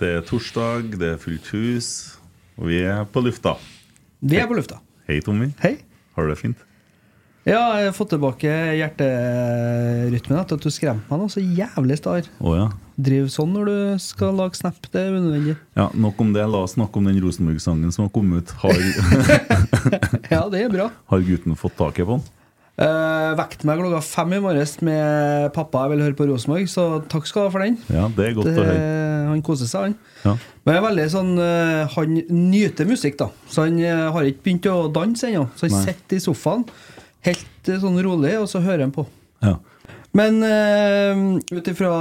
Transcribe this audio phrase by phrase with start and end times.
[0.00, 1.88] Det er torsdag, det er fullt hus,
[2.60, 3.54] og vi er på lufta.
[4.20, 4.80] Vi er på lufta.
[5.08, 5.50] Hei, Tommy.
[5.62, 5.76] Hei.
[6.16, 6.62] Har du det fint?
[7.46, 12.26] Ja, jeg har fått tilbake hjerterytmen etter at du skremte meg nå så jævlig star.
[12.42, 12.66] Oh, ja.
[12.98, 14.80] Driv sånn når du skal lage snap.
[14.90, 15.54] Det er unødvendig.
[15.78, 15.86] ja.
[15.94, 16.42] Nok om det.
[16.50, 18.54] La oss snakke om den Rosenborg-sangen som har kommet ut.
[18.64, 18.74] Har,
[20.34, 20.88] Ja, det er bra.
[21.12, 22.26] har gutten fått taket på den?
[22.76, 26.82] Uh, vekte meg klokka fem i morges med 'pappa, jeg vil høre på Rosenborg', så
[27.08, 27.78] takk skal du ha for den.
[27.88, 29.28] Ja, det er godt Det, å høre.
[29.30, 29.94] han koser seg, han.
[30.26, 30.34] Ja.
[30.66, 32.18] Men jeg er veldig sånn uh, Han
[32.50, 33.30] nyter musikk, da.
[33.48, 35.46] Så han uh, har ikke begynt å danse ennå.
[35.56, 36.66] Så han sitter i sofaen
[37.24, 39.06] helt sånn rolig, og så hører han på.
[39.40, 39.54] Ja.
[40.16, 41.94] Men uh, ut ifra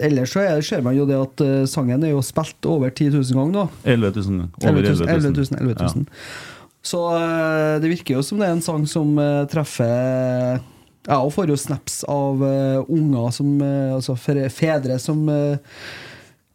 [0.00, 3.36] Ellers så er, ser man jo det at sangen er jo spilt over 10 000
[3.36, 3.68] ganger nå.
[3.84, 4.48] 11 000.
[4.62, 5.12] Over 11 000.
[5.18, 6.08] 11 000, 11 000.
[6.08, 6.51] Ja.
[6.82, 10.58] Så eh, det virker jo som det er en sang som eh, treffer
[11.06, 15.58] Ja, og får jo snaps av eh, unger som eh, Altså fedre som eh,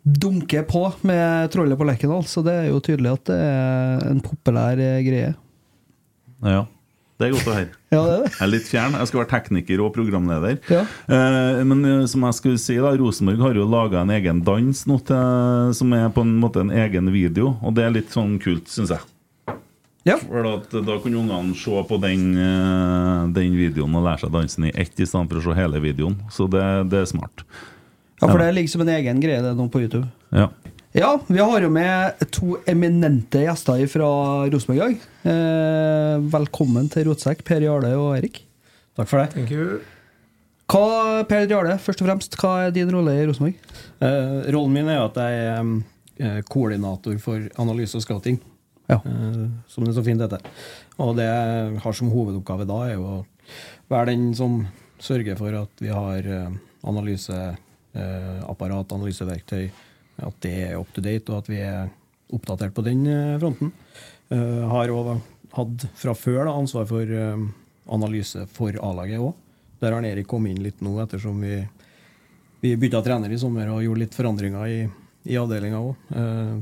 [0.08, 2.24] dunker på med trollet på Lerkendal.
[2.28, 5.36] Så det er jo tydelig at det er en populær eh, greie.
[6.44, 6.66] ja.
[7.18, 7.72] Det er godt å høre.
[7.96, 8.30] Ja, det er det.
[8.30, 8.96] Jeg er litt fjern.
[9.00, 10.58] Jeg skal være tekniker og programleder.
[10.70, 10.84] Ja.
[11.10, 14.84] Eh, men eh, som jeg skulle si da Rosenborg har jo laga en egen dans
[14.92, 14.98] nå
[15.74, 17.56] som er på en måte en egen video.
[17.66, 19.02] Og det er litt sånn kult, syns jeg.
[20.08, 20.16] Ja.
[20.22, 24.70] For at, da kunne ungene se på den, eh, den videoen og lære seg dansen
[24.70, 26.16] i ett, i stedet for å se hele videoen.
[26.32, 26.64] Så det,
[26.94, 27.44] det er smart.
[28.22, 30.08] ja, for det ligger som en egen greie det nå på YouTube.
[30.32, 30.50] Ja.
[30.98, 34.08] Ja, vi har jo med to eminente gjester fra
[34.50, 35.04] Rosenborg i dag.
[35.30, 38.40] Eh, velkommen til Rotsekk, Per Jarle og Erik.
[38.98, 39.46] Takk for det.
[40.68, 40.88] Hva,
[41.30, 43.60] Per Jarle, først og fremst, hva er din rolle i Rosenborg?
[44.02, 45.70] Eh, rollen min er at jeg er
[46.24, 48.42] eh, koordinator for analyse og scouting.
[48.88, 49.02] Ja.
[49.04, 50.40] eh, som det så fint heter.
[51.04, 53.26] Og det jeg har som hovedoppgave da, er jo å
[53.92, 54.62] være den som
[55.00, 56.52] sørger for at vi har eh,
[56.88, 59.70] analyseapparat, analyseverktøy,
[60.26, 61.90] at det er up to date, og at vi er
[62.34, 63.72] oppdatert på den eh, fronten.
[64.28, 65.22] Jeg har òg
[65.56, 67.38] hatt fra før da, ansvar for eh,
[67.94, 69.34] analyse for A-laget òg.
[69.80, 71.68] Der har Erik kommet inn litt nå, ettersom vi
[72.60, 74.80] vi bytta trener i sommer og gjorde litt forandringer i,
[75.30, 75.94] i avdelinga òg.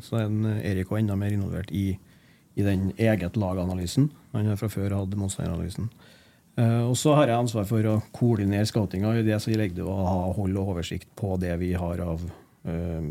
[0.03, 0.27] Så er
[0.67, 1.95] Erik også enda mer involvert i,
[2.55, 4.09] i den eget laganalysen.
[4.33, 5.89] Han har fra før hatt motstanderanalysen.
[6.55, 9.11] Uh, Og så har jeg ansvar for å koordinere scoutinga.
[9.19, 12.23] I det så ligger det å ha hold og oversikt på det vi har av
[12.23, 13.09] uh,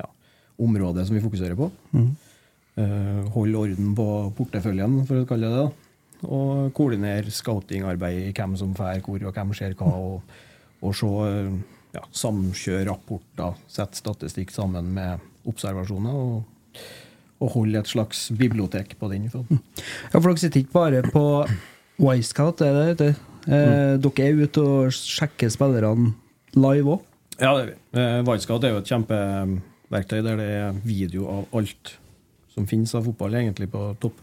[0.00, 0.08] ja,
[0.56, 1.68] området som vi fokuserer på.
[2.76, 4.06] Eh, holde orden på
[4.36, 5.92] porteføljen, for å kalle det det.
[6.28, 9.88] Og koordinere scoutingarbeidet, i hvem som drar hvor, og hvem ser hva.
[9.96, 10.34] Og,
[10.84, 11.54] og se, eh,
[11.96, 16.20] ja, samkjøre rapporter, sette statistikk sammen med observasjoner.
[16.20, 16.82] Og,
[17.40, 19.60] og holde et slags bibliotek på den fronten.
[20.12, 21.24] Ja, for dere sitter ikke bare på
[22.02, 23.18] Wisecout, er det det heter?
[23.46, 26.14] Eh, Dere er ute og sjekker spillerne
[26.56, 27.04] live òg?
[27.38, 27.76] Ja, det er vi.
[28.00, 31.96] Eh, Wisecout er jo et kjempeverktøy der det er video av alt
[32.54, 34.22] som finnes av fotball, egentlig på topp,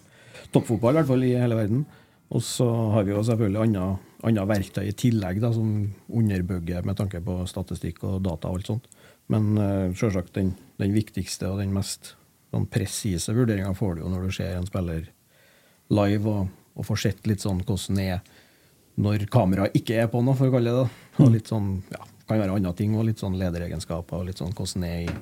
[0.54, 1.86] toppfotball, i hvert fall i hele verden.
[2.34, 2.66] Og så
[2.96, 3.86] har vi jo selvfølgelig andre,
[4.26, 5.70] andre verktøy i tillegg da, som
[6.10, 8.90] underbygger med tanke på statistikk og data og alt sånt.
[9.32, 12.16] Men uh, selvsagt den, den viktigste og den mest
[12.54, 15.10] sånn, presise vurderinger får du jo når du ser en spiller
[15.94, 18.24] live og, og får sett litt sånn hvordan det er
[19.04, 21.06] når kameraet ikke er på noe, for å kalle det det.
[21.24, 24.54] Og litt sånn, ja, kan være andre ting, og litt sånn lederegenskaper og litt sånn
[24.54, 25.16] hvordan det er i,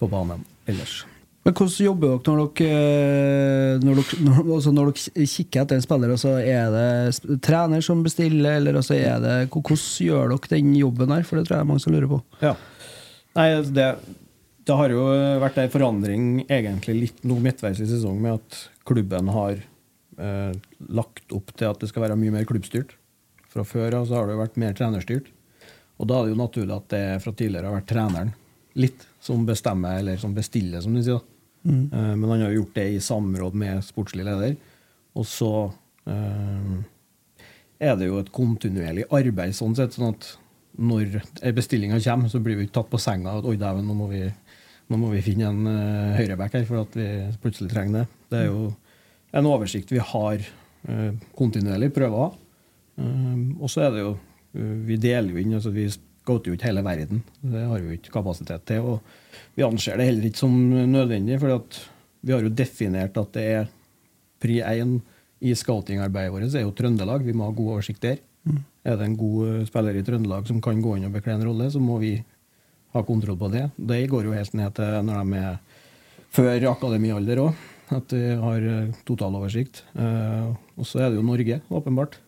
[0.00, 1.00] på banen ellers.
[1.40, 5.78] Men hvordan jobber dere når dere, eh, når dere, når, altså når dere kikker etter
[5.78, 6.12] en spiller?
[6.12, 11.14] Altså er det trener som bestiller, eller altså er det, hvordan gjør dere den jobben
[11.16, 11.24] her?
[11.24, 12.20] For det tror jeg er mange som lurer på.
[12.44, 12.52] Ja.
[13.38, 13.88] Nei, det,
[14.66, 15.02] det har jo
[15.40, 18.58] vært en forandring egentlig litt nå midtveis i sesongen med at
[18.88, 19.56] klubben har
[20.20, 20.52] eh,
[20.92, 22.94] lagt opp til at det skal være mye mer klubbstyrt.
[23.50, 25.30] Fra før av så har det jo vært mer trenerstyrt.
[26.00, 28.30] Og da er det jo naturlig at det fra tidligere har vært treneren
[28.78, 31.18] litt som bestemmer, eller som bestiller, som de sier.
[31.18, 31.72] da.
[31.72, 34.54] Eh, men han har jo gjort det i samråd med sportslig leder.
[35.18, 35.50] Og så
[36.06, 36.76] eh,
[37.80, 39.96] er det jo et kontinuerlig arbeid, sånn sett.
[39.96, 40.30] sånn at
[40.80, 41.18] når
[41.56, 43.38] bestillinga kommer, så blir vi ikke tatt på senga.
[43.40, 44.32] at Oi, dæven, nå, må vi-
[44.90, 47.08] nå må vi finne en uh, høyreback her, for at vi
[47.42, 48.06] plutselig trenger det.
[48.32, 48.70] Det er jo
[49.38, 52.34] en oversikt vi har uh, kontinuerlig prøver.
[52.98, 56.58] Uh, og så er det jo uh, Vi deler jo inn, altså vi scouter jo
[56.58, 57.22] ikke hele verden.
[57.40, 58.96] Det har vi jo ikke kapasitet til.
[58.96, 60.58] Og vi anser det heller ikke som
[60.90, 61.62] nødvendig, for
[62.20, 63.70] vi har jo definert at det er
[64.40, 64.98] pri én
[65.40, 67.24] i scoutingarbeidet vårt er jo Trøndelag.
[67.24, 68.18] Vi må ha god oversikt der.
[68.84, 71.68] Er det en god spiller i Trøndelag som kan gå inn og bekle en rolle,
[71.72, 72.14] så må vi
[72.94, 73.68] ha kontroll på det.
[73.76, 75.60] Det går jo helt ned til når de er
[76.34, 77.62] før akademialder òg,
[77.94, 79.84] at vi har eh, totaloversikt.
[79.98, 82.18] Eh, og så er det jo Norge, åpenbart.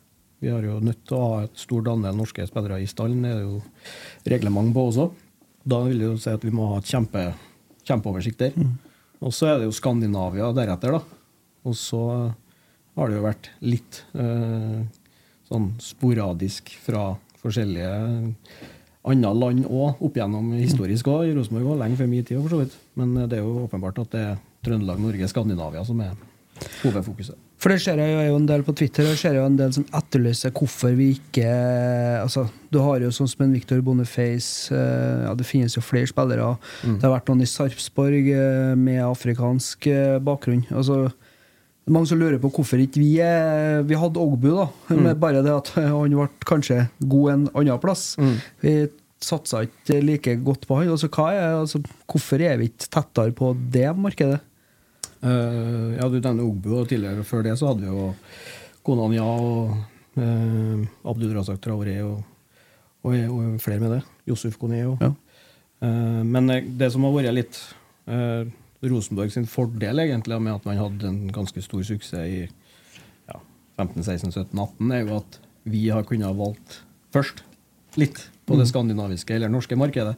[0.42, 3.22] Vi har jo nødt til å ha et stort andel norske spillere i stallen.
[3.22, 3.60] Det er jo
[4.26, 5.10] reglement på også.
[5.62, 7.28] Da vil det jo si at vi må ha et kjempe,
[7.86, 8.56] kjempeoversikt der.
[9.22, 11.20] Og så er det jo Skandinavia deretter, da.
[11.62, 12.02] Og så
[12.98, 14.82] har det jo vært litt eh,
[15.46, 17.12] sånn sporadisk fra
[17.42, 17.92] forskjellige
[19.02, 22.54] andre land òg, opp gjennom historisk òg, i Rosenborg òg, lenge før min tid, for
[22.54, 22.76] så vidt.
[22.98, 26.12] Men eh, det er jo åpenbart at det er Trøndelag, Norge, Skandinavia som er
[26.84, 27.38] hovedfokuset.
[27.62, 29.72] For det ser jeg jo, en del på Twitter og ser jeg jo en del
[29.74, 31.46] som etterlyser hvorfor vi ikke
[32.18, 36.10] altså, Du har jo sånn som en Victor Boniface eh, ja, Det finnes jo flere
[36.10, 36.56] spillere.
[36.82, 39.88] Det har vært noen i Sarpsborg eh, med afrikansk
[40.26, 40.64] bakgrunn.
[40.74, 41.12] Altså,
[41.90, 44.66] mange som lurer på hvorfor ikke vi er, Vi hadde Ogbu, da.
[44.94, 48.12] Med bare det at han ble kanskje god en annen plass.
[48.62, 48.74] Vi
[49.22, 50.90] satsa ikke like godt på han.
[50.90, 51.80] Altså, er, altså,
[52.10, 54.40] hvorfor er vi ikke tettere på det markedet?
[55.22, 58.08] Uh, ja, du nevner Ogbu, og tidligere før det så hadde vi jo
[58.82, 59.76] Konan Ja og
[60.18, 62.24] uh, Abdul Razak Traoré og,
[63.06, 64.00] og, og flere med det.
[64.26, 65.12] Josef Kone og Ja.
[65.86, 67.62] uh, Men eh, det som har vært litt
[68.82, 72.40] Rosenborg sin fordel, egentlig, med at man hadde en ganske stor suksess i
[73.28, 73.38] ja,
[73.78, 75.38] 15, 16, 17, 18, er jo at
[75.70, 76.80] vi har kunnet ha valgt
[77.14, 77.44] først
[78.00, 80.16] litt på det skandinaviske eller norske markedet,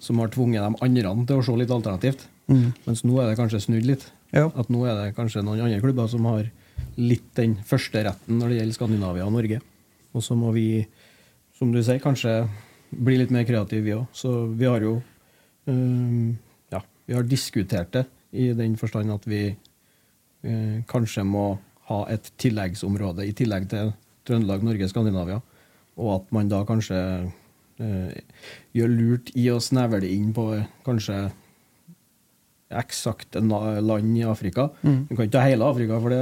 [0.00, 2.24] som har tvunget de andre til å se litt alternativt.
[2.86, 4.06] Mens nå er det kanskje snudd litt.
[4.32, 4.46] Ja.
[4.54, 6.48] At nå er det kanskje noen andre klubber som har
[6.96, 9.60] litt den første retten når det gjelder Skandinavia og Norge.
[10.16, 10.86] Og så må vi,
[11.58, 12.46] som du sier, kanskje
[12.90, 14.06] bli litt mer kreative, vi òg.
[14.16, 15.00] Så vi har jo
[15.66, 16.36] Ja,
[17.06, 18.04] vi har diskutert det
[18.36, 21.46] i den forstand at vi eh, kanskje må
[21.90, 23.92] ha et tilleggsområde i tillegg til
[24.26, 25.40] Trøndelag, Norge, Skandinavia.
[25.96, 26.98] Og at man da kanskje
[27.78, 28.22] eh,
[28.76, 31.28] gjør lurt i å snevre det inn på øh, kanskje
[32.76, 34.66] eksakte land i Afrika.
[34.82, 36.18] Vi kan ikke ta hele Afrika, for det,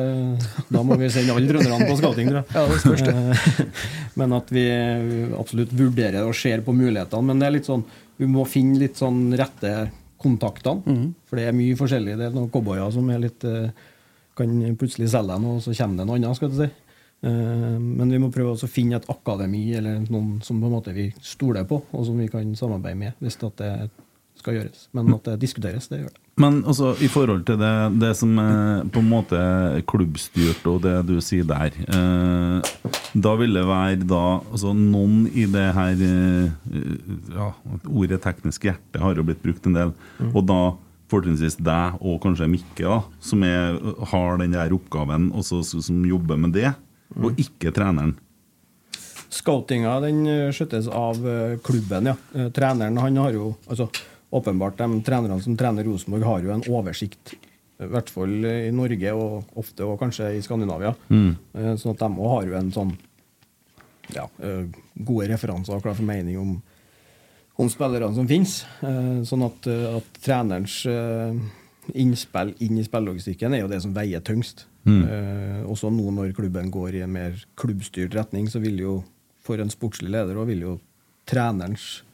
[0.69, 2.29] da må vi sende alle trønderne på skating.
[2.37, 3.15] Ja, det spørs det.
[3.17, 4.69] Eh, Men at vi
[5.41, 7.25] absolutt vurderer og ser på mulighetene.
[7.31, 7.87] Men det er litt sånn,
[8.21, 9.73] vi må finne litt sånn rette
[10.25, 11.13] kontaktene.
[11.29, 12.17] For det er mye forskjellig.
[12.19, 13.69] Det er noen cowboyer som er litt eh,
[14.35, 16.37] kan plutselig selge deg noe, og så kommer det noe annet.
[16.41, 16.71] skal du si.
[17.25, 20.75] Eh, Men vi må prøve også å finne et akademi eller noen som på en
[20.75, 23.91] måte vi stoler på, og som vi kan samarbeide med hvis det
[24.45, 24.85] skal gjøres.
[24.95, 26.21] Men at det diskuteres, det gjør det.
[26.43, 27.73] Men altså, i forhold til det,
[28.03, 29.39] det som er på en måte
[29.87, 32.73] klubbstyrt, og det du sier der eh,
[33.15, 36.73] Da vil det være da altså Noen i det her eh,
[37.37, 37.53] ja,
[37.87, 39.95] Ordet teknisk hjerte har jo blitt brukt en del.
[40.33, 40.59] Og da
[41.13, 43.79] fortrinnsvis deg og kanskje Mikke, da, som er,
[44.11, 46.73] har den der oppgaven, og så- som jobber med det,
[47.15, 48.17] og ikke treneren.
[49.35, 52.17] Scoutinga den eh, skjøttes av eh, klubben, ja.
[52.35, 53.89] Eh, Treneren han har jo altså,
[54.35, 57.37] Åpenbart, de trenerne som trener Rosenborg, har jo en oversikt.
[57.83, 60.95] I hvert fall i Norge, og ofte og kanskje i Skandinavia.
[61.11, 61.35] Mm.
[61.79, 62.93] Sånn at de òg har jo en sånn
[64.15, 66.55] ja, eh, gode referanser og klar formening om,
[67.61, 68.63] om spillerne som finnes.
[68.85, 71.39] Eh, Sånn at, eh, at trenerens eh,
[71.95, 74.67] innspill inn i spillelogistikken er jo det som veier tyngst.
[74.85, 75.03] Mm.
[75.03, 78.99] Eh, også nå når klubben går i en mer klubbstyrt retning, så vil jo
[79.45, 80.75] for en sportslig leder òg vil jo
[81.29, 82.11] trenerens eh,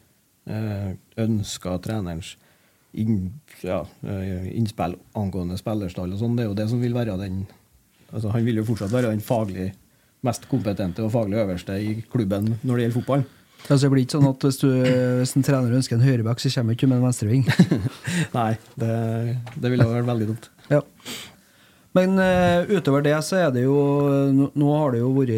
[1.21, 2.35] ønsker, trenerens
[2.92, 7.19] inn, ja, eh, innspill angående spillerstall og sånn, det er jo det som vil være
[7.21, 7.45] den
[8.11, 9.69] altså Han vil jo fortsatt være den faglig
[10.26, 13.23] mest kompetente og faglig øverste i klubben når det gjelder fotball.
[13.69, 14.69] Altså, det blir ikke sånn at hvis, du,
[15.21, 17.45] hvis en trener ønsker en høyreback, så kommer du ikke med en venstreving.
[18.38, 18.97] Nei, det,
[19.62, 20.49] det ville vært veldig dumt.
[20.73, 20.80] Ja.
[21.95, 23.76] Men uh, utover det så er det jo
[24.30, 25.33] Nå, nå har det jo vært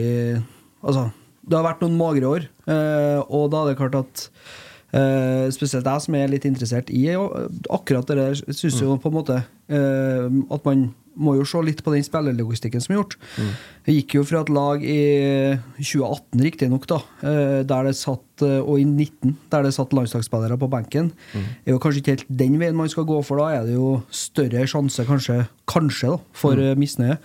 [0.84, 1.06] Altså,
[1.48, 4.26] det har vært noen magre år, uh, og da er det klart at
[4.92, 7.04] eh, spesielt jeg som er litt interessert i
[7.72, 9.38] akkurat det der, syns jo på en måte
[9.72, 13.16] uh, at man må jo se litt på den spillerlogistikken som er gjort.
[13.82, 15.00] Det gikk jo fra et lag i
[15.80, 20.58] 2018, riktignok, da, eh, der det satt, eh, og i 19, der det satt landslagsspillere
[20.60, 21.10] på benken.
[21.32, 23.74] Det er jo kanskje ikke helt den veien man skal gå, for da er det
[23.74, 26.78] jo større sjanse, kanskje, kanskje da, for mm.
[26.78, 27.18] misnøye.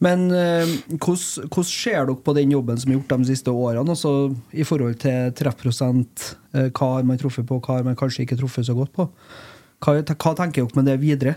[0.00, 3.92] Men eh, hvordan hvordan ser dere på den jobben som er gjort de siste årene,
[3.92, 6.34] altså i forhold til treffprosent?
[6.54, 9.08] eh, Hva har man truffet på, hva har man kanskje ikke truffet så godt på?
[9.80, 11.36] Hva, hva tenker dere med det videre?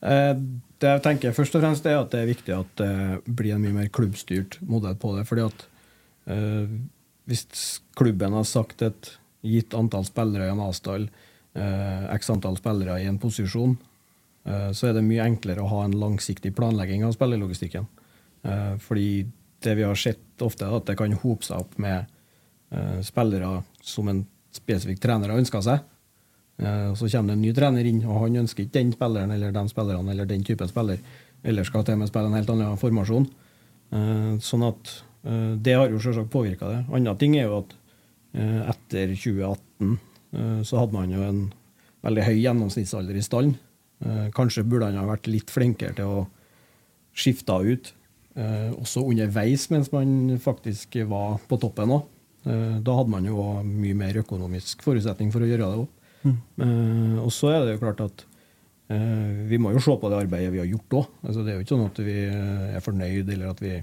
[0.00, 0.34] Eh,
[0.78, 2.92] det jeg tenker først og fremst er at det er viktig at det
[3.26, 5.26] blir en mye mer klubbstyrt modell på det.
[5.26, 5.64] fordi at
[6.30, 6.76] eh,
[7.28, 11.10] hvis klubben har sagt et gitt antall spillere i en avstand,
[11.58, 13.76] eh, x antall spillere i en posisjon,
[14.46, 17.86] eh, så er det mye enklere å ha en langsiktig planlegging av spillerlogistikken.
[18.44, 19.26] Eh, fordi
[19.60, 22.06] det vi har sett ofte, er at det kan hope seg opp med
[22.70, 24.24] eh, spillere som en
[24.54, 25.82] spesifikk trener har ønska seg.
[26.58, 29.52] Eh, Så kommer det en ny trener inn, og han ønsker ikke den spilleren eller
[29.54, 30.98] de spillerne eller den typen spiller,
[31.44, 33.28] eller skal til med spille en helt annen formasjon.
[33.92, 34.90] Eh, Sånn at
[35.24, 36.80] eh, det har jo selvsagt påvirka det.
[36.92, 37.76] Andre ting er jo at
[38.38, 39.94] etter 2018
[40.36, 41.38] eh, så hadde man jo en
[42.04, 43.56] veldig høy gjennomsnittsalder i stallen.
[44.30, 46.18] Kanskje burde han ha vært litt flinkere til å
[47.18, 47.88] skifte ut,
[48.78, 52.04] også underveis mens man faktisk var på toppen òg.
[52.44, 55.88] Da hadde man jo mye mer økonomisk forutsetning for å gjøre det òg.
[56.26, 58.24] Eh, og så er det jo klart at
[58.92, 61.16] eh, vi må jo se på det arbeidet vi har gjort òg.
[61.24, 63.76] Altså, det er jo ikke sånn at vi eh, er fornøyd eller at vi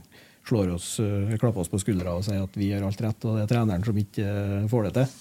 [0.45, 0.99] slår oss,
[1.41, 3.81] klapper oss på skuldra og sier at vi gjør alt rett, og det er treneren
[3.81, 4.25] som ikke
[4.69, 5.15] får det til.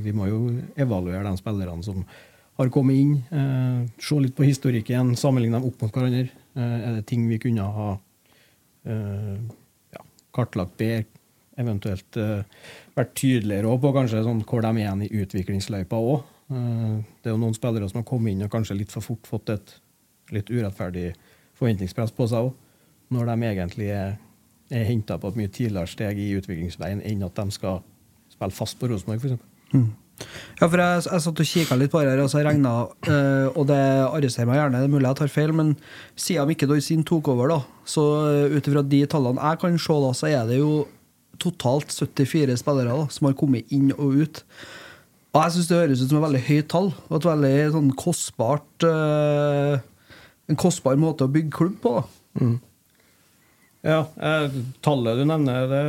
[0.00, 0.38] Vi må jo
[0.80, 1.98] evaluere de spillerne som
[2.56, 6.30] har kommet inn, se litt på historikken, sammenligne dem opp mot hverandre.
[6.56, 7.90] Er det ting vi kunne ha
[8.88, 10.06] ja,
[10.40, 11.04] kartlagt bedre?
[11.60, 12.16] Eventuelt
[12.96, 16.24] vært tydeligere på kanskje sånn hvor de er igjen i utviklingsløypa òg.
[16.48, 19.50] Det er jo noen spillere som har kommet inn og kanskje litt for fort fått
[19.50, 19.74] et
[20.34, 21.10] litt urettferdig
[21.58, 22.54] forventningspress på seg òg,
[23.14, 24.16] når de egentlig er,
[24.70, 27.80] er henta på et mye tidligere steg i utviklingsveien enn at de skal
[28.32, 29.40] spille fast på Rosenborg, f.eks.
[30.56, 33.48] Ja, for jeg, jeg satt og kikka litt på det her, og så regna øh,
[33.52, 35.74] Og det arresterer meg gjerne, det er mulig jeg tar feil, men
[36.16, 39.98] siden Mikke Dorsin tok over, da, så øh, ut ifra de tallene jeg kan se,
[40.06, 40.70] da, så er det jo
[41.42, 44.42] totalt 74 spillere da, som har kommet inn og ut.
[45.36, 47.90] Og jeg syns det høres ut som et veldig høyt tall, og et veldig sånn
[48.00, 49.76] kostbart uh,
[50.48, 51.92] En kostbar måte å bygge klubb på.
[51.98, 52.46] da.
[53.86, 55.82] Ja, eh, tallet du nevner, det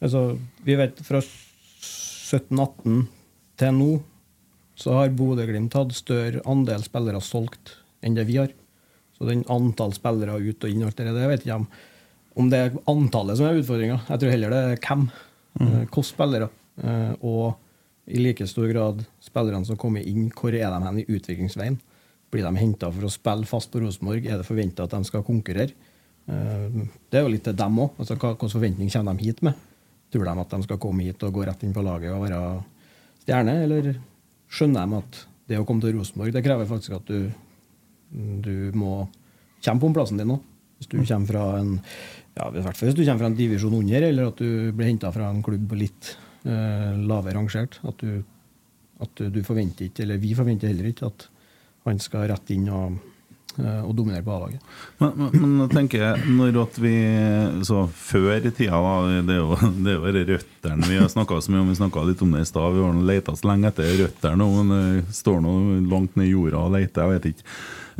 [0.00, 3.04] altså, Vi vet fra 17-18
[3.60, 3.90] til nå
[4.80, 8.52] så har Bodø-Glimt hatt større andel spillere solgt enn det vi har.
[9.12, 11.66] Så den antall spillere ut og inn, alt det der, vet ikke om,
[12.40, 13.98] om det er antallet som er utfordringa.
[14.08, 15.02] Jeg tror heller det er hvem.
[15.60, 15.74] Mm.
[15.74, 16.48] Hvilke spillere.
[16.80, 17.58] Eh, og
[18.10, 21.78] i like stor grad spillerne som kommer inn, hvor er de hen i utviklingsveien?
[22.30, 24.26] Blir de henta for å spille fast på Rosenborg?
[24.26, 25.74] Er det forventa at de skal konkurrere?
[26.30, 26.68] Eh,
[27.10, 27.96] Det er jo litt til dem òg.
[27.98, 29.54] Altså, hvilken forventning kommer de hit med?
[30.10, 32.40] Tror de at de skal komme hit og gå rett inn på laget og være
[33.24, 33.92] stjerne, eller
[34.50, 37.30] skjønner de at det å komme til Rosenborg det krever faktisk at du,
[38.42, 39.08] du må
[39.62, 40.42] kjempe om plassen din òg?
[40.80, 41.78] Hvis du kommer fra en
[42.38, 46.14] ja, fra en divisjon under, eller at du blir henta fra en klubb litt
[46.44, 47.80] lavere rangert.
[47.84, 48.22] At, du,
[49.00, 51.28] at du, forventer ikke, eller vi forventer heller ikke, at
[51.86, 53.09] han skal rett inn og, eh,
[53.58, 54.60] og dominere på A-laget.
[55.02, 56.94] Men, men, men jeg når at vi
[57.66, 61.40] Så før i tida, da, det er jo, det er jo røttene vi har snakka
[61.42, 61.68] så mye om.
[61.72, 62.72] Vi snakka litt om det i stad.
[62.76, 64.72] Vi har leita så lenge etter røttene, og men
[65.08, 65.54] det står nå
[65.90, 67.02] langt ned i jorda og leter.
[67.02, 67.46] Jeg vet ikke.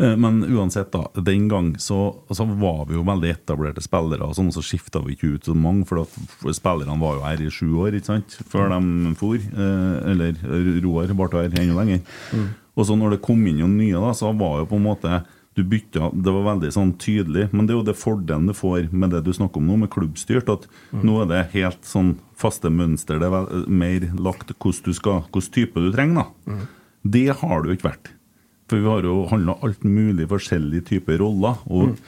[0.00, 1.02] Eh, Men uansett, da.
[1.20, 1.98] Den gang så,
[2.30, 5.56] så var vi jo veldig etablerte spillere, og sånn, så skifta vi ikke ut så
[5.56, 5.84] mange.
[5.88, 8.38] For at for spillerne var jo her i sju år ikke sant?
[8.52, 9.36] før de for.
[9.36, 10.40] eh, Eller
[10.84, 12.00] Roar ble her enda lenger.
[12.78, 15.20] Og så når det kom inn noen nye, da, så var jo på en måte
[15.58, 18.92] du bytta, Det var veldig sånn tydelig, men det er jo det fordelen du får
[18.94, 20.48] med det du snakker om nå, med klubbstyrt.
[20.52, 23.18] At nå er det helt sånn faste mønster.
[23.18, 26.30] Det er vel, mer lagt hvordan du skal, hvordan type du trenger.
[26.46, 26.62] da.
[27.02, 28.14] Det har det jo ikke vært.
[28.70, 31.58] For vi har jo handla alt mulig forskjellige typer roller.
[31.66, 31.98] Og,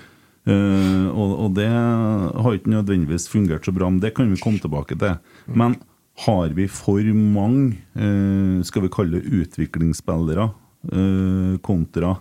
[0.46, 4.62] eh, og, og det har ikke nødvendigvis fungert så bra, men det kan vi komme
[4.62, 5.18] tilbake til.
[5.50, 5.80] Men
[6.22, 10.52] har vi for mange, øh, skal vi kalle det utviklingsspillere,
[10.92, 12.20] øh, kontra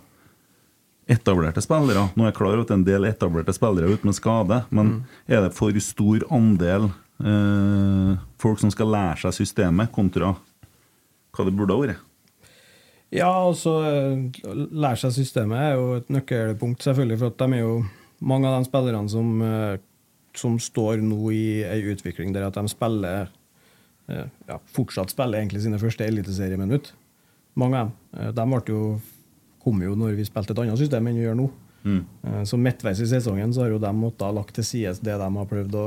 [1.12, 2.08] etablerte spillere?
[2.16, 4.94] Nå er jeg klar over at en del etablerte spillere er ute med skade, men
[5.28, 6.88] er det for stor andel
[7.22, 10.34] eh, folk som skal lære seg systemet, kontra
[11.32, 12.08] hva det burde ha vært?
[13.12, 17.18] Ja, altså eh, lære seg systemet er jo et nøkkelpunkt, selvfølgelig.
[17.20, 17.74] For at de er jo
[18.24, 19.74] mange av de spillerne som, eh,
[20.38, 23.28] som står nå i ei utvikling der at de spiller
[24.08, 26.94] eh, ja, fortsatt spiller egentlig sine første eliteserieminutt.
[27.60, 28.32] Mange av dem.
[28.38, 28.84] De ble jo,
[29.62, 31.48] kom jo når vi spilte et annet system enn vi gjør nå.
[31.82, 32.02] Mm.
[32.46, 35.48] Så midtveis i sesongen så har jo de måttet lagt til side det de har
[35.50, 35.86] prøvd å,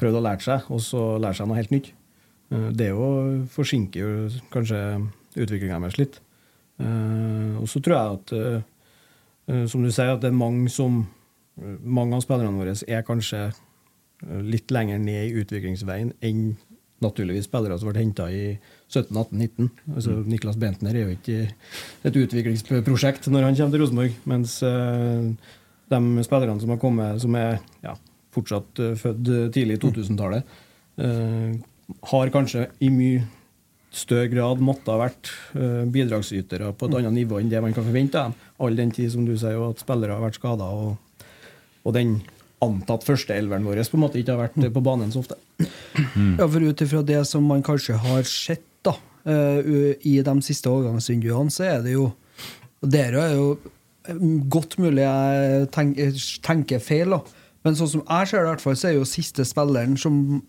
[0.00, 1.90] prøvd å lære seg, og så lære seg noe helt nytt.
[2.50, 3.08] Eh, Det jo
[3.52, 4.80] forsinker jo kanskje
[5.36, 6.20] utviklinga deres litt.
[6.80, 8.62] Eh, Og så tror jeg at, eh,
[9.52, 11.06] eh, som du sier, at det er mange som
[11.60, 16.56] eh, Mange av spillerne våre er kanskje eh, litt lenger ned i utviklingsveien enn
[17.04, 18.58] naturligvis spillere som ble henta i
[18.92, 19.68] 17-18-19.
[19.94, 21.38] Altså, Niklas Bentner er jo ikke
[22.04, 25.30] et utviklingsprosjekt når han kommer til Rosenborg, mens eh,
[25.94, 27.94] de spillerne som har kommet, som er ja,
[28.34, 30.52] fortsatt eh, født tidlig i 2000-tallet,
[31.00, 31.56] eh,
[32.12, 33.24] har kanskje i mye
[33.94, 35.28] større grad måtte ha vært
[35.94, 38.48] bidragsytere på et annet nivå enn det man kan forvente av dem.
[38.66, 41.28] All den tid, som du sier, at spillere har vært skada, og,
[41.86, 42.16] og den
[42.64, 45.38] antatt førsteelveren vår på en måte ikke har vært eh, på banen så ofte.
[46.38, 48.64] Ja, for ut ifra det som man kanskje har sett
[49.24, 52.10] i de siste overgangsvinduene, så er det jo
[52.84, 53.46] Dere er jo
[54.04, 54.18] eh,
[54.52, 56.10] godt mulig jeg tenker,
[56.44, 57.22] tenker feil, da.
[57.64, 60.42] Men sånn som jeg ser det, i hvert fall, så er jo siste spilleren som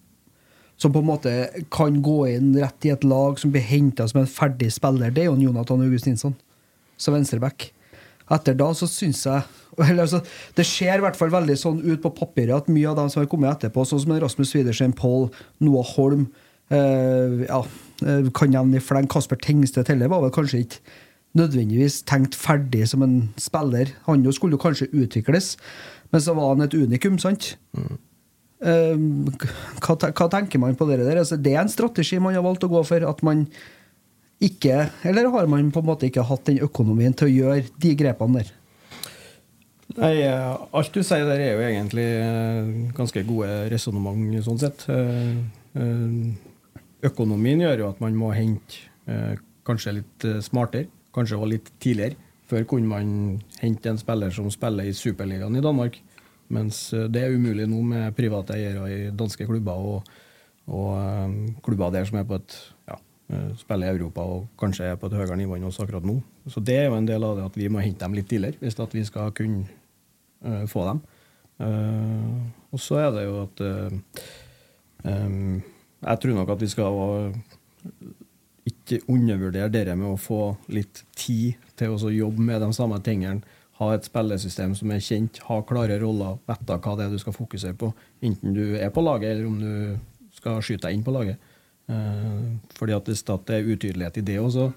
[0.76, 1.32] som på en måte
[1.72, 5.24] kan gå inn rett i et lag som blir henta som en ferdig spiller, det
[5.24, 6.36] er jo Jonathan Augustinsson
[7.00, 7.70] som venstreback.
[8.32, 9.44] Etter da så syns jeg
[10.02, 10.22] altså,
[10.58, 13.22] Det ser i hvert fall veldig sånn ut på papiret at mye av dem som
[13.22, 15.28] har kommet etterpå, sånn som Rasmus Widersen, Paul,
[15.64, 16.26] Noah Holm
[16.74, 17.62] eh, ja,
[18.04, 20.96] eh, kan nevne i fleng Kasper Tengstedt heller var vel kanskje ikke
[21.36, 23.92] nødvendigvis tenkt ferdig som en spiller.
[24.08, 25.56] Han jo skulle jo kanskje utvikles,
[26.12, 27.58] men så var han et unikum, sant?
[27.76, 27.98] Mm.
[29.84, 31.20] hva, hva tenker man på det der?
[31.20, 33.04] Altså, det er en strategi man har valgt å gå for.
[33.04, 33.44] At man
[34.44, 37.92] ikke Eller har man på en måte ikke hatt den økonomien til å gjøre de
[37.96, 38.50] grepene der?
[39.96, 42.08] Nei, eh, Alt du sier der, er jo egentlig
[42.98, 44.88] ganske gode resonnement, sånn sett.
[47.06, 49.36] Økonomien gjør jo at man må hente eh,
[49.68, 52.20] kanskje litt eh, smartere, kanskje også litt tidligere.
[52.46, 53.08] Før kunne man
[53.62, 55.98] hente en spiller som spiller i Superligaen i Danmark.
[56.54, 60.14] Mens eh, det er umulig nå med private eiere i danske klubber og,
[60.70, 62.58] og eh, klubber der som er på et
[62.92, 63.00] ja,
[63.58, 66.20] spiller i Europa og kanskje er på et høyere nivå enn oss akkurat nå.
[66.52, 68.62] Så det er jo en del av det at vi må hente dem litt tidligere
[68.62, 69.66] hvis vi skal kunne
[70.46, 71.00] uh, få dem.
[71.58, 74.20] Uh, og så er det jo at uh,
[75.10, 75.64] em,
[76.02, 77.00] Jeg tror nok at vi skal
[78.66, 83.46] ikke undervurdere det med å få litt tid til å jobbe med de samme tingene.
[83.80, 87.36] Ha et spillesystem som er kjent, ha klare roller, vite hva det er du skal
[87.36, 87.92] fokusere på.
[88.24, 91.52] Enten du er på laget, eller om du skal skyte deg inn på laget.
[91.92, 92.46] Eh,
[92.78, 94.70] fordi at hvis det er utydelighet i det også,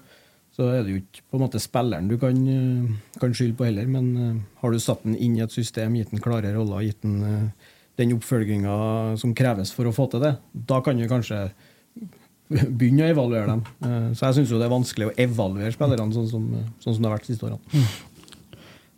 [0.53, 3.69] så er det jo ikke på en måte spilleren du kan, eh, kan skylde på
[3.69, 3.87] heller.
[3.87, 7.01] Men eh, har du satt den inn i et system, gitt den klare roller, gitt
[7.01, 7.53] den
[7.99, 8.73] den oppfølginga
[9.19, 10.33] som kreves for å få til det,
[10.71, 11.49] da kan du kanskje
[12.49, 13.63] begynne å evaluere dem.
[13.85, 16.45] Eh, Så jeg syns det er vanskelig å evaluere spillerne sånn som,
[16.81, 17.83] sånn som det har vært de siste årene.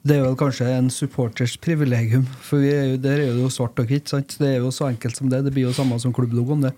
[0.01, 3.49] Det er vel kanskje en supporters privilegium, for vi er jo, der er det jo
[3.53, 4.07] svart og hvitt.
[4.09, 4.33] sant?
[4.39, 5.43] Det er jo så enkelt som det.
[5.45, 6.63] Det blir jo samme som klubblogoen.
[6.65, 6.71] det.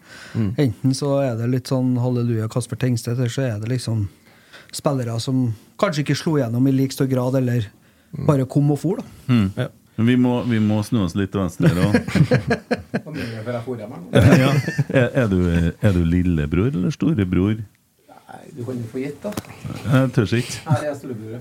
[0.60, 4.10] Enten så er det litt sånn halleluja Kasper Tengstedt, eller så er det liksom
[4.76, 7.70] spillere som kanskje ikke slo gjennom i lik stor grad, eller
[8.28, 9.00] bare kom og for.
[9.00, 9.06] da.
[9.56, 9.70] Ja.
[9.96, 11.94] Men vi må, vi må snu oss litt til venstre her òg.
[14.44, 14.50] ja.
[14.90, 17.62] er, er, du, er du lillebror eller storebror?
[18.34, 19.32] Nei, du kan jo få gitt, da.
[19.86, 20.60] Jeg tør ikke.
[20.66, 21.40] Nei, jeg er storebror.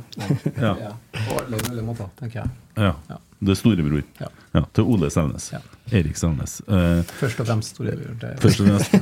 [0.60, 0.72] ja.
[0.88, 0.92] Ja.
[1.22, 2.56] På alle mulige måter, tenker jeg.
[2.76, 2.92] Ja.
[3.08, 3.20] Ja.
[3.42, 4.02] Du er storebror.
[4.20, 4.28] Ja.
[4.52, 5.48] Ja, til Ole Selnes.
[5.50, 5.58] Ja.
[5.96, 6.58] Erik Selnes.
[6.68, 8.12] Eh, Først og fremst storebror.
[8.20, 8.92] Det, først og fremst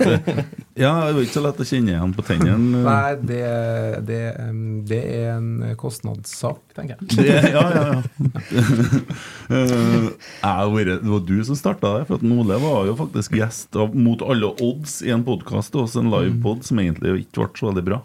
[0.79, 2.81] Ja, det var ikke så lett å kjenne igjen på tennene.
[2.87, 3.43] Nei, det,
[4.09, 4.21] det,
[4.89, 5.51] det er en
[5.81, 7.11] kostnadssak, tenker jeg.
[7.19, 8.01] Det, ja, ja, ja.
[9.51, 12.05] Eh, jeg det var du som starta det.
[12.07, 16.63] For Ole var jo faktisk gjest av Mot alle odds i en podkast, en livepod,
[16.65, 17.99] som egentlig ikke ble så veldig bra.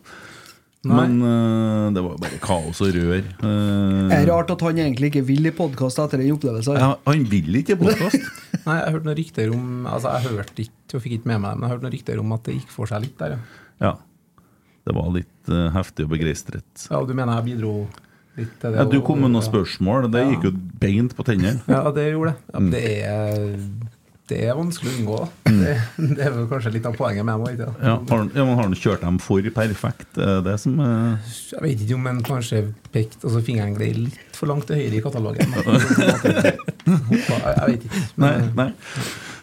[0.85, 0.95] Nei.
[1.07, 3.23] Men uh, det var jo bare kaos og rør.
[3.41, 6.77] Uh, Det er rart at han egentlig ikke vil i podkast etter den opplevelsen.
[6.77, 8.27] ja, han vil ikke i podkast.
[8.67, 11.57] Nei, jeg hørte noen rykter om Altså, jeg hørte ikke og fikk ikke med meg
[11.57, 13.39] men jeg hørte noen rykter om at det gikk for seg litt der, ja.
[13.89, 13.93] Ja.
[14.85, 16.87] Det var litt uh, heftig og begeistret.
[16.91, 17.73] Ja, og du mener jeg bidro
[18.37, 18.77] litt til det.
[18.77, 20.29] Ja, du kom med noen spørsmål, det Ja.
[20.35, 20.53] gikk jo
[20.85, 21.61] beint på tennene.
[21.71, 22.39] Ja, det gjorde det.
[22.53, 22.71] Ja, Mm.
[22.71, 23.57] det, er,
[24.29, 25.17] det er vanskelig å unngå.
[25.45, 25.59] Mm.
[25.61, 25.73] Det,
[26.17, 27.59] det er vel kanskje litt av poenget med meg.
[27.61, 30.07] Ja, har, ja, men har han kjørt dem for perfekt?
[30.17, 32.63] Det er som eh, Jeg vet ikke om han kanskje
[32.95, 35.53] pekt Altså fingeren gled litt for langt til høyre i katalogen.
[35.55, 36.57] Jeg,
[36.89, 38.01] jeg vet ikke.
[38.19, 38.67] Men, nei.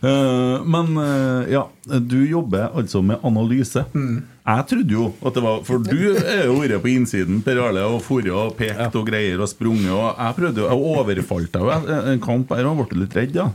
[0.03, 1.63] Eh, men uh, ja,
[2.03, 3.85] du jobber altså med analyse.
[3.95, 7.85] Jeg trodde jo at det var For du er jo vært på innsiden, Per Arle,
[7.87, 9.93] og fôret og pekt og greier og sprunget.
[9.95, 13.15] Og jeg prøvde jo, jeg overfalt deg jo en- en kamp her og ble litt
[13.17, 13.49] redd, ja.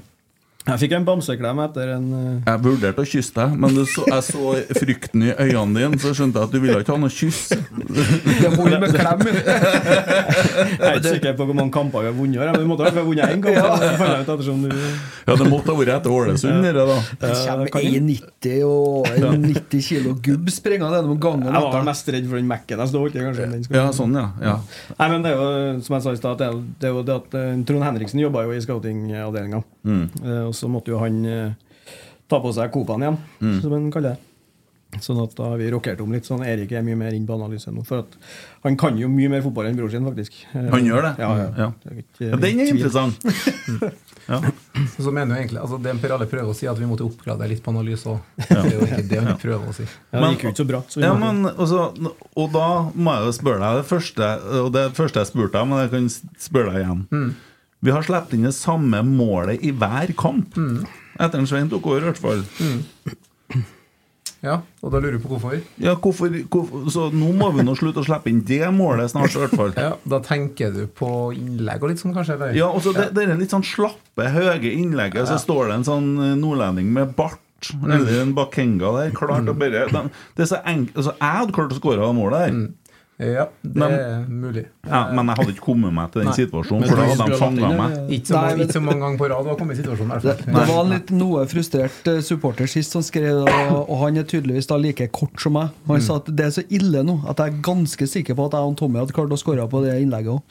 [0.68, 2.42] Jeg fikk en bamseklem etter en uh...
[2.48, 6.12] Jeg vurderte å kysse deg, men du så, jeg så frykten i øynene dine, så
[6.18, 7.42] skjønte jeg at du ville ikke ha noe kyss.
[7.54, 9.24] Det holder med klem.
[9.28, 12.42] Jeg er ikke sikker på hvor mange kamper vi har vunnet.
[12.52, 13.56] Men vi måtte i hvert fall ha vunnet én kamp.
[13.58, 13.64] Ja.
[14.28, 14.68] du
[15.28, 16.98] Ja, det måtte ha vært etter Ålesund, det da.
[17.22, 21.48] Det kommer 1,90 og en 90 kilo gubb springende gjennom gangen.
[21.52, 23.24] Jeg var mest redd for den Mac-en jeg stod i.
[23.24, 24.28] kanskje den skulle- Ja, sånn, ja.
[24.42, 24.56] ja.
[25.00, 26.48] Nei, men det er jo, som jeg sa i stad, det
[26.88, 29.64] er jo- det at eh, Trond Henriksen jobba jo i scoutingavdelinga.
[29.88, 30.06] Mm.
[30.58, 31.52] Så måtte jo han eh,
[32.28, 33.60] ta på seg Copaen igjen, Mm.
[33.62, 34.24] som han kaller det.
[35.04, 36.24] Sånn at da har vi rokert om litt.
[36.26, 37.82] Sånn Erik er mye mer inn på analyse nå.
[37.86, 38.13] For at
[38.63, 40.38] han kan jo mye mer fotball enn bror sin, faktisk.
[40.56, 41.12] Eh, Han gjør det?
[41.20, 41.50] Ja, ja.
[41.58, 41.67] Ja.
[41.84, 42.78] Det er ja den er tvil.
[42.78, 43.93] interessant.
[44.28, 44.41] Ja.
[45.00, 47.48] så mener jo egentlig altså Det Per Alle prøver å si, at vi måtte oppgradere
[47.48, 48.17] litt på analyse òg.
[48.41, 49.86] Det er jo ikke det han prøver å si.
[50.12, 50.82] Ja, det gikk jo ikke så bra.
[50.91, 51.86] Så Ja, men, også,
[52.36, 54.28] og da må jeg jo spørre deg det første,
[54.65, 56.10] og det første jeg spurte deg, men jeg kan
[56.43, 57.32] spørre deg igjen.
[57.86, 60.56] Vi har sluppet inn det samme målet i hver kamp.
[61.18, 62.44] Etter en Svein tok over, i hvert fall.
[64.46, 65.56] Ja, og da lurer du på hvorfor?
[65.82, 69.34] Ja, hvorfor, hvorfor, så nå må vi nå slutte å slippe inn det målet snart,
[69.34, 69.74] i hvert fall.
[69.78, 72.36] Ja, Da tenker du på innlegg og litt sånn, kanskje?
[72.38, 72.54] Eller?
[72.58, 75.88] Ja, og så det, det er litt sånn slappe, høye innlegget, så står det en
[75.90, 77.42] sånn eh, nordlending med bart.
[77.82, 79.16] Eller en Bakenga der.
[79.18, 80.02] Klart å bare de,
[80.38, 82.60] Det er så enkelt altså, Jeg hadde klart å skåre det målet der.
[83.20, 84.66] Ja, det Men- er mulig.
[84.86, 86.36] Ja, men jeg hadde ikke kommet meg til den Nei.
[86.38, 87.96] situasjonen, for da hadde de fanga meg.
[88.14, 90.22] Ikke så, Nei, ikke så mange ganger på rad har kommet i situasjonen.
[90.22, 94.18] Det, det var en litt noe frustrert eh, supporter sist som skrev og, og han
[94.22, 95.74] er tydeligvis da like kort som meg.
[95.88, 98.54] Han sa at det er så ille nå at jeg er ganske sikker på at
[98.60, 100.42] jeg og Tommy hadde klart å skåre på det innlegget òg.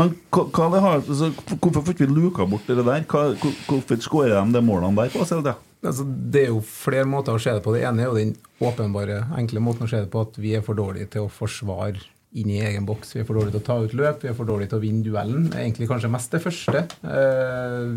[0.00, 1.28] Men hva, hva det har, altså,
[1.60, 3.04] hvorfor får ikke vi luka bort det der?
[3.04, 5.20] Hva, hvor- hvorfor skårer de de målene der på?
[5.20, 5.54] Er det?
[5.84, 7.74] Altså, det er jo flere måter å se det på.
[7.76, 10.62] Det ene er jo den åpenbare, enkle måten å se det på at vi er
[10.64, 12.00] for dårlige til å forsvare
[12.34, 13.12] inn i egen boks.
[13.14, 14.82] Vi er for dårlige til å ta ut løp, vi er for dårlige til å
[14.82, 15.44] vinne duellen.
[15.54, 16.82] Egentlig kanskje mest det første.
[17.06, 17.92] Eh,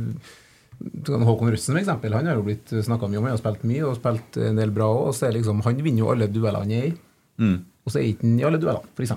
[1.07, 3.63] sånn Håkon Russen for eksempel, han har jo blitt snakka mye om, han har spilt
[3.65, 5.15] mye og spilt en del bra òg.
[5.37, 6.95] Liksom, han vinner jo alle duellene han er i,
[7.37, 7.57] Mm.
[7.85, 9.11] og så er ikke han i alle duellene, f.eks.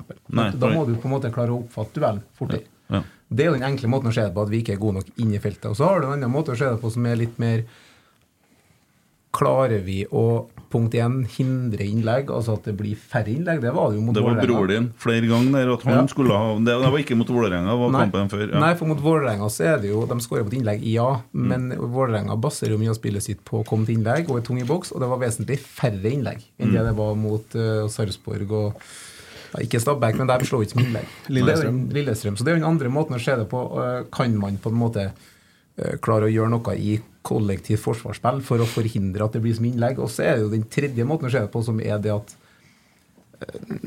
[0.61, 2.67] Da må du på en måte klare å oppfatte duellen fortere.
[2.93, 3.01] Ja.
[3.33, 4.99] Det er jo den enkle måten å se det på, at vi ikke er gode
[4.99, 5.71] nok inn i feltet.
[5.71, 7.63] Og så har du en annen måte å se det på som er litt mer
[9.31, 13.61] Klarer vi å punkt én, hindre innlegg, altså at det blir færre innlegg?
[13.63, 14.41] Det var det jo mot Vålerenga.
[14.41, 16.07] Det var broren bror din flere ganger der at han Ja.
[16.11, 18.01] skulle ha Det, det var ikke mot Vålerenga, var Nei.
[18.05, 18.45] kampen før.
[18.53, 18.59] Ja.
[18.63, 21.71] Nei, for mot Vålerenga så er det jo De skårer på et innlegg, ja, men
[21.79, 24.59] Vålerenga baserer jo mye av spillet sitt på å komme til innlegg og er tung
[24.61, 28.51] i boks, og det var vesentlig færre innlegg enn det det var mot uh, Sarpsborg
[28.51, 28.75] og
[29.55, 31.07] ja, Ikke Stabæk, men der slår ikke som innlegg.
[31.29, 31.81] Lillestrøm.
[31.91, 32.37] Lillestrøm.
[32.39, 33.59] Så det er jo den andre måten å se det på.
[33.79, 35.11] Uh, Kan man på en måte
[36.05, 40.01] klare å gjøre noe i kollektivt forsvarsspill for å forhindre at det blir som innlegg?
[40.01, 42.15] Og så er det jo den tredje måten å se det på, som er det
[42.15, 42.37] at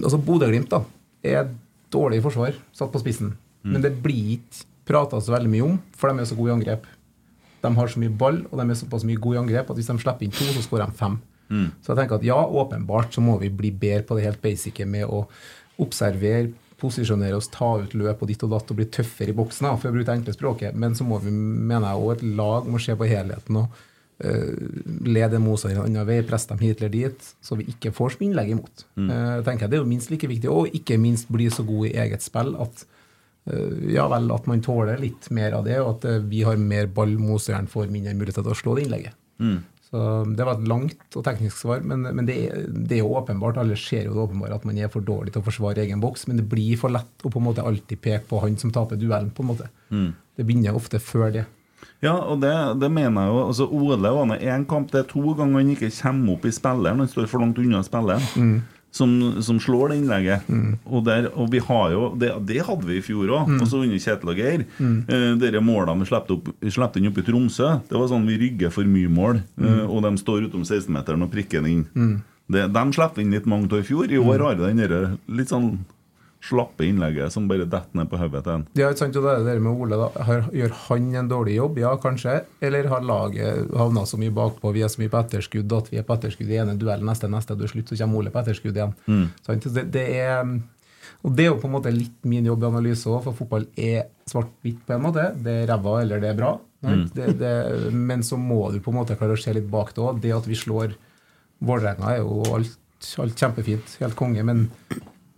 [0.01, 0.81] altså Bodø-Glimt da
[1.23, 1.51] er
[1.93, 3.35] dårlig i forsvar, satt på spissen.
[3.63, 6.55] Men det blir ikke prata så veldig mye om, for de er så gode i
[6.57, 6.87] angrep.
[7.63, 9.87] De har så mye ball, og de er såpass mye gode i angrep at hvis
[9.87, 11.15] de slipper inn to, så skårer de fem.
[11.79, 14.85] Så jeg tenker at ja, åpenbart så må vi bli bedre på det helt basice
[14.89, 15.23] med å
[15.83, 16.49] observere,
[16.83, 19.89] posisjonere oss, ta ut løp og ditt og datt og bli tøffere i boksen, for
[19.89, 20.77] å bruke det enkle språket.
[20.79, 23.77] Men så må vi, mener jeg, også et lag må se på helheten og
[24.23, 24.49] uh,
[25.07, 28.25] lede motstanderen en annen vei, presse dem hit eller dit, så vi ikke får som
[28.27, 28.85] innlegg imot.
[28.99, 31.89] Eh, tenker jeg Det er jo minst like viktig, og ikke minst bli så god
[31.89, 32.85] i eget spill at
[33.49, 36.91] eh, ja vel, at man tåler litt mer av det, og at vi har mer
[36.91, 39.19] ball, motstanderen får mindre mulighet til å slå det innlegget.
[39.93, 40.01] Så
[40.33, 42.37] Det var et langt og teknisk svar, men, men det,
[42.89, 45.43] det er jo åpenbart, alle ser jo det åpenbart at man er for dårlig til
[45.43, 48.25] å forsvare egen boks, men det blir for lett å på en måte alltid peke
[48.31, 49.29] på han som taper duellen.
[49.29, 49.69] på en måte.
[50.33, 51.45] Det begynner ofte før det.
[52.01, 52.51] Ja, og det,
[52.81, 53.41] det mener jeg jo.
[53.45, 56.51] Altså, Ole var med én kamp, det er to ganger han ikke kommer opp i
[56.57, 57.03] spilleren.
[57.03, 58.63] Han står for langt unna spilleren.
[58.93, 60.43] Som, som slår det innlegget.
[60.85, 63.97] Og, der, og vi har jo Det, det hadde vi i fjor òg, også under
[63.97, 64.65] Kjetil og Geir.
[64.77, 66.29] Eh, de målene vi slapp,
[67.01, 69.41] inn opp i Tromsø, det var sånn vi rygger for mye mål.
[69.57, 72.21] Eh, og de står utom 16-meteren og prikker den inn.
[72.53, 74.11] Det, de slapp inn litt mange av i fjor.
[74.13, 75.79] I år har de den litt sånn
[76.43, 78.65] slappe innlegget som bare detter ned på hodet til en.
[78.75, 80.09] Ja, ikke sant, og det er det med Ole da.
[80.51, 81.79] Gjør han en dårlig jobb?
[81.79, 82.41] Ja, kanskje.
[82.63, 86.01] Eller har laget havna så mye bakpå, vi er så mye på etterskudd at vi
[86.01, 88.43] er på etterskudd i ene duellen, neste, neste, og til slutt så kommer Ole på
[88.43, 88.95] etterskudd igjen.
[89.07, 89.25] Mm.
[89.45, 90.43] Sånn, Det, det er
[91.23, 93.69] Og det er jo på en måte litt min jobb i analyse òg, for fotball
[93.79, 95.29] er svart-hvitt på en måte.
[95.39, 96.53] Det er ræva eller det er bra.
[96.83, 97.07] Mm.
[97.15, 97.55] Det, det,
[97.95, 100.19] men så må du på en måte klare å se litt bak det òg.
[100.19, 100.97] Det at vi slår
[101.63, 102.73] Vålerenga er jo alt,
[103.23, 104.65] alt kjempefint, helt konge, men,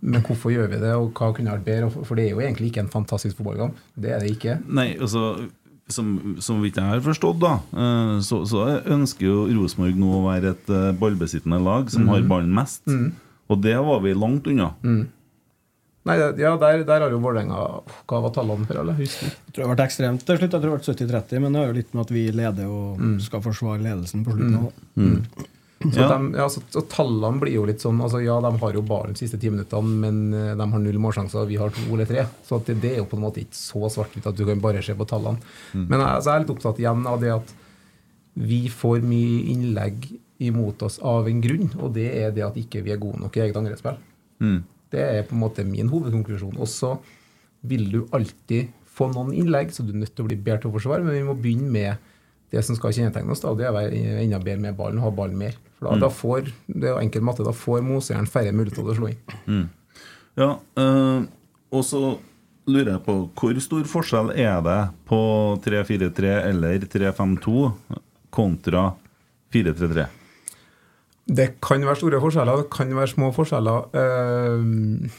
[0.06, 1.90] men hvorfor gjør vi det, og hva kunne vært bedre?
[2.06, 3.78] For det er jo egentlig ikke en fantastisk fotballkamp.
[3.98, 4.58] Det er det ikke.
[4.70, 5.48] Nei, altså
[5.90, 8.64] som, som vidt jeg har forstått, da, eh, så, så
[8.96, 12.82] ønsker jo Rosenborg nå å være et eh, ballbesittende lag som har ballen mest.
[13.46, 14.72] Og det var vi langt unna.
[16.06, 17.56] Nei, ja, der, der har jo Vålerenga
[18.06, 18.94] Hva var tallene for Eller?
[18.94, 19.32] Husker.
[19.48, 20.52] Jeg tror det ble ekstremt til slutt.
[20.54, 23.02] Jeg tror det vært 70-30, men det har jo litt med at vi leder og
[23.24, 24.58] skal forsvare ledelsen på slutten.
[24.60, 25.46] av.
[25.92, 26.08] Så, Ja.
[26.18, 29.12] de, ja, så, så tallene blir jo litt sånn altså Ja, de har jo bare
[29.12, 32.26] de siste ti minuttene, men eh, de har null målsjanser, vi har to eller tre.
[32.46, 34.60] Så at det, det er jo på en måte ikke så svart-hvitt at du kan
[34.62, 35.38] bare se på tallene.
[35.74, 37.54] Men jeg, altså, jeg er litt opptatt igjen av det at
[38.36, 40.08] vi får mye innlegg
[40.44, 43.36] imot oss av en grunn, og det er det at ikke vi er gode nok
[43.38, 43.96] i eget angrepsspill.
[44.44, 44.58] Mm.
[44.92, 46.58] Det er på en måte min hovedkonklusjon.
[46.60, 46.96] Og så
[47.66, 50.70] vil du alltid få noen innlegg, så du er nødt til å bli bedre til
[50.70, 52.12] å forsvare, men vi må begynne med
[52.52, 55.00] det som skal kjennetegne oss, da, og det er å være enda bedre med ballen,
[55.02, 55.56] ha ballen mer.
[55.76, 58.96] For da, da får, det er enkel matte, da får Mosejern færre muligheter til å
[58.96, 59.66] slå inn.
[60.36, 61.26] Ja, øh,
[61.72, 62.02] og så
[62.66, 65.18] lurer jeg på hvor stor forskjell er det på
[65.64, 67.66] 3-4-3 eller 3-5-2
[68.34, 68.88] kontra
[69.54, 70.06] 4-3-3?
[71.26, 73.88] Det kan være store forskjeller, det kan være små forskjeller.
[73.98, 75.12] Eh,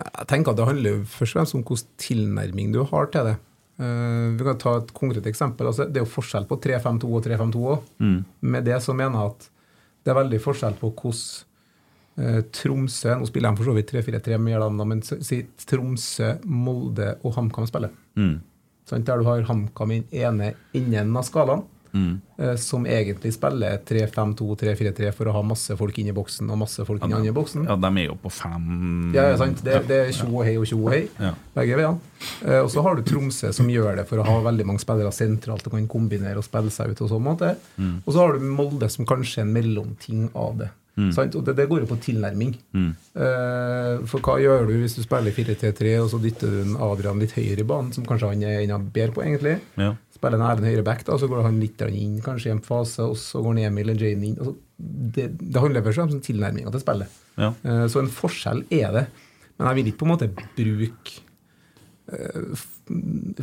[0.00, 3.36] jeg tenker at det handler først og fremst om hvilken tilnærming du har til det.
[3.80, 5.68] Eh, vi kan ta et konkret eksempel.
[5.68, 7.90] Altså, det er jo forskjell på 3-5-2 og 3-5-2 òg.
[8.40, 9.50] Med det så mener jeg at
[10.04, 11.46] det er veldig forskjell på hvordan
[12.20, 17.14] eh, Tromsø Nå spiller de for så vidt 3-4-3 med Jærdal, men si- Tromsø, Molde
[17.24, 17.90] og HamKam spiller.
[18.90, 19.06] Sant?
[19.06, 21.62] Der du har HamKam i den ene enden av skalaen,
[21.94, 26.58] eh, som egentlig spiller 3-5-2, 3-4-3 for å ha masse folk inn i boksen og
[26.62, 27.66] masse folk inn i andre boksen.
[27.68, 29.62] Ja, de er jo på fem Ja, ja, sant.
[29.66, 31.34] Det, det er tjo og hei og tjo og hei, Ja.
[31.56, 32.00] begge veiene.
[32.44, 35.12] Eh, og så har du Tromsø, som gjør det for å ha veldig mange spillere
[35.12, 37.00] sentralt og kan kombinere og spille seg ut.
[37.06, 37.54] Og sånn måte.
[37.80, 40.70] Og så har du Molde, som kanskje er en mellomting av det.
[41.14, 41.32] Sant?
[41.38, 42.50] Og det, det går jo på tilnærming.
[42.76, 47.20] Eh, for hva gjør du hvis du spiller 4-3-3, og så dytter du en Adrian
[47.22, 49.56] litt høyere i banen, som kanskje han er enda bedre på, egentlig?
[49.80, 49.94] Ja.
[50.20, 53.00] Spiller en Erlend høyre back, da, så går han litt inn kanskje i en fase,
[53.08, 54.36] og så går Emil og Jane inn.
[54.36, 54.52] Altså,
[55.16, 57.18] det, det handler først og fremst om tilnærminga til spillet.
[57.40, 57.50] Ja.
[57.64, 59.06] Eh, Så en forskjell er det.
[59.56, 61.16] Men jeg vil ikke på en måte bruke
[62.12, 62.66] eh,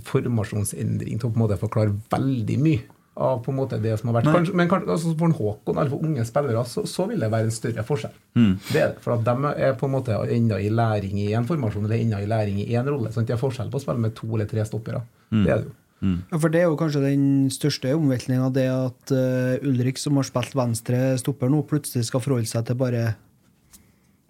[0.05, 2.83] formasjonsendring til å på en måte forklare veldig mye
[3.17, 4.29] av på en måte det som har vært.
[4.33, 7.31] Kanskje, men kanskje, altså for en Håkon eller for unge spillere så, så vil det
[7.33, 8.13] være en større forskjell.
[8.37, 8.51] Mm.
[8.67, 11.47] Det er det, For at de er på en måte enda i læring i en
[11.49, 13.09] formasjon eller enda i læring i én rolle.
[13.15, 13.25] Sant?
[13.29, 15.01] Det er forskjell på å spille med to eller tre stoppere.
[15.33, 15.41] Mm.
[15.47, 15.75] Det er det jo.
[16.01, 20.27] Ja, for Det er jo kanskje den største omveltninga, det at uh, Ulrik, som har
[20.27, 23.15] spilt venstre stopper nå, plutselig skal forholde seg til bare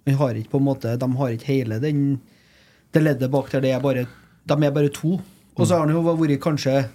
[0.07, 2.21] han har ikke på en måte, De har ikke hele den
[2.95, 3.61] det leddet bak der.
[3.61, 4.05] Det er bare,
[4.47, 5.17] de er bare to.
[5.57, 6.85] Og så har han jo vært kanskje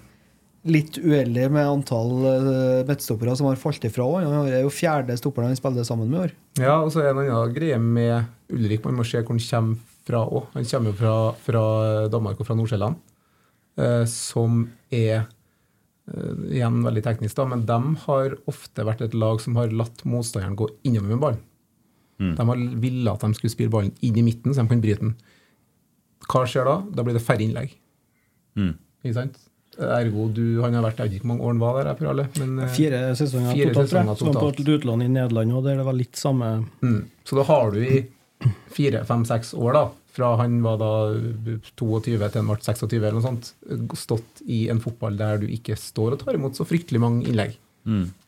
[0.70, 4.24] litt uheldig med antall uh, midtstoppere som har falt ifra òg.
[4.24, 6.34] Han er jo fjerde stopperen han spiller sammen med i år.
[6.62, 8.84] Ja, og så er det en annen greie med Ulrik.
[8.86, 10.46] Man må se hvor han kommer fra òg.
[10.54, 11.16] Han kommer jo fra,
[11.48, 11.64] fra
[12.14, 13.00] Danmark og fra Nord-Sjælland,
[14.08, 19.56] som er eh, igjen veldig teknisk, da, men de har ofte vært et lag som
[19.60, 21.42] har latt motstanderen gå innover med ballen.
[22.22, 25.02] De har ville at de skulle spille ballen inn i midten, så de kan bryte
[25.02, 25.16] den.
[26.30, 26.76] Hva skjer da?
[26.94, 27.72] Da blir det færre innlegg.
[28.58, 28.76] Mm.
[29.02, 29.40] Ikke sant?
[29.72, 32.08] Ergo, du, han har vært Jeg vet ikke hvor mange år han var der, Per
[32.10, 32.26] alle.
[32.38, 34.36] Men, eh, Fire sesonger Fire totalt, sesonger totalt.
[34.36, 36.50] Som på et utland i Nederland òg, der det var litt samme
[36.82, 37.00] Mm.
[37.24, 38.02] Så da har du i
[38.74, 40.90] fire, fem, seks år, da, fra han var da
[41.80, 43.52] 22 til han ble 26 eller noe sånt,
[43.98, 47.56] stått i en fotball der du ikke står og tar imot så fryktelig mange innlegg.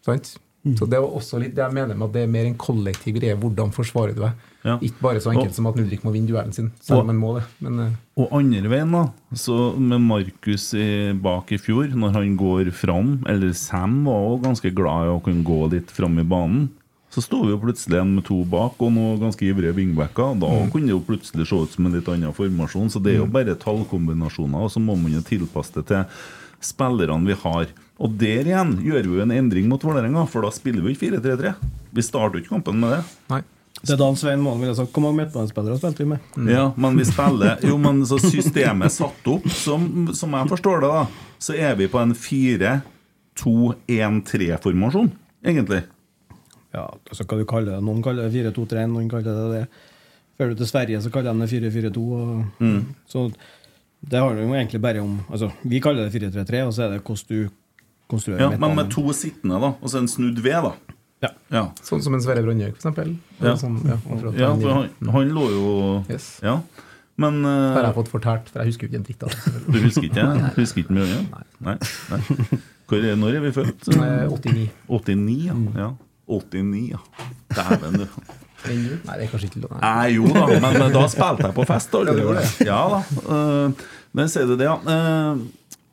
[0.05, 0.37] Sant?
[0.79, 3.19] Så det var også litt det jeg mener med at det er mer en kollektiv
[3.19, 3.35] greie.
[3.37, 4.39] Hvordan forsvarer du deg?
[4.65, 4.79] Ja.
[4.81, 7.19] Ikke bare så enkelt Og- som at Nudrik må vinne duellen sin, selv om han
[7.21, 7.43] må det.
[7.61, 9.03] Men eh, Og andre veien, da,
[9.37, 10.71] så med Markus
[11.21, 15.21] bak i fjor, når han går fram, eller Sam var også ganske glad i å
[15.23, 16.71] kunne gå litt fram i banen,
[17.15, 20.35] så sto vi jo plutselig en med to bak og noen ganske ivrige wingbacker.
[20.43, 22.91] Da Da kunne det jo plutselig se ut som en litt annen formasjon.
[22.91, 26.03] Så det er jo bare tallkombinasjoner, og så må man jo tilpasse det til
[26.65, 27.67] spillerne vi har.
[28.03, 31.21] Og der igjen gjør vi jo en endring mot Vålerenga, for da spiller vi ikke
[31.21, 31.55] 4-3-3.
[31.95, 33.03] Vi starter jo ikke kampen med det.
[33.31, 33.43] nei.
[33.85, 36.19] Det er da Svein Målen ville sagt Hvor mange midtbanespillere spilte vi med?
[36.49, 40.81] Ja, men vi spiller Jo, men så systemet er satt opp Som, som jeg forstår
[40.81, 41.07] det da
[41.43, 45.11] Så er vi på en 4-2-1-3-formasjon
[45.45, 45.83] Egentlig
[46.75, 47.83] Ja, altså hva du kaller det.
[47.87, 49.91] Noen kaller det 4-2-3, noen kaller det det.
[50.35, 52.07] Før du til Sverige, så kaller de det 4-4-2.
[52.59, 52.81] Mm.
[53.11, 53.29] Så
[54.11, 57.03] det handler jo egentlig bare om Altså, vi kaller det 4-3-3, og så er det
[57.05, 57.53] hvordan du
[58.11, 60.75] konstruerer ja, Men med to sittende da Og så en snudd ved da
[61.25, 61.31] Ja.
[61.49, 63.15] Ja, Sånn som en Sverre Brandjøk, eksempel.
[63.41, 63.55] Ja.
[63.57, 63.97] Sånn, ja,
[64.37, 65.71] ja for han, han lå jo
[66.11, 66.35] Yes.
[66.45, 66.59] Ja
[67.17, 69.65] Men eh, Har jeg fått fortalt, for jeg husker jo ikke en dritt av det.
[69.71, 71.23] du husker ikke du Husker ikke mye?
[71.65, 71.77] Nei.
[72.11, 72.21] Nei.
[72.91, 73.87] Hvor er, når er vi født?
[73.95, 74.67] Eh, 89.
[74.91, 75.55] 89, ja.
[75.81, 75.87] ja.
[76.29, 77.01] 89, ja.
[77.55, 78.07] Dæven, du.
[78.65, 79.75] Nei, det er kanskje ikke lov.
[79.83, 80.07] Nei.
[80.15, 81.93] Jo da, men da spilte jeg på fest.
[81.93, 82.15] Da.
[82.71, 83.03] Ja, da.
[83.37, 83.85] eh,
[84.17, 84.79] Men sier du det, ja.
[84.81, 85.43] Eh,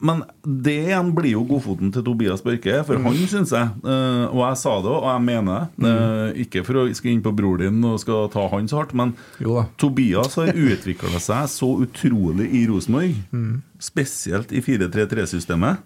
[0.02, 3.04] Men det igjen blir jo godfoten til Tobias Børke, for Mm.
[3.06, 5.91] han syns jeg eh, Og jeg sa det, og jeg mener det.
[5.91, 8.96] eh, Ikke for å skal inn på bror din og skal ta han så hardt,
[8.98, 9.65] men Jo.
[9.78, 13.62] Tobias har utvikla seg så utrolig i Rosenborg, Mm.
[13.80, 15.78] spesielt i 4-3-3-systemet.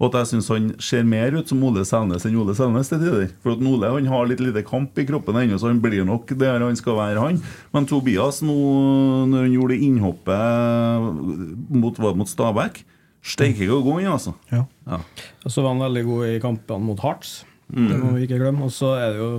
[0.00, 3.02] Og at jeg syns han ser mer ut som Ole Selnes enn Ole Selnes til
[3.02, 3.34] tider.
[3.44, 6.32] For at Ole han har litt lite kamp i kroppen ennå, så han blir nok
[6.40, 7.42] der han skal være, han.
[7.76, 8.56] Men Tobias, nå
[9.28, 12.80] når han gjorde innhoppet mot, mot Stabæk
[13.20, 14.32] Steike hvor god han er, altså.
[14.48, 14.62] Ja.
[14.88, 15.00] Ja.
[15.44, 17.42] Og så var han veldig god i kampene mot Hearts.
[17.68, 17.88] Mm.
[17.90, 18.64] Det må vi ikke glemme.
[18.66, 19.32] Og så er det jo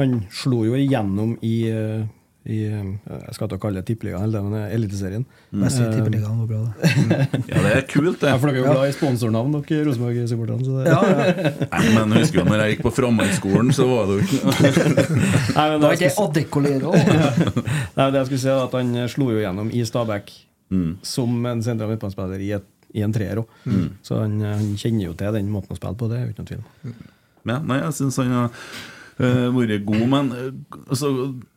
[0.00, 2.06] Han slo jo igjennom i, eh,
[2.42, 5.24] i eh, Jeg skal ikke kalle det tippeligaen, eller det, men Eliteserien.
[5.52, 5.62] Mm.
[5.62, 6.90] Jeg sier tippeligaen var bra, det.
[7.52, 8.30] ja, det er kult, det.
[8.32, 10.86] Ja, for dere er jo glad i sponsornavn, dere Rosenborg-supporterne.
[10.88, 11.52] Ja, ja.
[11.74, 14.40] Nei, men husker jo når jeg gikk på Framhaldsskolen, så var det jo ikke
[15.56, 16.94] Nei, men Det var jeg ikke skulle, Adekolero.
[16.96, 20.34] nei, det jeg skulle si, er at han slo jo gjennom i Stabæk
[20.72, 20.94] Mm.
[21.04, 22.46] som en sentral midtbanespiller i,
[22.96, 23.50] i en treer òg.
[24.00, 26.40] Så han, han kjenner jo til den måten å spille på, det er jo ikke
[26.40, 26.94] noen tvil.
[27.50, 28.54] Ja, nei, jeg synes han har eh,
[29.18, 30.52] vært god, men eh,
[30.88, 31.10] altså,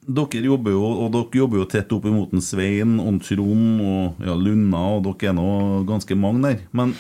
[0.06, 4.36] dere jobber jo Og dere jobber jo tett opp imot Svein og Trond og ja,
[4.36, 5.48] Lunna, og dere er nå
[5.88, 6.60] ganske mange der.
[6.76, 6.94] Men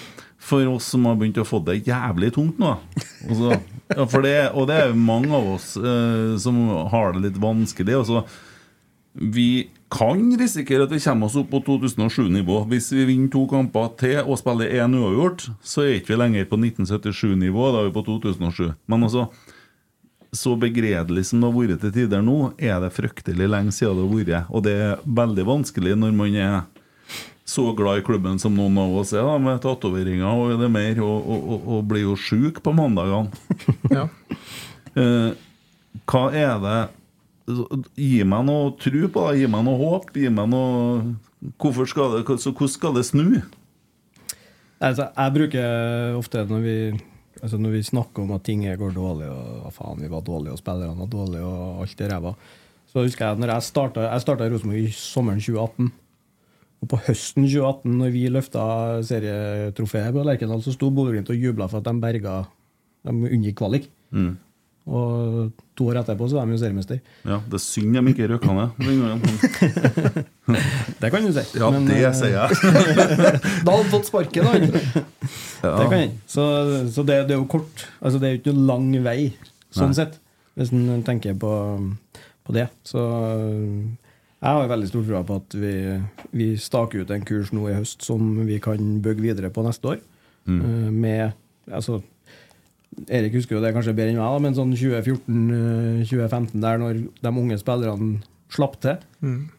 [0.46, 3.56] for oss som har begynt å få det jævlig tungt nå altså,
[3.90, 6.60] ja, det, Og det er jo mange av oss eh, som
[6.92, 7.98] har det litt vanskelig.
[8.02, 8.26] Altså,
[9.16, 12.64] vi kan risikere at vi kommer oss opp på 2007-nivå.
[12.72, 16.50] Hvis vi vinner to kamper til og spiller én uavgjort, så er ikke vi lenger
[16.50, 18.74] på 1977-nivå, da er vi på 2007.
[18.92, 19.28] Men altså,
[20.36, 24.06] så begredelig som det har vært til tider nå, er det fryktelig lenge siden det
[24.06, 24.52] har vært.
[24.52, 26.58] Og det er veldig vanskelig når man er
[27.46, 30.98] så glad i klubben som noen av oss er, da, med tatoveringer og det mer,
[31.06, 33.32] og, og, og, og blir jo sjuk på mandagene.
[33.96, 34.08] Ja.
[34.96, 35.34] Eh,
[36.08, 36.78] hva er det
[38.00, 42.16] Gi meg noe tro på det, gi meg noe håp, gi meg noe Hvorfor skal
[42.16, 43.28] det, så hvordan skal det snu?
[44.82, 46.78] Altså, jeg bruker ofte når vi,
[47.42, 50.62] altså når vi snakker om at ting går dårlig, og faen, vi var dårlige, og
[50.62, 52.34] spillerne var dårlige, og alt er ræva,
[52.92, 55.92] så husker jeg når jeg starta Jeg starta i Rosenborg i sommeren 2018.
[56.82, 58.64] Og på høsten 2018, når vi løfta
[59.04, 62.44] serietrofeet på Lerkendal, så sto Bodø-Glimt og jubla for at de berga
[63.06, 63.90] De unngikk kvalik.
[64.86, 67.00] Og to år etterpå så er de jo seriemester.
[67.26, 69.24] Ja, Det er synd de ikke i ned.
[71.02, 71.46] Det kan du si.
[71.58, 72.50] Ja, Men, det eh, sier jeg.
[73.66, 74.68] Da hadde han fått sparken, han.
[74.70, 76.20] Det kan hende.
[76.30, 76.46] Så,
[76.94, 77.88] så det, det er jo kort.
[78.00, 79.20] Altså Det er jo ikke noen lang vei,
[79.74, 79.98] sånn Nei.
[79.98, 80.20] sett,
[80.54, 81.54] hvis en tenker på,
[82.46, 82.70] på det.
[82.86, 83.02] Så
[84.46, 85.76] jeg har veldig stor tro på at vi,
[86.38, 89.96] vi staker ut en kurs nå i høst som vi kan bygge videre på neste
[89.96, 90.04] år.
[90.46, 90.94] Mm.
[90.94, 91.34] Med
[91.72, 92.04] altså,
[93.12, 97.32] Erik husker jo det kanskje bedre enn meg, da, men sånn 2014-2015, der når de
[97.32, 98.22] unge spillerne
[98.56, 99.02] slapp til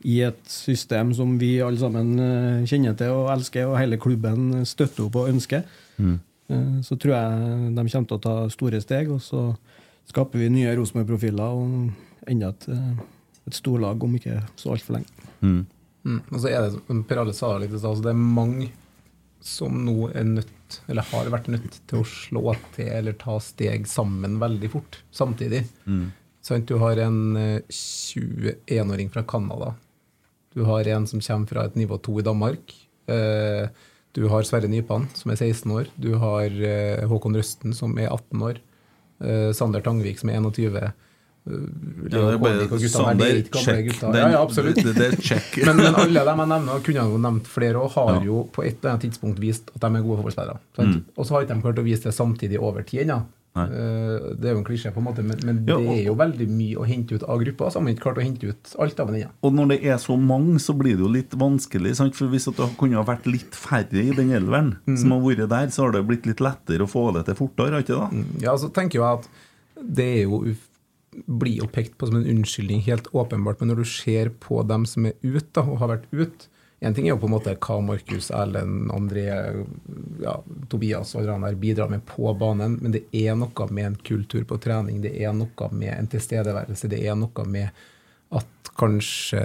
[0.06, 4.62] i et system som vi alle sammen eh, kjenner til og elsker, og hele klubben
[4.68, 5.66] støtter opp og ønsker,
[5.98, 6.16] mm.
[6.86, 9.50] så tror jeg de kommer til å ta store steg, og så
[10.10, 13.04] skaper vi nye Rosenborg-profiler og enda et, eh,
[13.46, 15.30] et storlag om ikke så altfor lenge.
[15.40, 15.62] Mm.
[16.06, 16.20] Mm.
[16.30, 18.70] Og så er det, Per Alle sa det litt i stad, altså det er mange
[19.46, 20.52] som nå er nødt,
[20.88, 25.64] eller har vært nødt til å slå til eller ta steg sammen veldig fort, samtidig.
[26.46, 26.66] Sant?
[26.70, 29.74] Du har en eh, 21-åring fra Canada.
[30.54, 32.74] Du har en som kommer fra et nivå 2 i Danmark.
[33.10, 33.68] Eh,
[34.16, 35.88] Du har Sverre Nypan, som er 16 år.
[36.00, 38.60] Du har eh, Håkon Røsten, som er 18 år.
[39.20, 40.92] Eh, Sander Tangvik, som er 21.
[41.46, 41.52] Eh,
[42.10, 44.00] Ja, Leo er bare Kålvik og gutta der, det Sander, gamle check.
[44.00, 44.74] Den- Ja, ja, absolutt.
[44.82, 45.64] Det, det.
[45.66, 48.20] Men, men alle dem jeg nevner, kunne jeg jo nevnt flere, og har Ja.
[48.24, 50.58] jo på et eller annet tidspunkt vist at de er gode fotballspillere.
[50.78, 51.00] Mm.
[51.16, 53.22] Og så har ikke de klart å vise det samtidig over tid ennå.
[53.56, 56.14] Eh, Det er jo en klisjé, på en måte, men, men Ja, det er jo
[56.14, 57.70] veldig mye å hente ut av gruppa.
[57.70, 59.30] Så har man ikke klart å hente ut alt av den ennå.
[59.42, 61.94] Og når det er så mange, så blir det jo litt vanskelig.
[61.96, 62.14] Sant?
[62.18, 65.68] For Hvis det kunne ha vært litt færre i den elveren som har vært der,
[65.72, 68.10] så har det blitt litt lettere å få det til fortere, ikke da?
[68.44, 69.28] Ja, så tenker jeg at
[69.80, 70.65] det er jo uf-
[71.26, 73.60] blir jo pekt på som en unnskyldning, helt åpenbart.
[73.60, 76.52] Men når du ser på dem som er ute da, og har vært ute
[76.84, 79.22] En ting er jo på en måte hva Markus, Erlend, André,
[80.20, 80.34] ja,
[80.68, 84.44] Tobias og alle der bidrar med på banen, men det er noe med en kultur
[84.44, 87.70] på trening, det er noe med en tilstedeværelse, det er noe med
[88.30, 89.40] at kanskje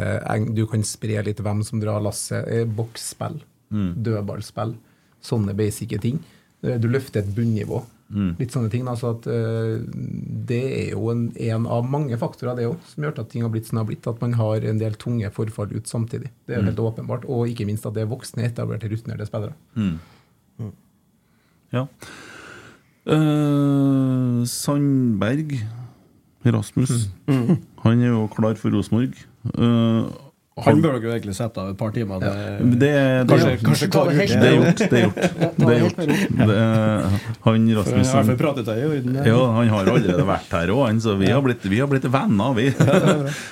[0.51, 2.67] du kan spre litt hvem som drar lasset.
[2.75, 4.75] Boksspill, Boksspill, dødballspill,
[5.23, 6.19] sånne basice ting.
[6.63, 7.79] Eh, Du løfter et bunnivå.
[8.11, 8.31] Mm.
[8.39, 8.87] Litt sånne ting.
[8.91, 9.79] Altså at uh,
[10.51, 13.49] Det er jo en, en av mange faktorer det også, som gjør at ting har
[13.53, 14.07] blitt som det har blitt.
[14.11, 16.29] At man har en del tunge forfall ut samtidig.
[16.47, 16.67] Det er Mm.
[16.73, 17.23] helt åpenbart.
[17.31, 19.53] Og ikke minst at det er voksne, etablerte, rutinerte spillere.
[19.75, 19.99] Mm.
[21.71, 21.85] Ja.
[23.07, 25.55] Uh, Sandberg
[26.45, 27.09] Rasmus.
[27.27, 29.13] Han er jo klar for Rosenborg.
[29.57, 30.05] Eh,
[30.65, 32.21] Han bør dere jo egentlig sette av et par timer.
[32.21, 32.31] Det,
[32.61, 32.91] det,
[33.29, 34.81] det, kanskje, kanskje det er gjort.
[34.81, 35.21] Det er gjort.
[35.61, 36.01] Det er gjort.
[36.41, 41.01] Det er, han For han har i Rasmussen ja, han har allerede vært her òg,
[41.03, 42.67] så vi har blitt, vi har blitt venner, vi.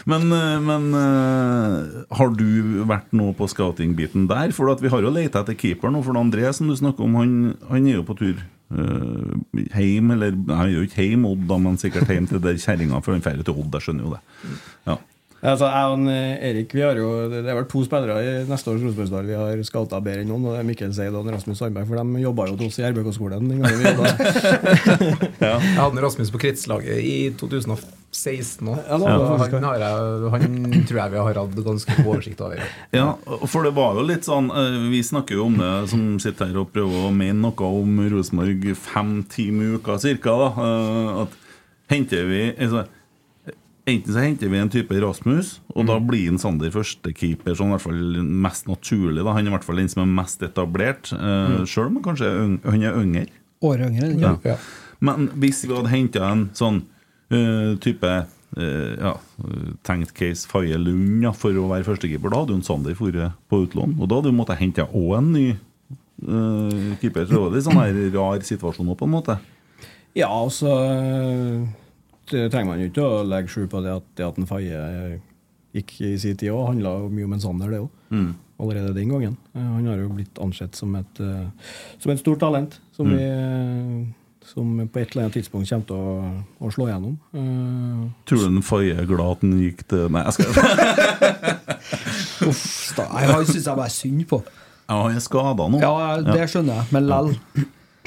[0.09, 2.47] Men, eh, men eh, har du
[2.89, 4.53] vært nå på scouting-biten der?
[4.55, 7.17] For at vi har jo leita etter keeper nå, for André som du snakker om,
[7.19, 7.35] han,
[7.69, 8.39] han er jo på tur.
[8.69, 12.41] eh, heim, eller Nei, han er jo ikke heim Odd, da, men sikkert hjem til
[12.43, 14.21] der kjerringa, for han drar til Odd, jeg skjønner jo det.
[14.89, 14.97] Ja.
[15.39, 18.71] Altså, jeg og eh, Erik vi har jo, Det er vel to spillere i neste
[18.73, 20.49] års Rosenborgsdal vi har scouta bedre enn noen.
[20.49, 21.87] og det er Mikkel Seid og Rasmus Sandberg.
[21.87, 23.47] For de jobba jo til oss i RBK-skolen.
[23.47, 23.93] den gangen vi
[25.45, 25.53] ja.
[25.55, 28.83] Jeg hadde Rasmus på kretslaget i 2016 òg.
[28.83, 29.07] Ja, han,
[30.35, 32.63] han tror jeg vi har hatt ganske god oversikt over.
[32.95, 33.07] Ja,
[33.47, 36.63] for det var jo litt sånn eh, Vi snakker jo om det som sitter her
[36.65, 39.99] og prøver å mene noe om Rosenborg fem-ti uker ca.
[40.03, 41.37] cirka, eh, At
[41.89, 42.89] henter vi altså,
[43.89, 47.75] Enten så henter vi en type Rasmus, og da blir en Sander førstekeeper sånn i
[47.75, 48.01] hvert fall
[48.45, 49.23] mest naturlig.
[49.25, 52.05] da Han er i hvert fall den som er mest etablert, uh, sjøl om han
[52.11, 53.25] kanskje er han er yngre.
[53.65, 54.11] Året yngre.
[54.21, 54.35] Ja.
[54.45, 54.57] Ja.
[55.05, 56.83] Men hvis vi hadde henta en sånn
[57.33, 58.13] uh, type
[58.59, 59.15] uh, ja,
[59.87, 63.63] tenkt case Faye Lund ja, for å være førstekeeper, da hadde jo Sander vært på
[63.65, 63.97] utlån.
[63.97, 65.47] Og da hadde du måttet hente òg en ny
[66.27, 67.25] uh, keeper.
[67.25, 69.39] Så det var litt sånn her rar situasjon nå, på en måte.
[70.17, 70.73] Ja, altså
[72.29, 75.17] trenger man jo ikke å legge skjul på det at det at en Faye eh,
[75.75, 77.89] gikk i sin tid òg, handla mye om en Sander, det òg.
[78.13, 78.31] Mm.
[78.59, 79.35] Allerede den gangen.
[79.55, 81.47] Eh, Han har jo blitt ansett som et, eh,
[81.99, 82.79] som et stort talent.
[82.95, 83.17] Som, Mm.
[83.17, 84.05] vi, eh,
[84.49, 87.15] som på et eller annet tidspunkt kommer til å, å slå gjennom.
[87.33, 90.45] Eh, Tror du en Faye er glad at han gikk til Nei, jeg skal
[92.49, 93.03] Uff, da.
[93.05, 94.41] Har- syns jeg bare synd på.
[94.89, 95.79] Ja, han er skada nå.
[95.81, 97.29] Ja, det skjønner jeg, men lell.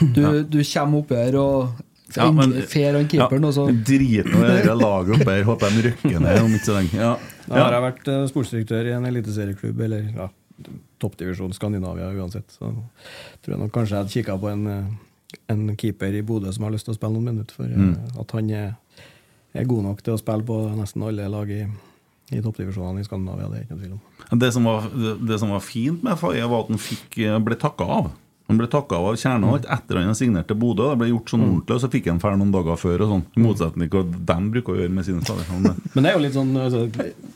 [0.03, 1.69] Du, du kommer opp her og
[2.17, 5.45] Ja, men- fair on keeperen, Ja, så Drit i det laget oppe her.
[5.45, 6.95] Håper de rykker ned om ikke så lenge.
[6.99, 7.17] Ja.
[7.49, 10.29] Da har jeg vært eh, sportsdirektør i en eliteserieklubb, eller ja,
[11.03, 12.51] toppdivisjon Skandinavia uansett.
[12.55, 12.69] Så
[13.43, 16.65] tror jeg nok kanskje jeg hadde kikka på en, eh, en keeper i Bodø som
[16.65, 17.55] har lyst til å spille noen minutter.
[17.55, 18.21] For eh, Mm.
[18.21, 18.77] at han er,
[19.55, 21.67] er god nok til å spille på nesten alle lag i,
[22.33, 23.49] i toppdivisjonene i Skandinavia.
[23.51, 24.39] Det er ikke noe tvil om.
[24.39, 26.69] Det som var, det, det som var fint med Faye, var at
[27.19, 28.13] han ble takka av.
[28.53, 30.91] Han ble takka av alt etter han hadde signert til Bodø.
[30.93, 33.01] Det ble gjort sånn ordentlig, og så fikk han ferd noen dager før.
[33.07, 35.75] og sånn I motsetning til hva de bruker å gjøre med sine spillere.
[35.95, 36.83] Men, det er jo litt sånn altså,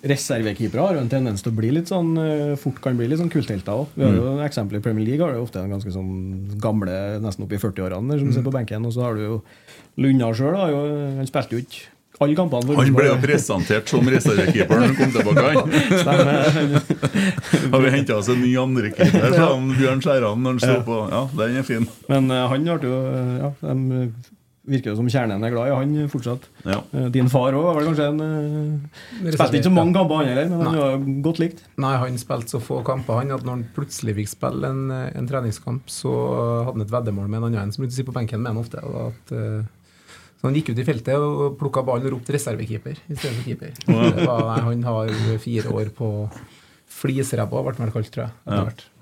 [0.07, 3.21] Reservekeepere har jo en tendens til å bli litt sånn eh, fort kan bli litt
[3.23, 3.89] sånn kulthelter òg.
[3.97, 4.45] Vi har jo Mm.
[4.47, 8.19] eksempel i Premier League har det jo ofte en ganske sånn gamle, nesten oppi 40-årene,
[8.19, 8.33] som Mm.
[8.35, 8.85] sitter på benken.
[8.87, 9.43] Og så har du jo
[9.97, 10.55] Lunna sjøl.
[11.17, 12.67] Han spilte jo ikke alle kampene.
[12.69, 15.45] for han ble jo presentert som reservekeeper når han kom tilbake.
[15.57, 15.67] Han.
[17.75, 21.03] Har vi henta oss en ny andrekeeper, fra han Bjørn Skjæran når han sto på.
[21.13, 21.91] Ja, den er fin.
[22.09, 23.77] Men eh, han ble jo eh, ja, de
[24.67, 26.49] virker jo som kjernen er glad i han fortsatt.
[26.67, 26.81] Ja.
[26.97, 30.31] Eh, Din far òg var vel kanskje en uh, Spilte ikke så mange kamper, han
[30.33, 31.63] heller, men han var godt likt.
[31.83, 35.31] Nei, han spilte så få kamper han at når han plutselig fikk spille en, en
[35.31, 36.13] treningskamp, så
[36.67, 38.63] hadde han et veddemål med en annen som brukte å sitte på benken med han
[38.65, 38.83] ofte.
[38.83, 39.61] Og at, eh,
[40.47, 43.47] så han gikk ut i feltet og plukka ballen og ropte reservekeeper i stedet for
[43.49, 43.73] keeper.
[43.91, 45.09] Var, nei, han har
[45.43, 46.11] fire år på
[46.97, 48.37] flisræva, ble han kalt, tror jeg.
[48.47, 48.61] Ja.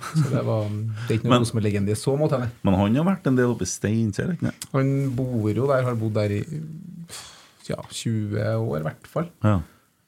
[0.08, 2.40] Så det, var, det er ikke noe som Rosenborg-legende i så måte.
[2.64, 4.32] Men han har vært en del oppe i Steinkjer.
[4.72, 6.40] Han bor jo der, har bodd der i
[7.68, 9.28] ja, 20 år i hvert fall.
[9.44, 9.58] Ja.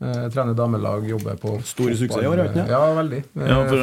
[0.02, 2.66] Eh, trener damelag, jobber på Stor suksess i år, har han?
[2.68, 3.16] Ja, veldig.
[3.40, 3.76] Eh, Ja, for,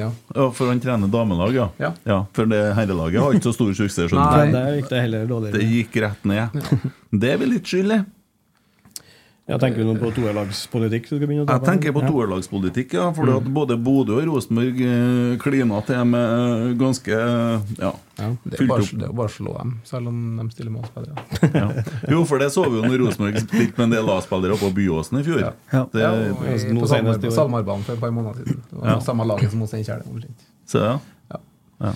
[0.00, 1.66] ja, ja, for han trener damelag, ja.
[2.08, 2.22] Ja.
[2.32, 4.08] For det herrelaget har ikke så stor suksess.
[4.08, 4.56] skjønner Nei, du.
[4.56, 5.58] det gikk det heller dårligere.
[5.58, 6.62] Det gikk rett ned.
[7.12, 7.92] Det er vi litt skyld
[9.48, 11.06] Jeg tenker du på toerlagspolitikk?
[11.08, 12.08] Jeg tenker på Ja.
[12.12, 13.06] toerlagspolitikk, ja.
[13.16, 13.46] For mm.
[13.54, 18.68] både Bodø og Rosenborg eh, klina til med eh, ganske ja, ja, Det er fylt
[18.68, 18.92] bare, opp.
[19.00, 21.24] det er bare å slå dem, selv om de stiller med spillere.
[21.54, 21.70] Ja.
[22.12, 25.22] Jo, for det så vi jo når Rosenborg spilte med en del A-spillere på Byåsen
[25.22, 25.40] i fjor.
[25.46, 25.54] Ja.
[25.72, 27.32] Det, Ja, og i, Nå på.
[27.32, 28.62] Salmarbanen for et par måneder siden.
[28.68, 29.00] Det var Ja.
[29.08, 30.04] Samme laget som hos Steinkjer.
[30.68, 30.98] så ja.
[31.80, 31.92] Ja.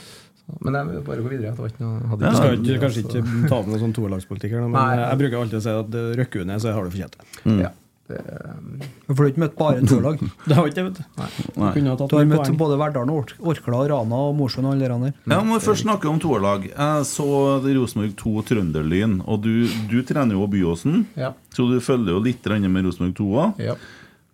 [0.61, 1.51] Men jeg vil bare gå videre.
[1.57, 2.31] Det var ikke noe, hadde Ja.
[2.31, 4.97] Jeg skal ikke ikke, kanskje ikke ta opp noen sånn toerlagspolitikker, men Nei.
[5.01, 7.25] jeg bruker alltid å si at eh, røkker du ned, så har du fortjent det.
[7.47, 7.61] Mm.
[7.63, 7.71] Ja.
[8.13, 10.19] Det, um, For du har ikke møtt bare toerlag.
[10.51, 11.29] Det har ikke vet Nei.
[11.31, 12.57] tatt Du har mye møtt poeng.
[12.59, 15.15] både Verdalen, og Ork- Orkla, Rana og Mosjøen og alle de der.
[15.33, 17.29] Ja, må vi først snakker om toerlag Jeg så
[17.63, 19.53] Rosenborg 2 Trønderlyn, og du,
[19.89, 21.31] du trener jo Byåsen, ja.
[21.55, 23.63] så du følger jo litt med Rosenborg 2 òg.
[23.71, 23.77] ja.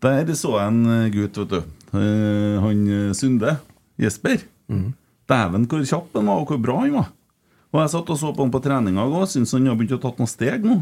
[0.00, 1.62] Der så jeg en eh, gutt, vet du.
[1.98, 3.56] Eh, Han eh, Sunde.
[3.98, 4.44] Jesper.
[5.28, 7.10] Dæven, hvor kjapp han var, og hvor bra han var.
[7.68, 10.02] Og jeg satt og så på han på treninga og syns han har begynt å
[10.02, 10.78] tatt noen steg nå.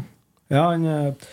[0.53, 1.31] Ja, han eh,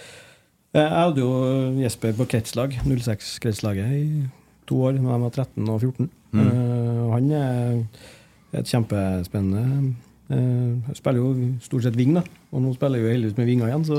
[0.75, 1.35] Jeg hadde jo
[1.79, 4.25] Jesper på kretslag, 06-kretslaget, i
[4.67, 6.11] to år da han var 13 og 14.
[6.35, 6.43] Mm.
[6.43, 9.95] Eh, han er et kjempespennende
[10.31, 12.23] eh, Spiller jo stort sett wing, da.
[12.55, 13.99] Og nå spiller jeg jo heldigvis med vinger igjen, så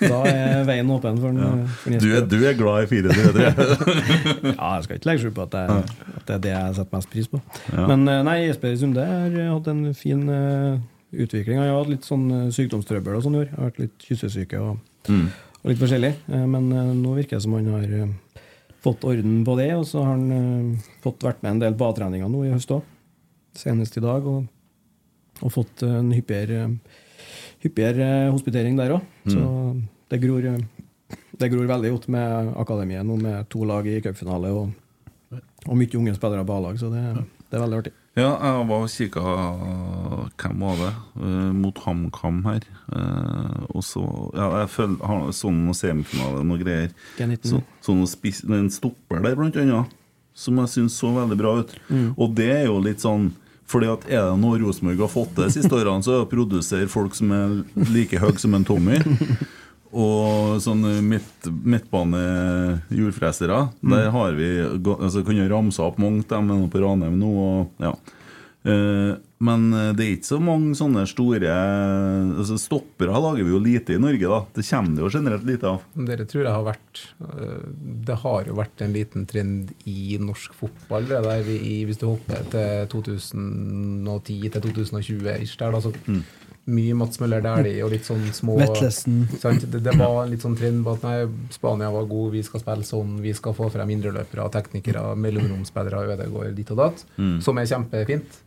[0.00, 1.50] da er veien åpen for, Ja.
[1.82, 3.46] for Du, er, du er glad i 4-3-3?
[4.56, 6.96] ja, jeg skal ikke legge skjul på at, det- at det er det jeg setter
[6.98, 7.40] mest pris på.
[7.72, 7.86] Ja.
[7.92, 10.78] Men eh, nei, Jesper Sunde har hatt en fin uh,
[11.14, 11.60] utvikling.
[11.60, 13.52] Jeg har hatt litt sånn eh, sykdomstrøbbel og sånn i år.
[13.54, 15.28] Har vært litt kyssesyke og, Mm.
[15.62, 16.08] og litt forskjellig.
[16.34, 18.42] Eh, men uh, nå virker det som han har uh,
[18.82, 21.86] fått orden på det, og så har han eh, fått vært med en del på
[21.92, 22.82] A-treninger nå i høst òg.
[23.56, 24.26] Senest i dag.
[24.26, 24.48] Og,
[25.42, 26.70] og fått eh, en hyppigere,
[27.64, 29.04] hyppigere eh, hospitering der òg.
[29.28, 29.44] Så
[30.12, 34.52] det gror, eh, det gror veldig godt med akademiet nå, med to lag i cupfinale
[34.54, 34.72] og,
[35.66, 37.04] og mye unge spillere på A-lag, så det,
[37.50, 37.94] det er veldig artig.
[38.16, 39.22] Ja, jeg var og kikka
[40.40, 40.92] Hvem var det?
[41.20, 42.64] Uh, mot HamKam her.
[42.88, 46.94] Uh, og så Ja, jeg føl- så sånn noe semifinale og noe greier.
[47.18, 47.44] G19.
[47.44, 47.60] Så,
[47.90, 49.92] noen noe spis, det er en stopper der, blant annet,
[50.32, 51.76] som jeg syns så veldig bra ut.
[52.16, 53.34] Og det er jo litt sånn
[53.66, 56.26] fordi at Er det noe Rosenborg har fått til de siste årene, så er det
[56.26, 59.00] å produsere folk som er like høye som en Tommy.
[59.96, 63.60] Og sånn midt, midtbanejordfresere.
[63.80, 67.30] Der har vi altså, Kan jo ramse opp mange, av dem på Ranheim nå.
[67.46, 67.94] Og, ja.
[68.66, 71.50] Eh, men det er ikke så mange sånne store
[72.40, 74.38] altså Stoppere lager vi jo lite i Norge, da.
[74.56, 75.82] Det kommer det jo generelt lite av.
[76.08, 77.66] Dere tror jeg har vært øh,
[78.08, 81.04] Det har jo vært en liten trend i norsk fotball.
[81.12, 85.92] Det der vi, i- hvis du hopper til 2010 til 2020 ish der, da, så
[86.66, 88.56] mye Mats Møller Dæhlie og litt sånn små
[89.38, 89.68] Sant?
[89.70, 91.20] Det, det var en litt sånn trend på at nei,
[91.54, 96.16] Spania var god, vi skal spille sånn, vi skal få frem indreløpere, teknikere, mellomromsspillere,
[96.56, 97.04] ditt og datt,
[97.44, 98.40] som er kjempefint.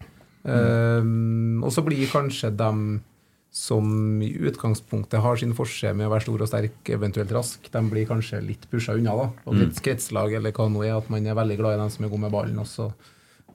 [0.50, 2.72] Um, og så blir kanskje de
[3.52, 7.82] som i utgangspunktet har sin forskjell med å være stor og sterk, eventuelt rask, de
[7.90, 9.16] blir kanskje litt pusha unna.
[9.18, 11.90] da, Og litt kretslag eller hva nå er, at man er veldig glad i dem
[11.94, 12.92] som er gode med ballen, og så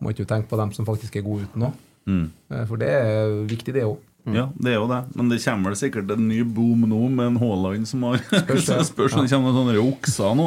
[0.02, 1.78] må ikke du tenke på dem som faktisk er gode uten òg.
[2.10, 2.26] Mm.
[2.68, 4.02] For det er viktig, det òg.
[4.32, 5.02] Ja, det er jo det.
[5.14, 8.70] Men det kommer vel sikkert en ny boom nå med en Haaland som har Spørs,
[8.72, 8.78] ja.
[8.92, 10.46] Spørs om det kommer noen sånne okser nå.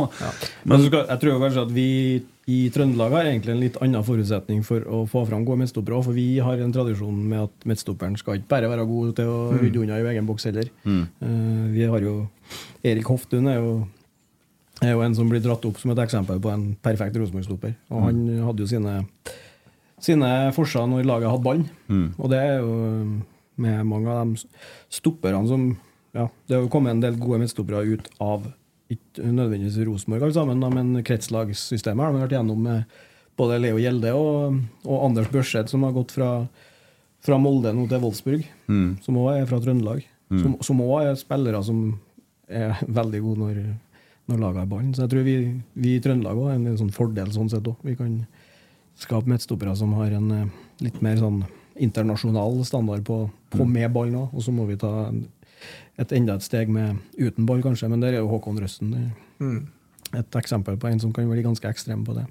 [0.65, 1.91] Men så skal, jeg tror kanskje at vi
[2.47, 5.99] i Trøndelag har egentlig en litt annen forutsetning for å få fram gode midtstoppere.
[6.05, 9.39] For vi har en tradisjon med at midtstopperen skal ikke bare være god til å
[9.57, 10.69] rydde unna i egen boks heller.
[10.87, 12.13] Eh, vi har jo
[12.87, 13.73] Erik Hoftun er jo,
[14.79, 17.75] er jo en som blir dratt opp som et eksempel på en perfekt Rosenborg-stopper.
[17.91, 18.95] Og han hadde jo sine,
[19.99, 21.67] sine forser når laget hadde ballen.
[22.15, 22.77] Og det er jo
[23.57, 24.47] med mange av de
[24.93, 25.67] stopperne som
[26.15, 28.47] ja, Det har jo kommet en del gode midtstoppere ut av
[28.93, 32.97] ikke nødvendigvis Rosenborg, alle sammen, men kretslagssystemet har de vært gjennom med
[33.38, 36.29] både Leo Gjelde og, og Anders Børsed, som har gått fra,
[37.25, 38.47] fra Molde nå til Wolfsburg,
[39.03, 40.05] som òg er fra Trøndelag.
[40.41, 41.83] Som, som òg er spillere som
[42.47, 43.59] er veldig gode når,
[44.27, 44.89] når laget har ballen.
[44.95, 45.35] Så jeg tror vi,
[45.77, 47.79] vi i Trøndelag også er en sånn fordel sånn sett òg.
[47.88, 48.17] Vi kan
[48.99, 50.51] skape midtstoppere som har en eh,
[50.83, 51.43] litt mer sånn
[51.77, 55.27] internasjonal standard på, på med ballen nå, og så må vi ta en,
[55.97, 57.89] et enda et steg med uten ball, kanskje.
[57.89, 61.67] Men der er jo Håkon Røsten er et eksempel på en som kan bli ganske
[61.69, 62.25] ekstrem på det.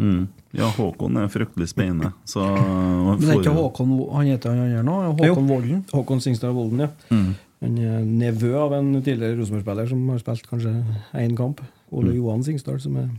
[0.00, 0.28] Mm.
[0.56, 2.14] Ja, Håkon er fryktelig spennende.
[2.24, 4.98] Så Men det er ikke Håkon Han heter han andre nå?
[5.20, 5.84] Håkon Volden?
[5.92, 6.88] Håkon Singstad Volden, ja.
[7.10, 7.34] Mm.
[7.60, 10.72] Han er nevø av en tidligere Rosenborg-spiller som har spilt kanskje
[11.20, 11.60] én kamp.
[11.92, 13.10] Ole Johan Singstad, som er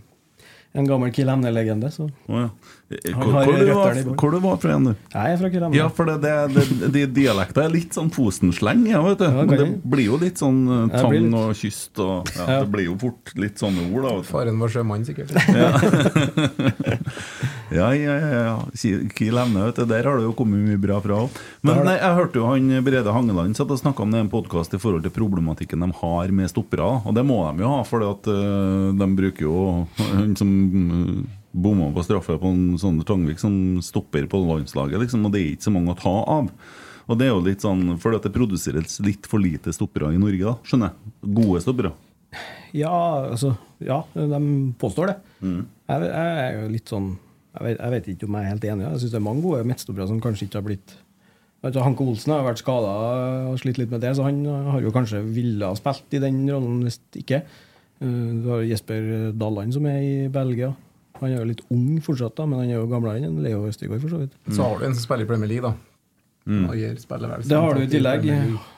[0.74, 1.90] en gammel Kiel Hemne-legende.
[1.92, 2.48] Så ja.
[2.92, 5.10] Hvor, hvor, du var, hvor du var fra igjen, du?
[5.14, 5.78] jeg er fra Hemne.
[5.78, 9.28] Ja, for det, det, det, de dialekter er litt sånn Fosen-sleng, ja, vet du.
[9.28, 11.32] Ja, Men det blir jo litt sånn uh, tang litt.
[11.42, 12.60] og kyst og ja, Ja.
[12.64, 14.16] Det blir jo fort litt sånne ord, da.
[14.20, 14.32] Vet du.
[14.32, 15.36] Faren var sjømann, sikkert.
[17.72, 18.56] Ja, ja, ja.
[19.16, 19.86] Kiel Hemne, vet du.
[19.88, 21.38] Der har det jo kommet mye bra fra òg.
[21.64, 24.32] Men nei, jeg hørte jo han Brede Hangeland satt og snakka om det i en
[24.32, 26.90] podkast i forhold til problematikken de har med stoppere.
[27.08, 29.64] Og det må de jo ha, for de bruker jo
[30.02, 31.16] han som uh,
[31.52, 35.50] bomma på straffe på en sånn Tangvik som stopper på landslaget, liksom, og det er
[35.56, 36.52] ikke så mange å ta av.
[37.08, 40.20] Og det er jo litt sånn fordi at det produseres litt for lite stoppere i
[40.20, 41.16] Norge, da, skjønner jeg.
[41.40, 41.96] Gode stoppere.
[42.76, 42.94] Ja,
[43.32, 44.40] altså Ja, de
[44.80, 45.20] påstår det.
[45.44, 47.14] Jeg, jeg er jo litt sånn
[47.52, 48.86] jeg vet, jeg vet ikke om jeg er helt enig.
[48.88, 50.98] Jeg syns det er mange gode midtstoppere som kanskje ikke har blitt
[51.62, 52.92] Hanke Olsen har vært skada
[53.52, 56.40] og slitt litt med det, så han har jo kanskje ville ha spilt i den
[56.50, 57.44] rollen hvis ikke.
[58.02, 60.72] Eh, Du har Jesper Dalland som er i Belgia.
[61.20, 64.02] Han er jo litt ung fortsatt, da, men han er jo gamlere enn Leo Østigård,
[64.02, 64.34] for så vidt.
[64.50, 65.76] Så har du en som spiller i Premier League, da.
[66.46, 68.24] Vel Det har du i tillegg.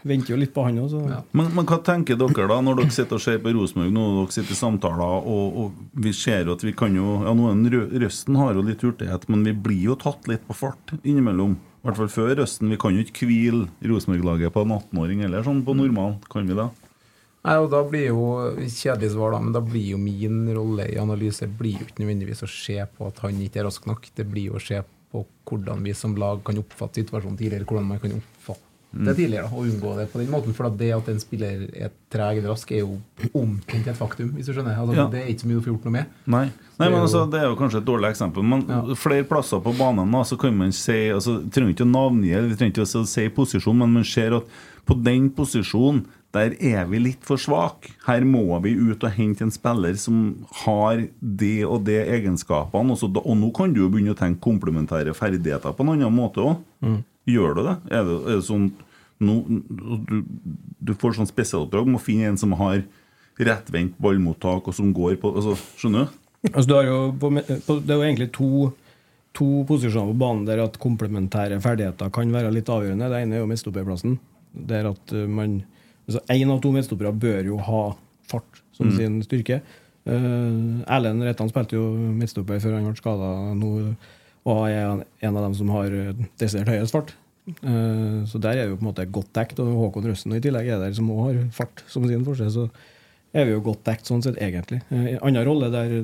[0.04, 1.22] Venter jo litt på han òg, så Ja.
[1.32, 4.36] Men, men hva tenker dere da, når dere sitter og ser på Rosenborg nå, dere
[4.36, 7.88] sitter i samtaler, og, og vi ser jo at vi kan jo Ja, noen rø-
[8.04, 11.56] Røsten har jo litt hurtighet, men vi blir jo tatt litt på fart innimellom.
[11.84, 12.70] I hvert fall før Røsten.
[12.72, 16.18] Vi kan jo ikke hvile Rosenborg-laget på en 18-åring eller sånn på normal.
[16.32, 16.68] Kan vi det?
[17.44, 18.28] Nei, og da blir jo
[18.72, 22.44] Kjedelig svar, da, men da blir jo min rolle i analyse blir jo ikke nødvendigvis
[22.44, 24.08] å se på at han ikke er rask nok.
[24.16, 24.80] Det blir jo å se
[25.14, 27.68] på hvordan vi som lag kan oppfatte situasjonen tidligere.
[27.70, 30.54] Hvordan man kan oppfatte det tidligere og unngå det på den måten.
[30.54, 33.00] For det at en spiller er treg eller rask, er jo
[33.34, 34.78] omtrent et faktum, hvis du skjønner.
[34.78, 35.08] Altså, Ja.
[35.10, 36.06] Det er ikke så mye å få gjort noe med.
[36.30, 36.44] Nei,
[36.78, 38.44] Nei men altså, Det er jo kanskje et dårlig eksempel.
[38.46, 42.34] Men flere plasser på banen da, så kan man si altså, trenger ikke å navngi
[42.34, 44.44] eller trenger ikke å si posisjon, men man ser at
[44.86, 47.92] på den posisjonen der er vi litt for svake.
[48.08, 52.96] Her må vi ut og hente en spiller som har det og det egenskapene.
[52.96, 56.16] Og, så og nå kan du jo begynne å tenke komplementære ferdigheter på en annen
[56.16, 56.64] måte òg.
[56.82, 56.98] Mm.
[57.30, 57.78] Gjør du det?
[57.94, 58.72] Er det, er det sånn
[59.24, 60.18] nå, du,
[60.84, 62.82] du får sånn spesialoppdrag om å finne en som har
[63.40, 66.20] rettvendt ballmottak, og som går på altså, Skjønner du?
[66.52, 67.30] Altså, du har jo på,
[67.68, 68.50] på, det er jo egentlig to,
[69.38, 73.10] to posisjoner på banen der at komplementære ferdigheter kan være litt avgjørende.
[73.14, 74.18] Det ene er jo midtstopperplassen.
[74.74, 75.62] Der at uh, man
[76.08, 77.96] altså Én av to midtstoppere bør jo ha
[78.28, 78.98] fart som Mm.
[78.98, 79.62] sin styrke.
[80.06, 83.96] Uh, Erlend Reitan spilte jo midtstopper før han ble skada nå,
[84.46, 85.90] og er en- en av dem som har
[86.40, 87.14] desidert høyest fart.
[87.64, 89.60] Uh, så der er vi jo på en måte godt dekt.
[89.60, 92.52] Og Håkon Røsten og i tillegg er der som også har fart som sin forskjell.
[92.52, 92.70] Så
[93.34, 94.82] er vi jo godt dekt sånn sett, egentlig.
[94.92, 96.04] Uh, En annen rolle der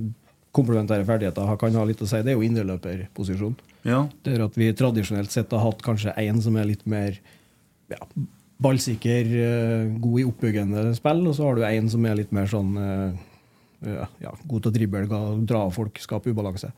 [0.54, 3.56] komplementære ferdigheter kan ha litt å si, det er jo indreløperposisjon.
[3.86, 4.08] Ja.
[4.24, 7.18] Der at vi tradisjonelt sett har hatt kanskje én som er litt mer
[7.90, 7.98] ja,
[8.60, 12.50] ballsikker, eh, god i oppbyggende spill, og så har du en som er litt mer
[12.52, 13.26] sånn eh,
[13.88, 15.04] ja, ja, god til å drible,
[15.48, 16.72] dra av folk, skape ubalanse.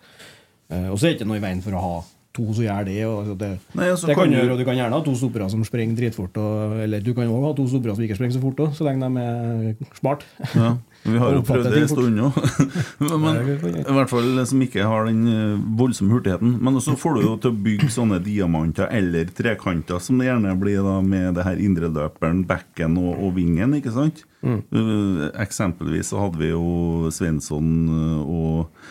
[0.70, 1.96] Eh, og så er det ikke noe i veien for å ha
[2.32, 3.00] to som gjør det.
[3.08, 5.66] Og, det Nei, altså, det kan kan du du kan gjerne ha to stoppere som
[5.68, 6.38] springer dritfort.
[6.40, 8.88] Og, eller du kan òg ha to stoppere som ikke springer så fort, også, så
[8.88, 10.26] lenge de er smart.
[10.54, 12.30] Ja, vi har jo prøvd det en stund nå.
[13.24, 13.40] Men
[13.82, 16.56] i hvert fall som ikke har den eh, voldsomme hurtigheten.
[16.62, 20.54] Men så får du jo til å bygge sånne diamanter eller trekanter, som det gjerne
[20.62, 24.26] blir da med det her indreløperen, bekken og, og vingen, ikke sant?
[24.46, 24.62] Mm.
[24.62, 28.90] Eh, Eksempelvis så hadde vi jo Svensson eh, og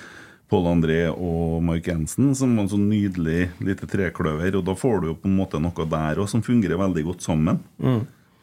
[0.50, 4.56] Pål André og Mark Jensen, som var en sånn nydelig lite trekløver.
[4.58, 7.22] Og da får du jo på en måte noe der òg som fungerer veldig godt
[7.22, 7.60] sammen.
[7.78, 8.00] Mm.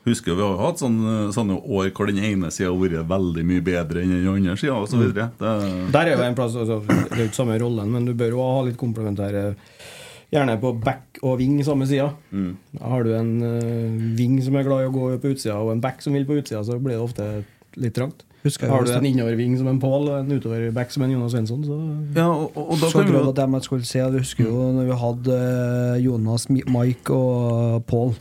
[0.08, 3.44] Husker Vi har jo hatt sånne, sånne år hvor den ene sida har vært veldig
[3.50, 4.80] mye bedre enn den andre sida.
[4.88, 5.30] Videre.
[5.42, 5.54] det,
[5.94, 8.36] Der er jo en plass, altså, Det er jo ikke samme rollen, men du bør
[8.38, 9.52] jo ha litt komplementære
[10.28, 12.10] Gjerne på back og wing samme sida.
[12.36, 12.58] Mm.
[12.84, 15.84] Har du en uh, wing som er glad i å gå på utsida, og en
[15.84, 17.28] back som vil på utsida, så blir det ofte
[17.80, 18.26] litt trangt.
[18.44, 21.64] Husker Har du en innoverving som en Pål og en utoverback som en Jonas Svensson,
[21.66, 21.78] så
[22.16, 24.04] ja, og, og, og da Så kan jeg at jeg skulle si.
[24.04, 28.14] Vi husker jo når vi hadde eh, Jonas, Mike og Paul.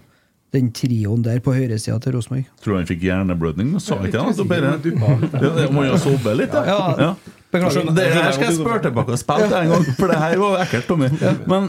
[0.54, 2.44] Den trioen der på høyresida til Rosenborg.
[2.62, 3.72] Tror du han fikk hjerneblødning.
[3.82, 6.62] Sa ikke han litt bare det må jo sove litt, da.
[6.68, 7.16] Ja, Ja.
[7.46, 7.86] Beklager.
[7.94, 10.56] Det her skal jeg spørre tilbake og spille til en gang, for det her var
[10.64, 11.08] ekkelt, Tommy.
[11.46, 11.68] Men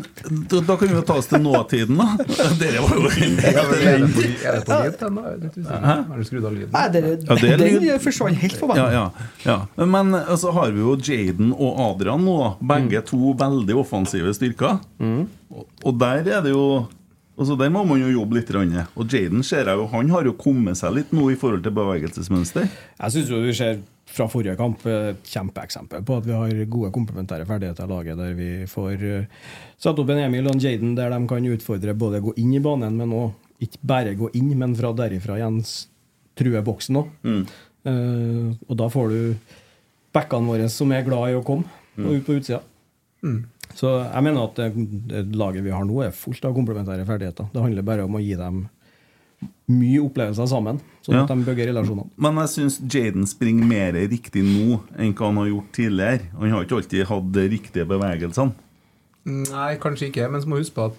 [0.49, 2.07] da, da kan vi jo ta oss til nåtiden, da.
[2.57, 5.25] Dere var jo Er det på, er det lyd ennå?
[5.77, 6.73] Har du skrudd av lyden?
[6.73, 8.81] Nei, dere, Ja, det den forsvant helt for meg.
[8.81, 9.05] Ja, ja,
[9.45, 9.85] ja.
[9.85, 12.51] Men så så har vi jo Jaden og Adrian nå, da.
[12.73, 14.79] Begge to veldig offensive styrker.
[14.97, 16.87] Og, og der er det jo
[17.37, 18.49] Altså Der må man jo jobbe litt.
[18.97, 21.75] Og Jaden ser jeg jo, han har jo kommet seg litt nå i forhold til
[21.75, 22.65] bevegelsesmønster.
[22.97, 23.77] Jeg syns vi ser
[24.07, 28.33] fra forrige kamp et kjempeeksempel på at vi har gode komplementære ferdigheter i laget, der
[28.37, 29.27] vi får eh,
[29.77, 32.61] satt opp en Emil og en Jaden der de kan utfordre både gå inn i
[32.63, 33.35] banen, men òg
[33.67, 35.59] ikke bare gå inn, men fra derifra igjen
[36.37, 37.11] true boksen òg.
[37.87, 39.19] og da får du
[40.15, 41.67] backene våre som er glad i å komme,
[41.99, 42.61] og ut på utsida.
[43.77, 44.71] Så jeg mener at det,
[45.11, 47.49] det laget vi har nå, er fullt av komplementære ferdigheter.
[47.53, 48.63] Det handler bare om å gi dem
[49.69, 51.23] mye opplevelser sammen, sånn Ja.
[51.27, 52.07] at de bygger relasjoner.
[52.17, 56.31] Men jeg syns Jaden springer mer riktig nå enn hva han har gjort tidligere.
[56.39, 58.55] Han har ikke alltid hatt de riktige bevegelsene.
[59.27, 60.97] Nei, kanskje ikke, men så må du huske på at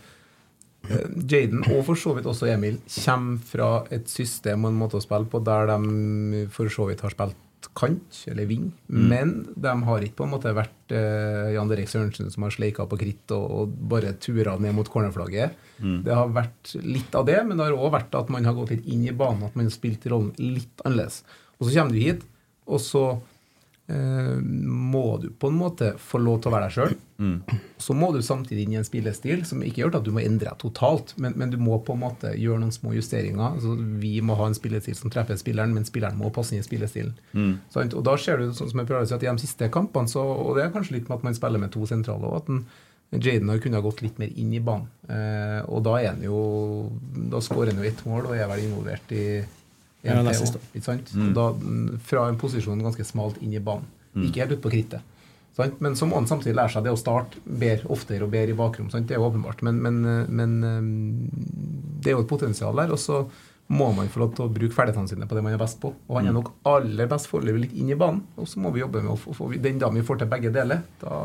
[0.93, 5.01] eh, Jaden, og for så vidt også Emil, kommer fra et system og en måte
[5.01, 7.35] å spille på der de for så vidt har spilt
[7.75, 12.31] kant, eller ving, men de har ikke på en måte vært eh, Jan Derek Sørensen
[12.31, 15.57] som har sleika på kritt og, og bare tura ned mot cornerflagget.
[16.07, 18.73] Det har vært litt av det, men det har òg vært at man har gått
[18.75, 21.23] litt inn i banen, at man har spilt rollen litt annerledes.
[21.59, 22.25] Og så kommer du hit,
[22.69, 23.05] og så
[23.89, 26.97] må du på en måte få lov til å være deg sjøl.
[27.81, 30.51] Så må du samtidig inn i en spillestil som ikke gjør at du må endre
[30.51, 33.57] deg totalt, men, men du må på en måte gjøre noen små justeringer.
[33.57, 36.69] Altså, vi må ha en spillestil som treffer spilleren, men spilleren må passe inn i
[36.69, 37.17] spillestilen.
[37.73, 37.97] Sant?
[37.97, 40.13] Og da ser du, sånn som jeg prøver å si, at i de siste kampene,
[40.13, 42.53] så, og det er kanskje litt med at man spiller med to sentrale, og at
[42.53, 42.63] den,
[43.09, 44.91] Jaden har kunnet gått litt mer inn i banen.
[45.09, 46.41] Eh, og da er han jo
[47.33, 49.23] Da skårer han jo ett mål og er vel involvert i
[50.09, 50.23] Ja?
[50.25, 53.87] Og da, mm, fra en posisjon ganske smalt inn i banen.
[54.19, 55.15] Ikke helt ute på krittet.
[55.59, 55.81] Sant?
[55.83, 58.59] Men så må han samtidig lære seg det å starte bedre, oftere og bedre i
[58.59, 58.91] bakrom.
[58.93, 59.09] Sant?
[59.09, 59.63] Det er jo åpenbart.
[59.67, 60.91] Men, men, eh, men eh,
[61.99, 62.93] det er jo et potensial der.
[62.95, 63.25] Og så
[63.75, 65.91] må man få lov til å bruke ferdighetene sine på det man er best på.
[66.07, 68.23] Og han er nok aller best foreløpig litt inn i banen.
[68.39, 70.55] Og så må vi jobbe med å få, få Den dagen vi får til begge
[70.55, 71.19] deler, da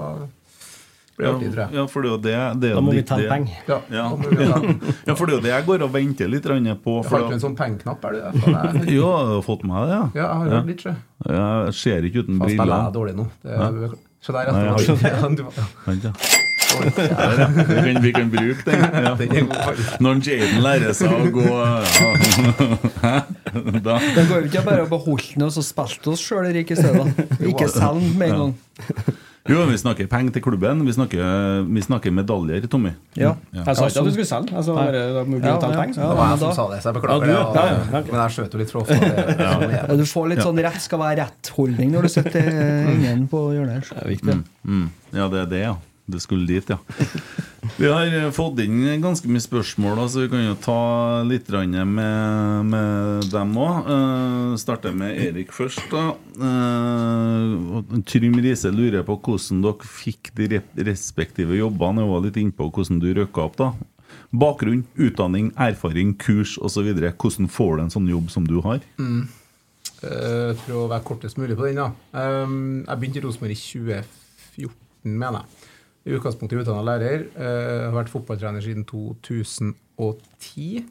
[1.18, 1.70] det jeg.
[1.78, 3.58] Ja, for det er jo det, det er Da må vi telle penger.
[3.68, 4.06] Ja, Ja.
[4.18, 4.48] det.
[5.08, 6.56] ja, for det er jo det jeg går og venter litt på.
[6.84, 6.96] på.
[7.10, 8.32] Har ikke du en sånn pengeknapp, er du det?
[8.48, 10.06] Jeg- jo, jeg har fått med det, ja.
[10.14, 10.96] Ja, jeg har hørt litt, sjø.
[11.30, 12.58] Jeg ser ikke uten briller.
[12.58, 13.28] spiller jeg jeg dårlig nå.
[13.46, 15.94] Er, Se der, jeg Ja.
[16.04, 16.14] Ja.
[16.74, 18.80] Vi kan, vi kan bruke den.
[19.06, 19.14] Ja.
[19.14, 20.00] Er.
[20.02, 21.84] Når Jaden lærer seg å gå ja.
[23.04, 23.12] Hæ?
[23.86, 26.54] Da Det går jo ikke bare å beholde den og så spilte oss sjøl i
[26.58, 27.14] rike stedet.
[27.46, 28.56] Ikke selge den med en gang.
[29.52, 30.86] Jo, vi snakker penger til klubben.
[30.88, 31.20] Vi snakker,
[31.68, 32.94] vi snakker medaljer, Tommy.
[33.20, 33.34] Ja.
[33.52, 33.66] Ja.
[33.68, 34.54] Jeg sa ikke at du skulle selge.
[34.56, 36.00] Jeg sa bare da må vi Ja, begynne å telle ja, penger.
[36.00, 37.34] Det var jeg som sa det, så jeg beklager det.
[37.34, 38.04] ja, ja, ja.
[38.08, 39.00] Men jeg skjøt jo litt for ofte.
[39.04, 39.26] Det,
[39.68, 43.42] det, Ja, du får litt sånn rett skal være rett-holdning når du sitter inne på
[43.58, 43.92] hjørnet.
[43.92, 44.38] Det er viktig.
[44.64, 44.86] Mm.
[45.12, 45.76] Ja, det er det, ja.
[46.06, 46.78] Det skulle dit, ja.
[47.80, 50.80] Vi har eh, fått inn ganske mye spørsmål, så vi kan jo ta
[51.24, 53.88] litt med, med dem òg.
[53.88, 55.86] Uh, starter med Erik først.
[55.92, 62.02] da Uh, Trym Riise lurer på hvordan dere fikk de respektive jobbene.
[62.02, 63.58] Jeg var litt innpå hvordan du røkka opp.
[63.62, 63.70] da
[64.34, 66.90] Bakgrunn, utdanning, erfaring, kurs osv.
[66.90, 68.82] Hvordan får du en sånn jobb som du har?
[70.02, 71.92] Jeg tror å være kortest mulig på den, da.
[72.18, 74.74] Um, jeg begynte i Rosenborg i 2014,
[75.14, 75.63] mener jeg.
[76.04, 77.26] I utgangspunktet utdanna lærer.
[77.38, 80.84] Uh, har vært fotballtrener siden 2010.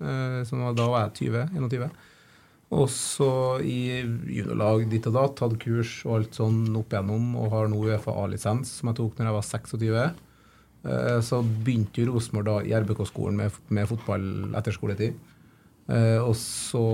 [0.00, 1.88] Uh, så da var jeg 20, 21.
[2.74, 3.30] Og så
[3.62, 7.82] i juniorlag ditt og datt, hadde kurs og alt sånn opp igjennom, og har nå
[7.86, 10.22] Uefa A-lisens, som jeg tok når jeg var 26.
[10.84, 15.20] Eh, Så begynte jo Rosenborg da i RBK-skolen med, med fotball etter skoletid.
[15.92, 16.86] Eh, og så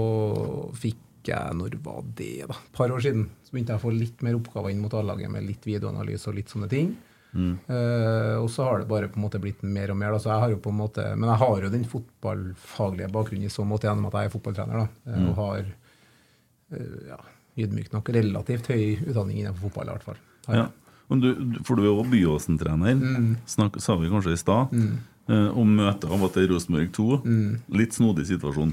[0.74, 2.56] fikk jeg Når var det, da?
[2.56, 3.26] Et par år siden.
[3.44, 6.38] Så begynte jeg å få litt mer oppgaver inn mot A-laget med litt videoanalyse og
[6.38, 6.94] litt sånne ting.
[7.34, 10.10] Eh, og så har det bare på en måte blitt mer og mer.
[10.12, 10.18] Da.
[10.18, 13.52] Så jeg har jo på en måte, men jeg har jo den fotballfaglige bakgrunnen i
[13.52, 14.80] så måte gjennom at jeg er fotballtrener.
[14.82, 15.28] Da, mm.
[15.30, 15.60] Og har
[16.74, 17.20] uh, ja,
[17.64, 20.20] ydmykt nok relativt høy utdanning innenfor fotball, i hvert fall.
[20.50, 20.66] Ja.
[21.10, 21.30] Men du,
[21.66, 23.30] for du er jo Byåsen-trener, Mm.
[23.46, 24.74] Snakk- sa vi kanskje i stad.
[25.28, 27.06] eh, Om møtet av at det er Rosenborg 2.
[27.24, 27.56] Mm.
[27.74, 28.72] Litt snodig situasjon.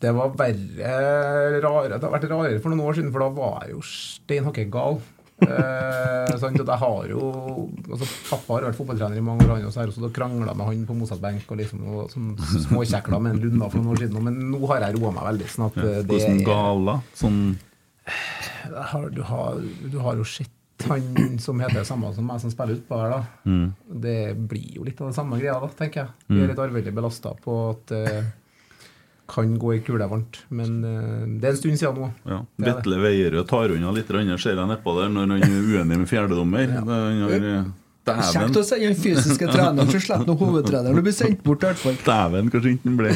[0.00, 3.66] Det var verre rare, Det har vært rarere for noen år siden, for da var
[3.66, 5.00] jeg jo stein hakke gal.
[5.40, 7.20] Eh, sant, at jeg har jo
[7.90, 10.66] altså, Pappa har vært fotballtrener i mange år, han, og så har jeg krangla med
[10.68, 11.46] han på Mozart benk.
[11.48, 12.30] og liksom og sånn
[12.66, 14.22] Småkjekla med en Lunda for noen år siden.
[14.28, 15.48] Men nå har jeg roa meg veldig.
[15.54, 15.88] sånn at Ja.
[15.88, 16.96] eh, det Hvordan gal da?
[17.14, 17.40] Sånn
[18.92, 19.60] har, du, har,
[19.92, 20.50] du har jo sett
[20.88, 23.22] han som heter det samme som meg, som spiller utpå her, da.
[23.44, 23.66] mm.
[24.00, 24.18] Det
[24.48, 26.14] blir jo litt av det samme greia, da, tenker jeg.
[26.30, 28.04] Vi er litt arvelig belasta på at det
[29.30, 30.40] kan gå i kule varmt.
[30.50, 32.08] Men eh, det er en stund siden nå.
[32.28, 32.40] ja.
[32.66, 36.74] Vetle Veierød tar unna litt, ser jeg nedpå der når han er uenig med fjerdedommer.
[37.30, 37.70] Eh,
[38.10, 41.62] Kjekt å sende den fysiske treneren, så slipper nå hovedtreneren å bli sendt bort.
[41.62, 41.98] i hvert fall.
[42.06, 43.14] dæven, kanskje ikke han ble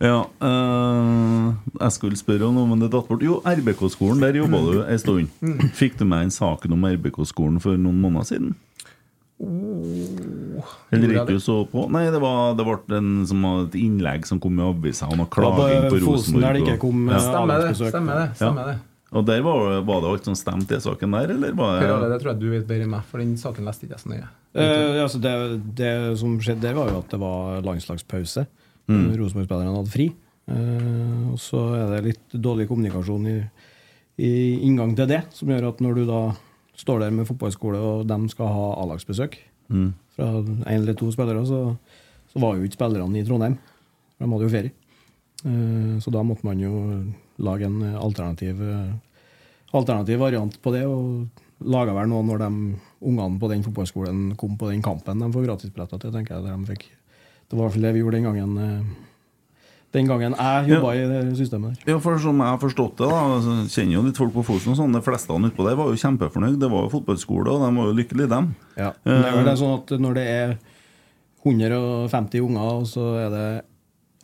[0.00, 3.22] Ja, øh, jeg skulle spørre om noe, men det datt bort.
[3.22, 5.28] Jo, RBK-skolen, der jobba du en stund.
[5.76, 8.54] Fikk du med en saken om RBK-skolen for noen måneder siden?
[9.40, 11.86] Eller Gjorde ikke du så på?
[11.92, 15.86] Nei, det var, det ble en, som et innlegg som kom i avisa om klaging
[15.86, 16.44] på på Rosenborg.
[16.44, 17.20] der det ikke kom ja.
[17.24, 17.74] Stemmer det.
[17.78, 18.78] Stemmer det, stemmer det.
[19.10, 22.18] Og der var, var det alt som stemte i saken der, eller var det det
[22.22, 24.28] tror jeg du vet bedre enn meg, for den saken leste ikke jeg så nøye.
[24.54, 25.32] Eh, altså det,
[25.80, 28.44] det som skjedde der, var jo at det var landslagspause.
[28.90, 29.08] Mm.
[29.18, 30.06] Rosenborg-spillerne hadde fri.
[30.50, 33.36] Eh, og så er det litt dårlig kommunikasjon i,
[34.22, 34.32] i
[34.68, 36.22] inngang til det, som gjør at når du da
[36.80, 39.38] står der med fotballskole, og de skal ha A-lagsbesøk
[39.70, 39.92] Mm.
[40.16, 40.24] fra
[40.66, 41.76] én eller to spillere, så,
[42.32, 43.54] så var jo ikke spillerne i Trondheim.
[44.18, 44.72] De hadde jo ferie.
[45.44, 46.72] Eh, så da måtte man jo
[47.38, 48.90] lage en alternativ, eh,
[49.72, 50.82] alternativ variant på det.
[50.90, 51.28] Og
[51.70, 52.50] laga vel noe når de
[53.00, 56.12] ungene på den fotballskolen kom på den kampen de får gratisbilletter til.
[56.12, 56.74] tenker jeg, der de
[57.50, 58.84] Det var i hvert fall det vi gjorde den gangen eh,
[59.92, 61.92] Den gangen jeg jobba i det systemet der.
[61.92, 64.70] Ja, for som jeg har forstått det, da altså, kjenner jo litt folk på Fosen
[64.70, 66.60] og sånn, de fleste utpå der var jo kjempefornøyd.
[66.62, 68.52] Det var jo fotballskole, og de var jo lykkelige, dem.
[68.78, 68.92] Ja.
[69.04, 70.52] Men det er vel sånn at når det er
[71.44, 73.46] 150 unger, og så er det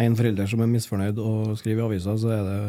[0.04, 2.60] én forelder som er misfornøyd og skriver i avisa, så er det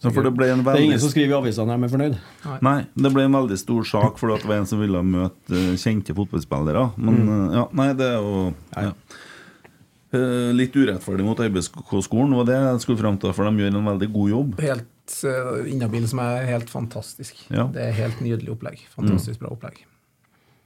[0.00, 1.92] Ja, for det ble en Det er ingen som skriver i avisa når de er
[1.94, 2.14] fornøyd.
[2.64, 5.74] Nei, det ble en veldig stor sak fordi det var en som ville møte eh,
[5.76, 6.84] kjente fotballspillere.
[6.96, 7.28] Men Mm.
[7.50, 8.92] eh, ja, nei, det er jo ja.
[10.10, 13.90] Eh, Litt urettferdig mot RBK-skolen, var det jeg skulle fram til, for de gjør en
[13.92, 14.56] veldig god jobb.
[14.64, 17.38] Helt uh, inhabil som er helt fantastisk.
[17.50, 17.68] Ja.
[17.70, 18.82] Det er helt nydelig opplegg.
[18.96, 19.78] Fantastisk bra opplegg.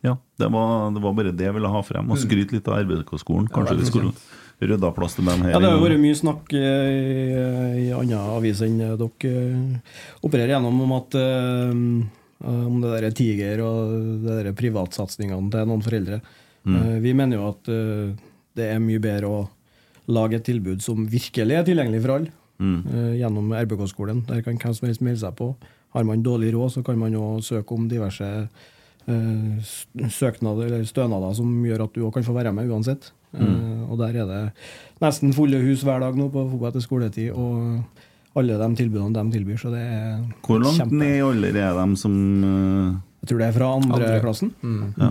[0.05, 2.83] Ja, det var, det var bare det jeg ville ha frem, og skryte litt av
[2.85, 3.47] RBK-skolen.
[3.53, 4.13] Kanskje vi skulle
[4.65, 5.55] rydda plass til dem her.
[5.55, 9.01] Ja, Det har vært mye snakk eh, i, i andre aviser enn dere
[10.25, 11.17] opererer gjennom om at
[12.45, 13.93] om det der er Tiger og
[14.25, 16.21] det der privatsatsingene til noen foreldre.
[16.69, 17.71] Eh, Vi mener jo at
[18.57, 19.49] det er mye bedre å
[20.15, 24.27] lage et tilbud som virkelig er tilgjengelig for alle, eh, gjennom RBK-skolen.
[24.29, 25.55] Der kan hvem som helst melde seg på.
[25.95, 28.49] Har man dårlig råd, så kan man jo søke om diverse
[29.07, 29.59] uh,
[30.11, 33.13] søknader eller stønader som gjør at du òg kan få være med uansett.
[33.35, 34.41] Eh, og der er det
[35.03, 39.37] nesten fulle hus hver dag nå på fotball etter skoletid, og alle de tilbudene de
[39.39, 42.95] tilbyr, så det er Hvor langt kjempe- ned i alder er de som uh...
[43.23, 44.21] Jeg tror det er fra andre, Andre.
[44.21, 44.53] klassen.
[44.99, 45.11] ja.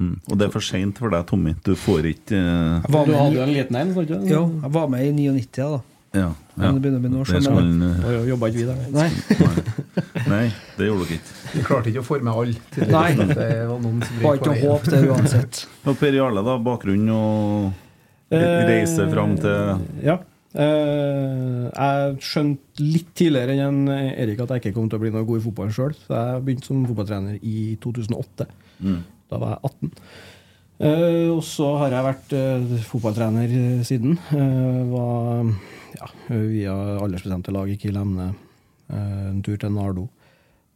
[0.00, 0.14] Mm.
[0.30, 1.56] Og det er for seint for deg, Tommy.
[1.66, 2.86] Du får ikke uh...
[2.88, 5.82] Du hadde jo en liten en, jo, jeg var med i 99, da.
[6.14, 6.28] Ja.
[6.30, 6.32] ja.
[6.54, 8.82] Men det begynner å bli noen år siden, en, eh, jobba ikke vi der.
[8.94, 9.08] Nei.
[10.30, 10.44] Nei,
[10.78, 11.38] det gjorde dere ikke.
[11.54, 12.84] Vi klarte ikke å med alle.
[12.92, 13.08] Nei.
[13.18, 15.64] bare Det var noen som Var ikke å håpe det uansett.
[15.90, 16.54] Og Per Jarle, da.
[16.62, 17.72] Bakgrunn og
[18.32, 20.18] Eh, reise fram til Ja.
[20.54, 25.26] Eh, jeg skjønte litt tidligere enn Erik at jeg ikke kom til å bli noe
[25.26, 25.94] god i fotball sjøl.
[26.06, 28.46] Så jeg begynte som fotballtrener i 2008.
[29.30, 29.92] Da var jeg 18.
[30.74, 34.16] Uh, og så har jeg vært uh, fotballtrener eh, siden.
[34.34, 35.44] Uh, var
[35.94, 38.32] ja, via aldersbestemte lag i Lemne.
[38.90, 40.08] eh, en tur til Nardo.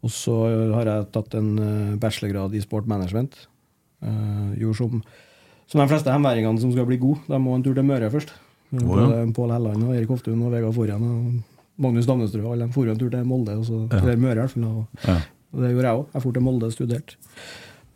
[0.07, 0.37] Og så
[0.77, 3.35] har jeg tatt en eh, bachelorgrad i sport management.
[4.01, 5.03] Eh, gjorde som,
[5.67, 7.19] som de fleste hemværingene som skal bli gode.
[7.27, 8.31] De må en tur til Møre først.
[8.71, 8.79] ja.
[8.87, 11.43] Både Pål Helland og Erik Hoftun og Vegard Forhen og
[11.83, 12.47] Magnus Damnestrø.
[12.53, 13.99] Alle de for en tur til Molde, og så, Ja.
[14.05, 14.65] eller Møre i hvert fall.
[14.71, 15.19] Og, Ja.
[15.53, 16.07] og det gjorde jeg òg.
[16.15, 17.17] Jeg dro til Molde og studerte.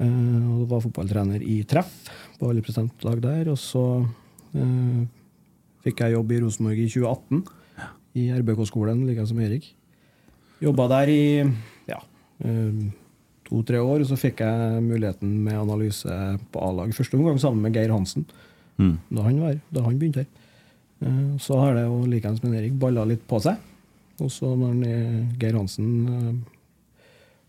[0.01, 1.91] Eh, og var fotballtrener i Treff
[2.39, 3.51] på alle prosentlag der.
[3.53, 3.83] Og så
[4.57, 5.03] eh,
[5.85, 7.45] fikk jeg jobb i Rosenborg i 2018,
[8.23, 9.69] i RBK-skolen, like som Erik.
[10.63, 11.23] Jobba der i
[11.89, 11.99] ja,
[12.45, 12.83] eh,
[13.49, 16.07] to-tre år, og så fikk jeg muligheten med analyse
[16.53, 18.27] på A-lag første omgang sammen med Geir Hansen,
[18.81, 18.95] Mm.
[19.13, 20.29] da han, var, da han begynte her.
[21.05, 23.59] Eh, Så har det jo likeens med Erik balla litt på seg.
[24.19, 24.79] Og så når
[25.39, 26.43] Geir Hansen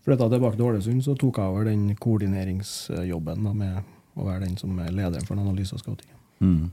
[0.04, 3.82] flytta tilbake til Ålesund, så tok jeg over den koordineringsjobben da, med
[4.16, 6.10] å være den som er lederen for analyse og scouting.
[6.44, 6.70] Mm.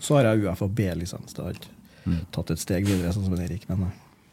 [0.00, 1.34] Så har jeg UF og B-lisens.
[1.36, 1.76] Det har ikke
[2.06, 2.22] Mm.
[2.32, 3.68] tatt et steg videre, sånn som Erik.
[3.68, 3.90] Men, det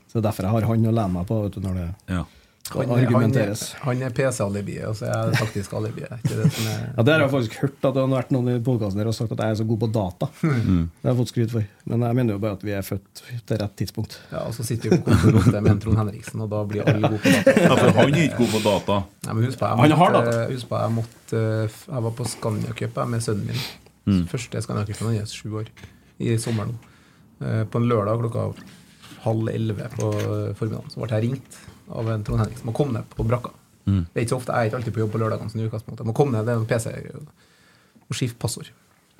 [0.07, 2.23] så derfor jeg har han å lene meg på vet du, når det Ja.
[2.67, 3.61] Skal Han, han, argumenteres.
[3.81, 6.13] han er PC-alibiet, og så er jeg det taktiske alibiet.
[6.19, 8.49] Ikke det som er Ja, Det har jeg faktisk hørt at det har vært noen
[8.51, 10.29] i podkasten og sagt at jeg er så god på data.
[10.67, 10.89] Mm.
[10.89, 11.65] Det har jeg fått skryt for.
[11.87, 14.17] Men jeg mener jo bare at vi er født til rett tidspunkt.
[14.31, 17.11] Ja, og så sitter vi på kontor ofte med Trond Henriksen, og da blir alle
[17.13, 17.53] gode på data.
[17.63, 18.97] ja, for han er ikke god på data.
[19.27, 20.47] Nei, men husk på, jeg Han har måtte, data.
[20.53, 21.43] husk på, jeg måtte
[21.93, 23.63] Jeg var på Scania Cup med sønnen min.
[24.07, 24.21] Mm.
[24.31, 25.71] Første Scania Cup han er sju år,
[26.19, 26.75] i sommer nå.
[27.71, 28.49] På en lørdag klokka
[29.23, 30.11] halv elleve på
[30.57, 31.57] formiddagen så ble jeg ringt
[31.89, 33.51] av en Trond Henriksen som må komme ned på brakka.
[33.87, 34.01] Mm.
[34.13, 35.51] Det er ikke så ofte, Jeg er ikke alltid på jobb på lørdagene.
[35.53, 36.05] sånn utgangspunktet.
[36.05, 36.87] Må komme ned, det er en PC
[38.07, 38.69] og skifte passord.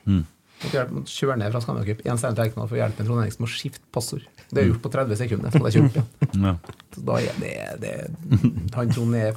[0.06, 0.24] Mm.
[0.58, 3.06] Må hjelpe- kjøre ned fra Scania Cup en stein til Erkendal for å hjelpe en
[3.08, 4.24] Trond Henriksen med å skifte passord.
[4.52, 5.52] Det er gjort på 30 sekunder.
[5.52, 6.46] Så måtte jeg kjøre opp igjen.
[6.48, 6.54] Ja.
[6.96, 9.36] Så da er det, det Han Trond er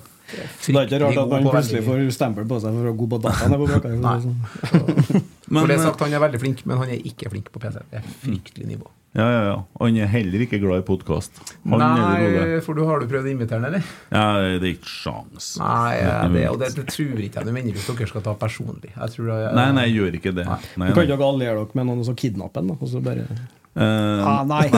[0.63, 3.09] Så det er ikke rart at han plutselig får stempel på seg for å gå
[3.11, 3.57] på dataen.
[3.59, 4.21] på brakka, for Nei.
[4.23, 5.25] sånn.
[5.51, 7.51] Men, For det er eh, sagt, Han er veldig flink, men han er ikke flink
[7.51, 7.83] på PC.
[7.91, 8.87] Det er fryktelig nivå.
[9.13, 9.55] Ja, ja, ja.
[9.81, 11.41] Han er heller ikke glad i podkast.
[11.65, 12.45] Han eller Ole.
[12.47, 13.89] Nei, for du har du prøvd å invitere han, eller?
[14.15, 14.27] Ja,
[14.63, 15.49] det er ikke sjans.
[15.59, 18.93] Nei, ja, det, og det, det tror ikke jeg mener hvis dere skal ta personlig.
[18.95, 20.47] Jeg tror jeg, Nei, nei, jeg gjør ikke det.
[20.47, 20.61] Nei.
[20.85, 24.67] Nei, Du kan ikke alliere dere med noen som kidnapper en, Eh, Ah, nei.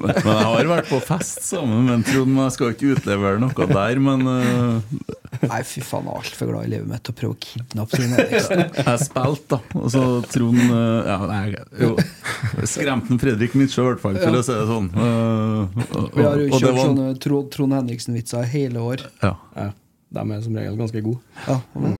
[0.00, 3.66] men jeg har vært på fest sammen med Trond, men jeg skal ikke utlevere noe
[3.70, 4.00] der.
[4.00, 4.80] Men uh...
[5.40, 8.00] Nei, fy faen, jeg er altfor glad i livet mitt til å prøve å kidnappe
[8.00, 8.64] Trond Eriksen.
[8.90, 9.60] jeg spilte, da.
[9.82, 10.02] Og så
[10.32, 11.44] Trond uh, ja, nei,
[11.84, 11.92] jo.
[12.68, 14.90] Skremte Fredrik Midtsjø, i hvert fall, for å si det sånn.
[14.96, 19.06] Uh, og, Vi har jo kjørt var- sånne Trond, Trond Henriksen-vitser hele år.
[19.24, 19.36] ja.
[19.56, 19.70] ja,
[20.16, 21.20] De er som regel ganske gode.
[21.46, 21.99] Ja, men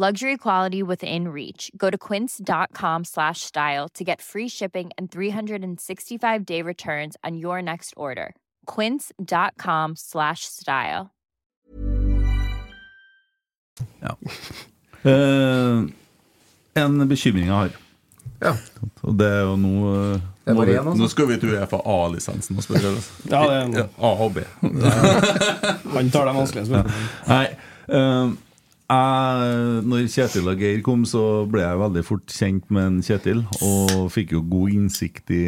[0.00, 1.70] Luxury quality within reach.
[1.76, 7.60] Go to quince.com slash style to get free shipping and 365 day returns on your
[7.60, 8.34] next order.
[8.64, 11.10] Quince.com slash style.
[14.00, 14.16] Ja.
[15.04, 15.90] Uh,
[16.82, 17.70] en bekymring jeg har.
[18.40, 18.56] Ja.
[19.02, 19.78] Og det er jo nå
[20.16, 20.96] eh, vi, en, altså.
[20.96, 22.96] Nå skal vi til Uefa A-lisensen og spørre.
[22.96, 23.28] altså.
[23.28, 24.38] Ja, det er en- A og B.
[25.96, 27.10] Han tar de vanskelige spørsmålene.
[27.28, 27.48] Nei.
[27.92, 28.38] eh,
[28.90, 33.44] når Kjetil og Geir kom, så ble jeg veldig fort kjent med en Kjetil.
[33.62, 35.44] Og fikk jo god innsikt i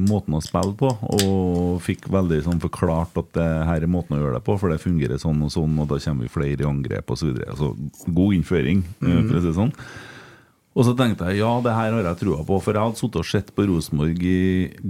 [0.00, 0.90] måten å spille på.
[1.20, 4.72] Og fikk veldig sånn forklart at det her er måten å gjøre det på, for
[4.72, 7.34] det fungerer sånn og sånn, og da kommer vi flere i angrep osv.
[7.44, 7.74] Altså,
[8.06, 9.74] god innføring, eh, for å si det sånn.
[10.76, 12.58] Og så tenkte jeg ja, det her har jeg trua på.
[12.60, 14.40] For jeg hadde sittet og sett på Rosenborg i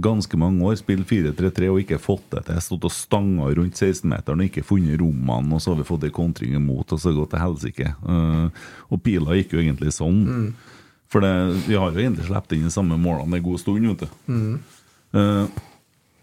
[0.03, 2.57] ganske mange år, spilt 4-3-3 og ikke fått det til.
[2.57, 6.03] Jeg stått og stanga rundt 16-meteren og ikke funnet rommene, og så har vi fått
[6.09, 7.93] en kontring imot, og så gått til helsike.
[8.03, 10.19] Eh, og pila gikk jo egentlig sånn.
[11.07, 11.31] For det,
[11.69, 14.19] vi har jo egentlig sluppet inn de samme målene en god stund, vet du.
[15.15, 15.63] Eh,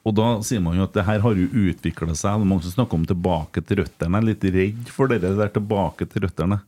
[0.05, 2.37] og da sier man jo at det her har jo utvikla seg.
[2.37, 4.21] Det er mange som snakker om tilbake til røttene.
[4.21, 6.61] Jeg er litt redd for det der tilbake til røttene.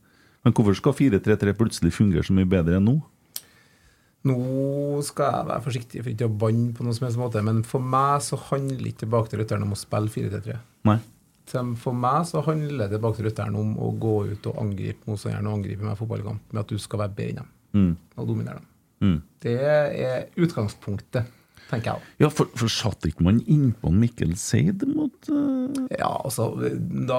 [0.47, 2.93] Men hvorfor skal 4-3-3 plutselig fungere så mye bedre enn nå?
[4.27, 4.37] Nå
[5.03, 7.83] skal jeg være forsiktig for ikke å banne på noen som helst måte, men for
[7.83, 10.55] meg så handler ikke tilbake til rytteren om å spille 4-3-3.
[11.83, 15.59] For meg så handler tilbake til rytteren om å gå ut og angripe motstanderen og
[15.59, 17.97] angripe meg i fotballkamp, med at du skal være bedre enn dem Mm.
[18.15, 18.67] og dominere dem.
[19.03, 19.17] Mm.
[19.43, 21.27] Det er utgangspunktet,
[21.69, 22.01] tenker jeg.
[22.23, 25.67] Ja, for, for satt ikke man innpå Mikkel Seid mot uh...
[25.97, 27.17] Ja, altså Da,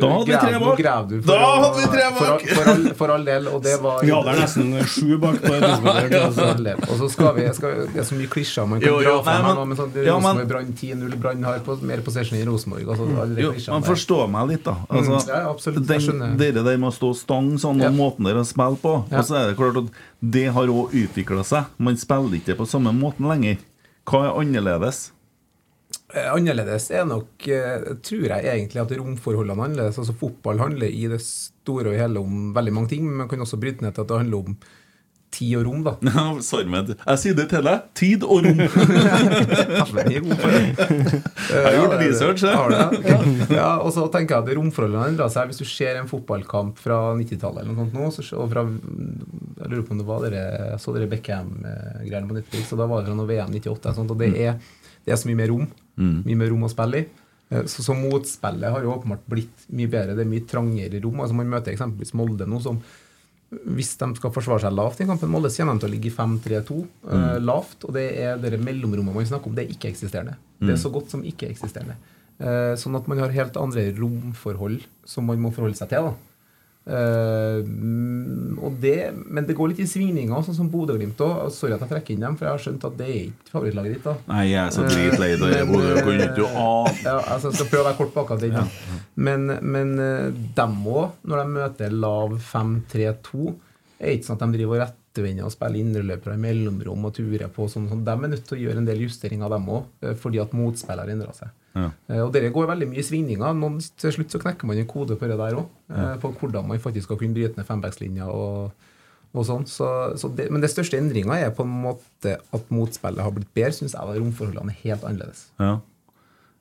[0.00, 0.78] Da hadde vi tre bak.
[1.10, 2.44] du Da hadde vi tre For, bak.
[2.44, 5.52] all- for, all, for all del, og det var Vi hadde nesten sju bak på
[5.52, 6.16] Rosenborg.
[6.38, 6.80] For del.
[6.88, 9.22] Og så skal vi, skal Det er så mye klisjer man kan Jo, jo, dra
[9.28, 12.44] fra men- nå, men sånn ja, Rosenborg Brann 10-0, Brann har på, mer possession i
[12.48, 12.88] Rosenborg.
[12.94, 13.08] Altså,
[13.44, 14.76] Jo, man forstår meg litt, da.
[14.88, 17.92] Altså, Mm, ja, absolutt, den, dere der med å stå stang sånn, og Ja.
[17.94, 18.94] måten dere spiller på.
[19.12, 19.20] Ja.
[19.20, 19.92] Og så er det klart at
[20.34, 21.66] det har òg utvikla seg.
[21.78, 23.58] Man spiller ikke på samme måten lenger.
[24.04, 25.06] Hva er annerledes?
[26.14, 29.98] Eh, Annerledes er nok, eh, tror jeg egentlig, at romforholdene er annerledes.
[29.98, 33.40] Altså Fotball handler i det store og hele om veldig mange ting, men man kan
[33.40, 34.58] også bryte ned til at det handler om
[35.34, 35.80] tid og rom.
[35.86, 35.92] da.
[36.14, 37.88] Ja, Sarmed, jeg sier det til deg.
[37.98, 38.60] Tid og rom.
[40.64, 42.56] Jeg har gjort research, jeg.
[42.56, 43.50] Ok.
[43.52, 45.50] Ja, og så tenker jeg at romforholdene endrer seg.
[45.50, 49.70] Hvis du ser en fotballkamp fra 90-tallet eller noe sånt nå, så, og fra, jeg
[49.72, 53.02] lurer på om det var dere, jeg så dere Beckham-greiene på Netflix, og da var
[53.04, 54.58] det fra noe VM 98, og, sånt, og det er,
[55.04, 55.68] det er så mye mer rom.
[56.00, 57.06] Mye mer rom å spille i.
[57.52, 60.16] Eh, Så, så motspillet har jo åpenbart blitt mye bedre.
[60.18, 61.20] Det er mye trangere rom.
[61.22, 62.80] altså Man møter eksempelvis Molde nå, som
[63.76, 66.12] hvis de skal forsvare seg lavt i kampen Molde, så kommer de til å ligge
[66.14, 67.86] 5-3-2 eh, lavt.
[67.88, 69.56] Og det er det mellomrommet man snakker om.
[69.56, 70.36] Det er ikke-eksisterende.
[70.60, 71.96] Det er så godt som ikke-eksisterende.
[72.34, 76.08] Uh, sånn at man har helt andre romforhold som man må forholde seg til.
[76.08, 76.33] da.
[76.84, 77.60] Eh,
[78.60, 81.46] og det, men det går litt i svingninger, sånn som Bodø-Glimt òg.
[81.54, 83.96] Sorry at jeg trekker inn dem, for jeg har skjønt at det er ikke favorittlaget
[83.96, 84.08] ditt.
[84.08, 85.62] da Nei, jeg er så dritlei av det.
[85.70, 85.94] Bodø.
[86.04, 88.58] Kunne ikke eh, ja, altså, Jeg skal prøve å være kort på akkurat den.
[88.60, 88.98] Ja.
[89.28, 93.48] Men, men eh, dem òg, når de møter lav 5-3-2,
[94.04, 97.48] er ikke sånn at de driver og rettevender og spiller indreløpere i mellomrom og turer
[97.54, 97.70] på.
[97.70, 98.04] Sånn, sånn.
[98.04, 101.36] De er nødt til å gjøre en del justeringer, dem òg, fordi at motspillere endrer
[101.38, 101.54] seg.
[101.74, 101.88] Ja.
[102.08, 103.54] Eh, Og dere går veldig mye i svingninger.
[103.58, 105.68] Noen, til slutt så knekker man en kode på det der òg.
[106.22, 108.70] På hvordan man faktisk skal kunne bryte ned fembackslinja og,
[109.34, 109.66] og sånn.
[109.66, 109.88] Så,
[110.20, 113.72] så det, men det største endringa er på en måte at motspillet har blitt bedre,
[113.74, 114.06] syns jeg.
[114.06, 115.48] da Romforholdene er helt annerledes.
[115.58, 115.80] Ja.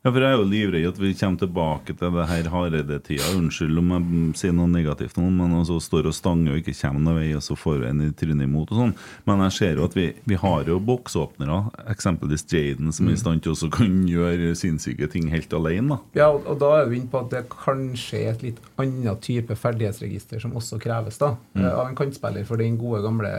[0.04, 3.30] Ja, for jeg er jo livredd at vi kommer tilbake til det her Hareide-tida.
[3.38, 6.76] Unnskyld om jeg mm, sier noe negativt, nå, men altså står og stanger og ikke
[6.76, 8.92] kommer noen vei, og så får vi en i trynet imot og sånn.
[9.30, 11.60] Men jeg ser jo at vi, vi har jo boksåpnere,
[11.94, 15.96] eksempelvis Jaden, som er i stand til å kunne gjøre sinnssyke ting helt alene.
[15.96, 16.20] da.
[16.20, 19.24] Ja, og, og da er vi inne på at det kanskje er et litt annet
[19.24, 21.64] type ferdighetsregister som også kreves da, mm.
[21.70, 22.44] av en kantspiller.
[22.50, 23.32] For den gode, gamle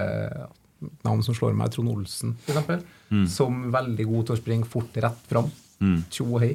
[1.04, 2.88] navn som slår meg, Trond Olsen f.eks.,
[3.36, 5.52] som veldig god til å springe fort rett fram.
[6.10, 6.54] Tjo og hei.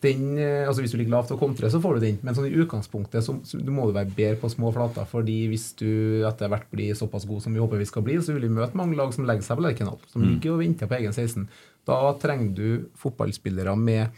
[0.00, 2.18] Den, eh, altså Hvis du ligger lavt og kontrer, så får du den.
[2.24, 5.04] Men sånn i utgangspunktet så, så du må du være bedre på små flater.
[5.04, 8.32] fordi hvis du etter hvert blir såpass god som vi håper vi skal bli, så
[8.32, 10.00] vil vi møte mange lag som legger seg på Lerkendal.
[10.08, 11.46] Som ligger og venter på egen 16.
[11.84, 14.08] Da trenger du fotballspillere med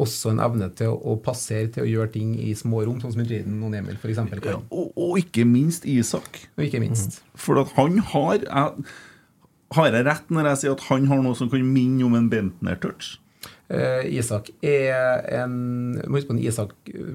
[0.00, 3.12] også en evne til å, å passere til å gjøre ting i små rom, sånn
[3.12, 4.22] som Jaden og Emil f.eks.
[4.46, 6.46] Ja, og, og ikke minst Isak.
[6.56, 7.20] Og ikke minst.
[7.36, 8.86] For at han har jeg,
[9.76, 12.30] Har jeg rett når jeg sier at han har noe som kan minne om en
[12.32, 13.18] Bentner-touch?
[13.70, 15.52] Eh, Isak er en
[16.10, 16.72] må huske på Isak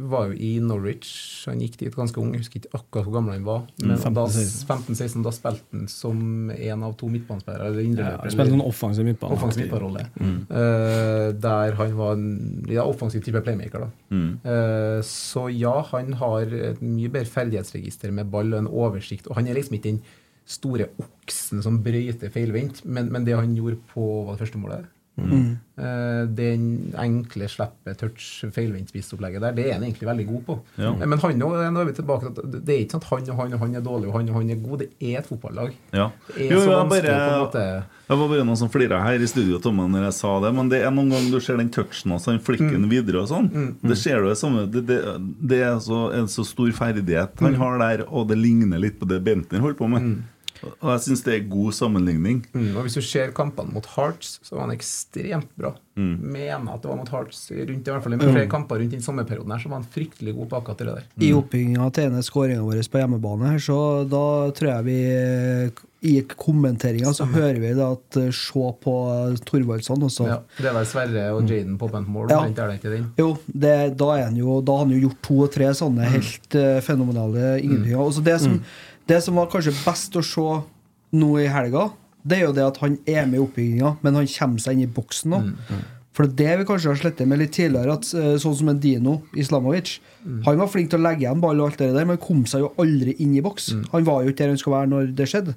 [0.07, 1.43] var jo i Norwich.
[1.49, 2.31] Han gikk dit ganske ung.
[2.31, 3.65] Jeg husker ikke akkurat hvor gammel han var.
[3.81, 5.23] Men Mm, 15-16.
[5.23, 7.67] da, da spilte han som en av to midtbanespillere.
[7.67, 9.33] eller Ja, spilte en offensiv midtbane.
[9.35, 10.05] Offensiv midtbanerolle.
[10.19, 10.39] Mm.
[10.49, 13.79] Eh, der han var en ja, offensiv type playmaker.
[13.79, 14.39] da Mm.
[14.45, 19.27] Eh, Så ja, han har et mye bedre ferdighetsregister med ball og en oversikt.
[19.27, 20.01] Og han er liksom ikke den
[20.45, 24.85] store oksen som brøyter feilvendt, men, men det han gjorde på var det første målet
[25.17, 25.57] Mm.
[25.79, 26.63] Eh, Den
[26.99, 30.55] enkle slippe touch feilvendt-spissopplegget der, det er han egentlig veldig god på.
[30.77, 30.89] Ja.
[30.91, 33.29] Eh, Men han også, nå er vi tilbake til det er ikke sånn at han
[33.31, 34.79] og han og han er dårlig og han og han er god.
[34.83, 35.71] Det er et fotballag.
[35.95, 36.09] Ja.
[36.35, 38.69] Det er Jo, så jeg vanskelig bare- på en måte Jeg var bare noen som
[38.69, 41.31] flira her i studio til meg når jeg sa det, men det er noen ganger
[41.31, 43.75] du ser den touchen og sånn, flikken videre og sånn.
[43.81, 44.99] Det ser du det samme Det, det,
[45.41, 47.57] det er så, en så stor ferdighet han Mm.
[47.57, 50.23] har der, og det ligner litt på det Bentner holder på med.
[50.81, 52.43] Og jeg syns det er god sammenligning.
[52.53, 55.73] Mm, og Hvis du ser kampene mot Hearts, så var han ekstremt bra.
[55.95, 56.15] Mm.
[56.33, 58.33] Mener at det var mot Hearts rundt i hvert fall i Mm.
[58.33, 61.03] flere kamper rundt den sommerperioden her, så var han fryktelig god på akkurat det der.
[61.21, 63.77] I oppbygginga til ene skåringa vår på hjemmebane her, så
[64.09, 65.71] da tror jeg vi
[66.05, 68.93] I kommenteringa så hører vi da at eh, se på
[69.47, 70.27] Thorvaldsson også.
[70.29, 72.29] Ja, det er vel Sverre og Jaden på bent mål.
[72.29, 72.43] Ja.
[72.45, 72.99] Er det?
[73.17, 76.05] Jo, det, da, er han jo, da har han jo gjort to og tre sånne
[76.13, 77.95] helt eh, fenomenale ingenting.
[77.97, 78.59] Og så det, som,
[79.07, 80.47] det som var kanskje best å se
[81.15, 81.89] nå i helga,
[82.25, 84.87] det er jo det at han er med i oppbygginga, men han kommer seg inn
[84.87, 85.43] i boksen nå.
[86.15, 88.69] For det er det vi kanskje har slettet med litt tidligere, at eh, sånn som
[88.71, 89.97] en Dino Islamovic
[90.45, 92.63] Han var flink til å legge igjen ball og alt det der, men kom seg
[92.63, 93.65] jo aldri inn i boks.
[93.91, 95.53] Han var jo ikke der han skulle være når det skjedde.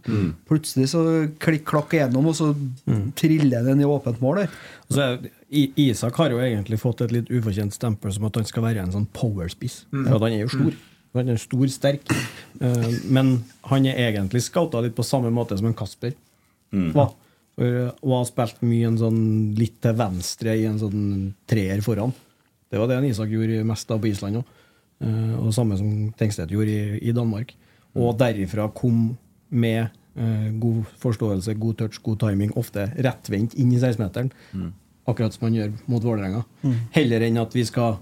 [0.51, 1.05] Plutselig så
[1.41, 2.51] klikk-klakk igjennom, og så
[3.17, 4.59] triller han inn i åpent mål der.
[4.91, 8.37] Og så er, I- Isak har jo egentlig fått et litt ufortjent stempel som at
[8.43, 9.85] han skal være en sånn powerspiss.
[9.95, 10.05] Mm.
[10.11, 10.77] For han er jo stor.
[11.19, 12.13] Han er stor, sterk.
[12.61, 13.37] Eh, men
[13.71, 16.15] han er egentlig scouta litt på samme måte som en Kasper.
[16.95, 17.13] var.
[17.55, 19.21] For, eh, og har spilt mye en sånn
[19.59, 22.15] litt til venstre i en sånn treer foran.
[22.69, 24.55] Det var det en Isak gjorde mest av på Island òg.
[25.39, 27.55] og samme som Tengstedt gjorde i, i Danmark.
[27.95, 29.17] Og derifra kom
[29.49, 29.89] med
[30.19, 34.31] eh, god forståelse, god touch, god timing, ofte rettvendt inn i 16-meteren.
[35.09, 36.45] Akkurat som han gjør mot Vålerenga.
[36.93, 37.97] Heller enn at vi skal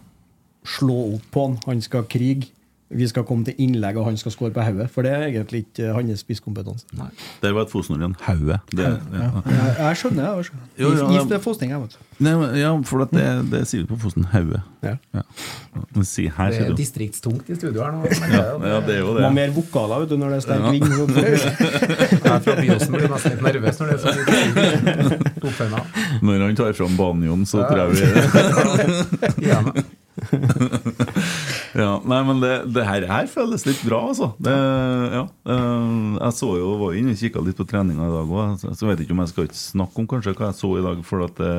[0.66, 2.48] slå opp på han, han skal krige.
[2.88, 4.84] Vi skal komme til innlegg, og han skal skåre på hodet.
[4.94, 6.86] For det er egentlig ikke eh, hans spisskompetanse.
[7.42, 8.14] Der var et Fosen-ord igjen.
[8.22, 8.58] Hauge.
[8.70, 9.30] Det- ja.
[9.42, 10.50] Jeg, jeg skjønner det.
[10.78, 11.38] ja, Is- ja.
[11.42, 11.98] Fosning, jeg, vet du.
[12.60, 14.24] Ja, for at det, det sier vi på Fosen.
[14.30, 14.60] Hodet.
[14.86, 14.94] Ja.
[15.18, 15.22] Ja.
[16.06, 18.06] Si, Det er distriktstungt i studio her nå.
[18.06, 19.34] ja, ja, det er jo Det Man det.
[19.34, 20.70] mer vokaler vet du, når det er sterk Ja.
[20.70, 20.84] vind.
[20.86, 24.22] Jeg fra Byåsen blir nesten litt nervøs når det er så mye
[25.42, 25.80] oppføyna.
[26.22, 29.82] Når han tar fram banjoen, så tror jeg vi.
[31.76, 34.30] Ja, nei, men det, det her, her føles litt bra, altså.
[34.40, 34.54] Det,
[35.12, 38.54] ja, eh, jeg så jo, var inne og kikka litt på treninga i dag òg,
[38.62, 41.02] så, så vet ikke om jeg skal snakke om kanskje hva jeg så i dag,
[41.04, 41.52] for at det,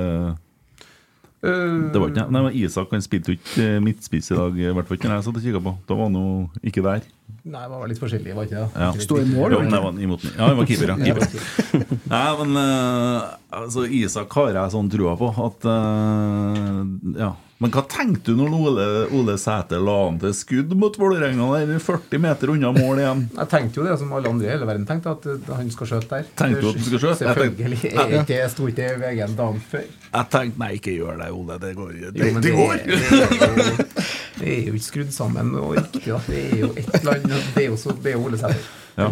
[1.94, 4.74] det var ikke Nei, men Isak han spilte jo ikke eh, midtspiss i dag, i
[4.74, 5.74] hvert fall ikke når jeg satt og kikka på.
[5.86, 7.06] Da var han jo ikke der.
[7.48, 8.70] Nei, det var litt forskjellig, var ikke det?
[8.74, 8.90] Ja.
[9.06, 10.98] Stå i mål, Jo, nei, var imot, ja, han var keeper, ja.
[11.06, 11.28] Keeper.
[12.16, 16.82] Nei, men uh, altså, Isak har jeg sånn trua på at uh,
[17.20, 17.36] Ja.
[17.58, 18.84] Men hva tenkte du når Ole,
[19.18, 23.24] Ole Sæter la han til skudd mot Vålerenga der 40 meter unna mål igjen?
[23.40, 25.90] Jeg tenkte jo det som alle andre i hele verden tenkte, at uh, han skal
[25.90, 26.28] skjøte der.
[26.38, 27.26] Tenkte du at han skal skjøte?
[27.26, 27.80] Jeg Selvfølgelig.
[27.82, 29.88] tenkte- jeg, ikke, sto ikke i VG-en dagen før.
[30.12, 31.58] Jeg tenkte nei, ikke gjør det, Ole.
[31.66, 32.86] Det går det, Jo, det, det, går!
[32.86, 33.90] Det,
[34.38, 36.06] det er jo ikke skrudd sammen og riktig.
[36.30, 38.70] Det er jo et eller annet Det er jo, så, det er jo Ole Sæter.
[39.02, 39.10] Ja.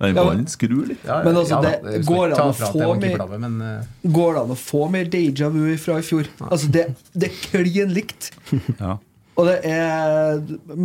[0.00, 1.02] Den Ja, ballen skrur litt.
[1.06, 4.34] Ja, Men altså, ja, det skal går an å få det mer- men uh, Går
[4.34, 6.26] det an å få mer deja vu fra i fjor?
[6.50, 8.32] Altså, det, det er klin likt.
[8.80, 8.96] Ja.
[9.34, 10.36] Og det er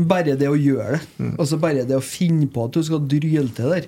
[0.10, 1.28] bare det å gjøre det.
[1.38, 3.86] Altså bare det å finne på at du skal dryle til der.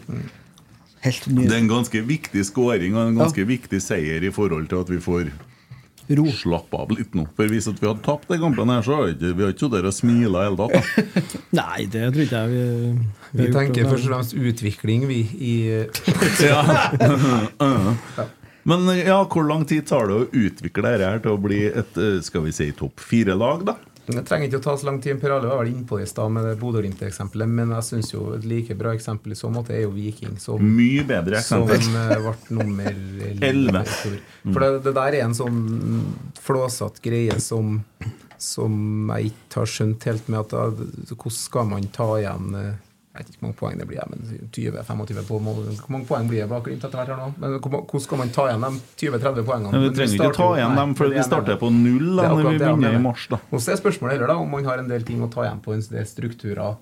[1.02, 4.84] Helt Det er en ganske viktig scoring og en ganske viktig seier i forhold til
[4.84, 5.32] at vi får
[6.10, 6.26] Ro.
[6.36, 7.28] Slapp av litt nå.
[7.38, 10.46] For hvis vi hadde tapt den kampen her, så har vi ikke sittet og smila
[10.48, 10.76] hele tatt.
[11.62, 12.64] Nei, det tror ikke jeg vi,
[13.32, 15.56] vi har gjort tenker først og fremst utvikling, vi, i
[18.70, 21.98] Men ja, hvor lang tid tar det å utvikle dette her til å bli et
[21.98, 23.78] eh, skal vi si, topp fire-lag, da?
[24.16, 25.20] Det trenger ikke å ta så lang tid.
[25.22, 28.28] Per Ale var vel inne på det i stad med Bodø-Glimt-eksempelet, men jeg syns jo
[28.38, 31.82] et like bra eksempel i så måte er jo Viking, som, Mye bedre eksempel.
[31.84, 32.90] Som ble nummer
[33.52, 33.84] Elleve.
[33.86, 34.18] i fjor.
[34.50, 35.62] For det, det der er en sånn
[36.42, 37.80] flåsatt greie som
[38.42, 40.64] som jeg ikke har skjønt helt med at da,
[41.12, 42.80] Hvordan skal man ta igjen eh,
[43.12, 44.22] Jeg vet ikke hvor mange poeng det blir, men
[44.56, 45.58] 20-25 på mål.
[45.82, 47.26] Hvor mange poeng blir det bak Glimt etter hvert her nå?
[47.44, 48.70] Men hvordan skal man ta igjen de
[49.02, 49.72] 20-30 poengene?
[49.74, 52.54] Men vi trenger ikke ta igjen dem, for vi starter på null da, når vi
[52.62, 53.26] begynner i mars.
[53.34, 55.44] da Og så er spørsmålet heller da om man har en del ting å ta
[55.44, 56.80] igjen på, en del strukturer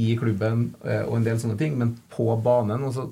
[0.00, 3.08] i klubben eh, og en del sånne ting, men på banen Også,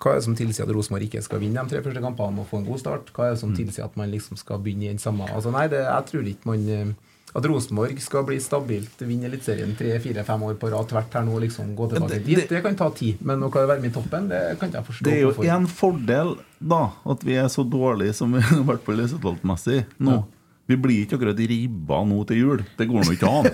[0.00, 2.48] Hva er det som tilsier at Rosenborg ikke skal vinne de tre første kampene og
[2.48, 3.10] få en god start?
[3.12, 5.66] Hva er det som tilsier at man liksom skal begynne i den samme altså, Nei,
[5.72, 6.94] det, jeg tror ikke man eh,
[7.34, 11.72] at Rosenborg skal bli stabilt, vinne Eliteserien tre-fire-fem år på rad tvert her nå, liksom
[11.74, 13.18] gå tilbake Det- dit, det kan ta tid.
[13.26, 15.04] Men å være med i toppen, det kan ikke jeg forstå.
[15.04, 15.50] Det er jo hvorfor.
[15.56, 20.24] en fordel, da, at vi er så dårlige som vi har vært på resultatmessig nå.
[20.66, 22.64] Vi blir ikke akkurat ribba nå til jul.
[22.78, 23.50] Det går nå ikke an.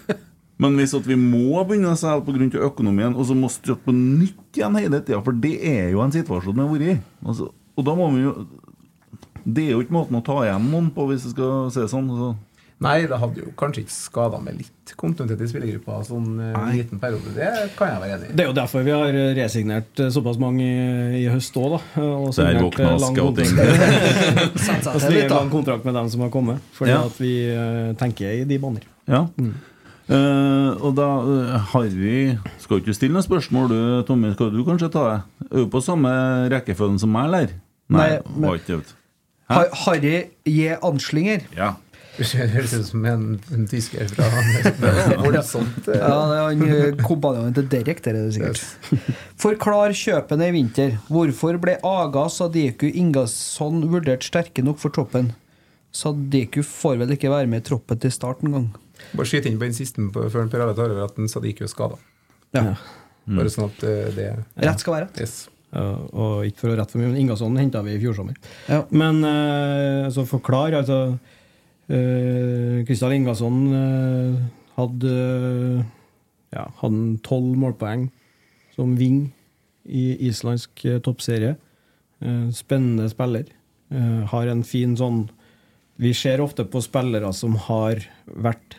[0.62, 2.62] Men hvis at vi må begynne å selge pga.
[2.70, 6.14] økonomien, og så må starte på nytt igjen hele tida, for det er jo en
[6.14, 6.96] situasjon vi har vært i.
[7.26, 8.46] Altså, og da må vi jo
[9.44, 12.06] Det er jo ikke måten å ta igjen noen på, hvis det skal se sånn.
[12.08, 12.36] Altså.
[12.84, 16.70] Nei, det hadde jo kanskje ikke skada med litt kontinuitet i spillergruppa sånn eh, en
[16.76, 17.32] liten periode.
[17.36, 18.34] Det kan jeg være enig i.
[18.36, 22.02] Det er jo derfor vi har resignert eh, såpass mange i, i høst òg, da.
[22.04, 23.54] Og Der våkna eh, scouting.
[24.94, 26.60] Og så litt, lang kontrakt med dem som har kommet.
[26.76, 27.02] Fordi Ja.
[27.08, 28.84] at vi eh, tenker i de baner.
[29.08, 29.24] Ja.
[30.04, 32.16] Eh, og da eh, har vi
[32.60, 33.78] Skal ikke stille noen spørsmål, du,
[34.08, 34.34] Tommy?
[34.36, 35.46] Skal du kanskje ta det?
[35.48, 36.10] Er du på samme
[36.52, 37.54] rekkefølgen som meg, eller?
[37.94, 38.82] Nei, men- det.
[39.48, 40.14] Har- Harry
[40.48, 40.76] J.
[40.82, 41.42] Anslinger.
[41.56, 41.74] Ja.
[42.14, 43.22] Det høres ut som en,
[43.54, 44.28] en tysker fra
[45.18, 45.88] Voldsomt.
[45.90, 45.98] eh.
[45.98, 49.00] Ja, det han eh, kompanjongen til Derek, det er det sikkert.
[49.44, 50.94] Forklar kjøpene i vinter.
[51.10, 55.32] Hvorfor ble Aga Sadiku Ingasson vurdert sterke nok for troppen?
[55.94, 58.70] Sadiku får vel ikke være med i troppen til start engang.
[59.14, 61.72] Bare skyt inn på den siste på, før Per Arne tar over at Sadiku er
[61.72, 61.98] skada.
[62.54, 62.76] Ja.
[63.26, 64.30] Bare sånn at eh, det
[64.62, 65.22] Rett skal være rett.
[65.24, 65.48] Yes.
[65.74, 68.36] Uh, og ikke for å rette for mye, men Ingasson henta vi i fjor sommer.
[68.70, 68.84] Ja.
[68.94, 71.16] Men uh, så forklar, altså
[71.88, 74.36] eh, uh, Ingasson uh,
[74.76, 75.84] hadde uh,
[76.54, 78.08] ja, hadde tolv målpoeng
[78.74, 79.28] som wing
[79.84, 81.56] i islandsk eh, toppserie.
[82.56, 83.50] Spennende spiller.
[84.30, 85.26] Har en fin sånn
[86.00, 88.78] Vi ser ofte på spillere som har vært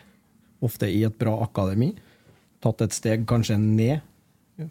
[0.60, 1.92] ofte i et bra akademi.
[2.60, 4.02] Tatt et steg kanskje ned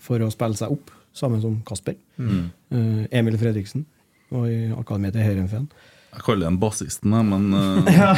[0.03, 1.95] for å spille seg opp, sammen som Kasper.
[2.19, 3.85] Eh, Emil Fredriksen
[4.35, 5.67] og i akademiet til Heerenveen.
[6.15, 8.13] Jeg kaller ham bassisten, men uh, Ja,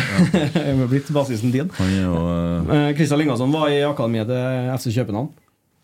[0.53, 1.71] jeg er blitt bassisten din.
[1.73, 5.31] Kristian eh, Eh, Kristian Lingasson var i akademiet til FC København.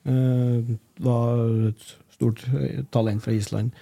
[0.04, 1.42] Uh, var
[1.72, 1.84] et
[2.14, 2.44] stort
[2.94, 3.74] talent fra Island.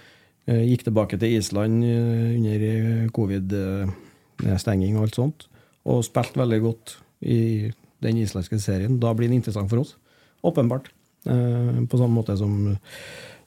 [0.48, 5.46] Uh, gikk tilbake til Island under covid-stenging og alt sånt.
[5.84, 7.70] Og spilte veldig godt i
[8.02, 9.00] den islandske serien.
[9.02, 9.96] Da blir det interessant for oss.
[10.42, 10.88] Åpenbart.
[11.22, 12.76] På samme måte som,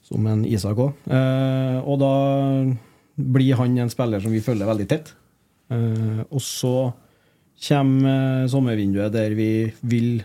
[0.04, 0.94] som en Isak òg.
[1.84, 2.12] Og da
[3.16, 5.12] blir han en spiller som vi følger veldig tett.
[5.72, 6.92] Eh, og så
[7.66, 9.50] kommer eh, sommervinduet der vi
[9.82, 10.24] vil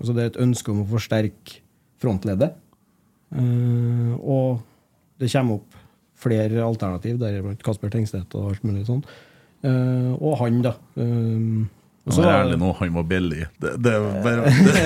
[0.00, 1.58] Altså det er et ønske om å forsterke
[2.00, 2.54] frontleddet.
[3.36, 4.62] Eh, og
[5.20, 5.74] det kommer opp
[6.16, 8.86] flere alternativ, deriblant Kasper Tengstedt og alt mulig.
[8.88, 10.72] Eh, og han, da.
[12.00, 13.46] Eh, og så er ærlig nå, han var billig.
[13.60, 14.84] Det, det er bare det,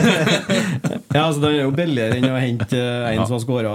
[1.15, 3.75] ja, altså Den er jo billigere enn å hente en en som har skåra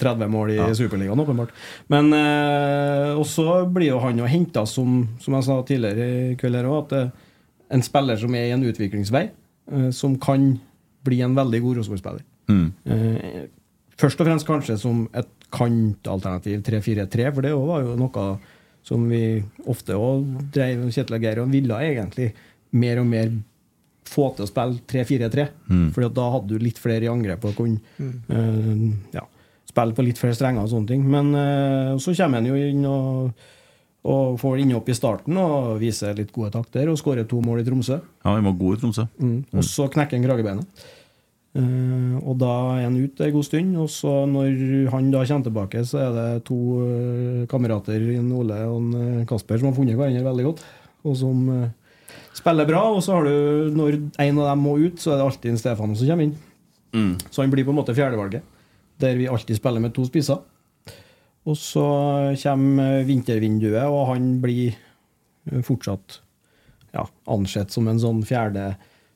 [0.00, 1.52] 30 mål i Superligaen, åpenbart.
[1.92, 6.56] Men eh, også blir jo han jo henta som, som jeg sa tidligere i kveld
[6.56, 7.28] her òg, at eh,
[7.76, 9.26] en spiller som er i en utviklingsvei,
[9.72, 10.54] eh, som kan
[11.06, 12.24] bli en veldig god Rosenborg-spiller.
[12.50, 12.66] Mm.
[12.84, 13.42] Eh,
[14.00, 18.26] først og fremst kanskje som et kantalternativ 3-4-3, for det var jo noe
[18.86, 20.24] som vi ofte òg
[20.54, 22.30] drev Kjetil Geir og ville egentlig
[22.70, 23.32] mer og mer
[24.10, 25.46] få til å spille 3-4-3.
[25.70, 25.86] Mm.
[25.94, 28.84] Fordi da hadde du litt flere i angrep og kunne eh,
[29.14, 29.24] ja,
[29.70, 31.06] spille på litt flere strenger og sånne ting.
[31.10, 33.50] Men uh, så kommer han jo inn og,
[34.10, 37.66] og får innhopp i starten og viser litt gode takter og skårer to mål i
[37.68, 38.00] Tromsø.
[38.24, 39.06] Ja, han var god i Tromsø.
[39.20, 39.36] Mm.
[39.54, 40.88] Og så knekker han kragebeinet.
[41.50, 43.78] Uh, og da er han ute en god stund.
[43.84, 48.04] Og så når han da kommer tilbake, så er det to eh, kamerater,
[48.38, 50.62] Ole og Kasper, som har funnet hverandre veldig godt.
[51.06, 51.46] Og som
[52.36, 52.82] spiller bra.
[52.94, 55.60] Og så har du, når en av dem må ut, så er det alltid en
[55.60, 56.36] Stefan som kommer inn.
[56.94, 57.12] Mm.
[57.30, 58.42] Så han blir på en måte fjerdevalget,
[59.00, 60.40] der vi alltid spiller med to spisser.
[61.48, 61.84] Og så
[62.42, 64.76] kommer vintervinduet, og han blir
[65.64, 66.20] fortsatt
[66.94, 68.74] ja, ansett som en sånn fjerde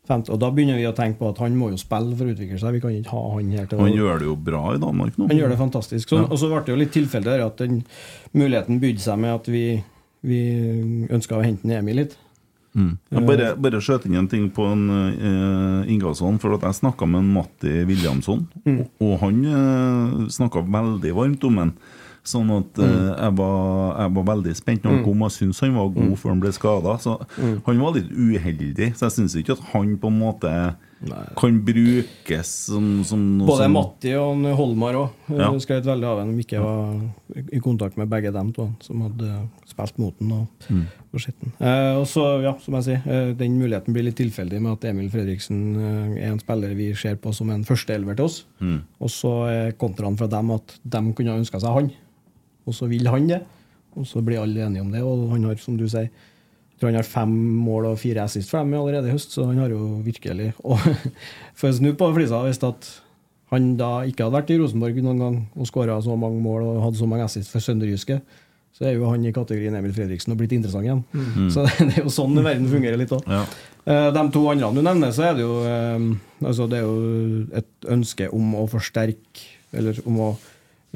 [0.08, 0.32] femte.
[0.32, 2.58] Og da begynner vi å tenke på at han må jo spille for å utvikle
[2.60, 2.76] seg.
[2.76, 5.18] Vi kan ikke ha han her til å Han gjør det jo bra i Danmark
[5.18, 5.28] nå.
[5.30, 6.08] han gjør det fantastisk.
[6.08, 6.28] Så, Ja.
[6.28, 7.82] Og så ble det jo litt tilfeldig at den
[8.32, 9.64] muligheten bydde seg med at vi,
[10.22, 10.40] vi
[11.10, 12.18] ønska å hente en Emil hit.
[12.74, 12.96] Mm.
[13.14, 16.38] Jeg bare, bare skjøt inn en ting på en uh, Ingasson.
[16.42, 18.80] For at jeg snakka med en Matti Williamson, Mm.
[18.80, 21.72] og, og han uh, snakka veldig varmt om han.
[22.24, 25.04] Sånn at uh, jeg, var, jeg var veldig spent når han Mm.
[25.04, 26.16] kom, og jeg syntes han var god Mm.
[26.16, 26.96] før han ble skada.
[26.98, 27.62] Så Mm.
[27.66, 30.74] han var litt uheldig, så jeg syns ikke at han på en måte
[31.36, 35.48] kan brukes som, som noe Både som Matti og Holmar òg Ja.
[35.60, 39.48] skrøt veldig av ham om ikke var i kontakt med begge dem to, som hadde
[39.70, 40.86] spilt mot den og, Mm.
[41.12, 41.52] og.
[41.60, 44.84] Eh, og så, ja, som jeg sier, eh, den muligheten blir litt tilfeldig med at
[44.90, 48.44] Emil Fredriksen eh, er en spiller vi ser på som en førsteelver til oss.
[48.60, 48.80] Mm.
[49.00, 51.90] Og så er kontraen fra dem at de kunne ha ønska seg han,
[52.66, 53.42] og så vil han det.
[53.96, 56.08] Og så blir alle enige om det, og han har, som du sier
[56.84, 57.32] tror han har fem
[57.64, 60.78] mål og fire assist for dem allerede i høst, så han har jo virkelig Og
[61.56, 62.90] for å snu på flisa, hvis at
[63.54, 66.82] han da ikke hadde vært i Rosenborg noen gang og skåra så mange mål og
[66.88, 68.18] hadde så mange assist for Sønderjyske,
[68.74, 71.04] så er jo han i kategorien Emil Fredriksen og blitt interessant igjen.
[71.14, 71.50] Mm.
[71.54, 73.28] Så det er jo sånn verden fungerer litt òg.
[73.30, 73.44] Ja.
[73.84, 76.08] De to andre du nevner, så er det jo eh,
[76.42, 80.28] altså det er jo et ønske om å forsterke Eller om å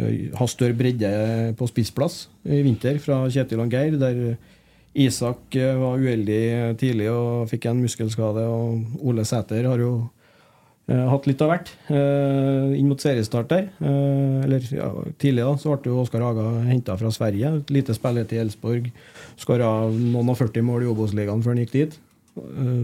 [0.01, 1.11] eh, ha større bredde
[1.59, 4.39] på spissplass i vinter fra Kjetil og Geir, der
[4.97, 9.93] Isak eh, var uheldig tidlig og fikk en muskelskade, og Ole Sæter har jo
[10.89, 13.69] eh, hatt litt av hvert eh, inn mot seriestart der.
[13.85, 14.89] Eller ja,
[15.21, 17.53] tidlig da, så ble jo Oskar Haga henta fra Sverige.
[17.61, 18.91] Et lite spillet i Elsborg.
[19.39, 21.99] Skåra noen og 40 mål i Obos-ligaen før han gikk dit.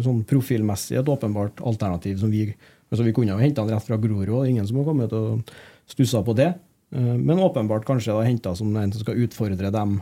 [0.05, 2.48] Sånn profilmessig et åpenbart alternativ som vi
[2.90, 5.48] altså Vi kunne jo henta han rett fra Grorud, ingen som har kommet og
[5.90, 6.52] stussa på det.
[6.94, 9.97] Men åpenbart kanskje henta som en som skal utfordre dem,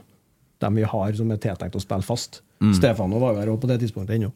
[0.63, 2.41] dem vi har som er tiltenkt å spille fast.
[2.63, 2.73] Mm.
[2.79, 4.33] Stefano var jo her på det tidspunktet ennå.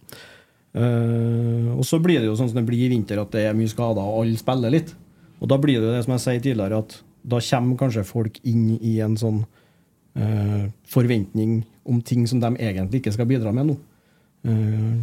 [0.77, 3.57] Uh, og så blir det jo sånn som det blir i vinter, at det er
[3.57, 4.93] mye skader, og alle spiller litt.
[5.41, 8.39] Og da blir det jo det som jeg sier tidligere, at da kommer kanskje folk
[8.47, 9.43] inn i en sånn
[10.21, 13.79] uh, forventning om ting som de egentlig ikke skal bidra med nå.
[14.47, 15.01] Uh,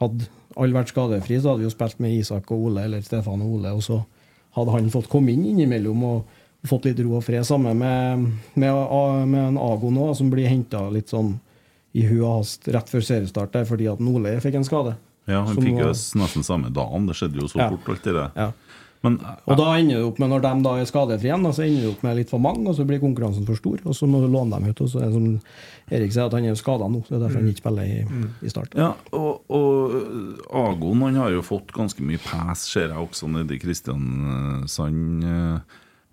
[0.00, 3.44] hadde alle vært skadefri, så hadde vi jo spilt med Isak og Ole, eller Stefan
[3.44, 4.00] og Ole, og så
[4.56, 7.44] hadde han fått komme inn innimellom og fått litt ro og fred.
[7.46, 11.38] Sammen med, med, med en Ago nå, som blir henta litt sånn
[11.96, 14.96] i hu og hast rett før seriestart der, fordi at Ole fikk en skade.
[15.26, 17.06] Ja, han Som fikk jo nesten samme dagen.
[17.08, 17.70] Det skjedde jo så Ja.
[17.70, 18.30] fort, alt det der.
[18.36, 18.52] Ja.
[19.02, 19.14] Men
[19.48, 21.88] Og da ender det opp med, når de da er skadefrie igjen, så ender det
[21.94, 24.28] opp med litt for mange, og så blir konkurransen for stor, og så må du
[24.28, 24.80] låne dem ut.
[24.84, 25.40] Og så er det som
[25.90, 28.26] Erik sier, at han er skada nå, så det er derfor han ikke spiller i,
[28.44, 28.74] i start.
[28.76, 33.56] Ja, og, og Agon han har jo fått ganske mye pes, ser jeg også nede
[33.56, 35.24] i Kristiansand.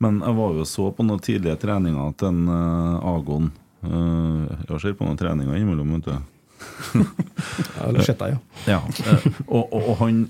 [0.04, 3.48] Men jeg var jo så på noen tidlige treninger til en uh, Agon.
[3.82, 6.18] uh, Jeg ser på noen treninger innimellom, vet du.
[7.78, 8.38] Ja, sett deg,
[8.68, 9.16] Ja, ja.
[9.18, 10.24] uh, og, og, og han,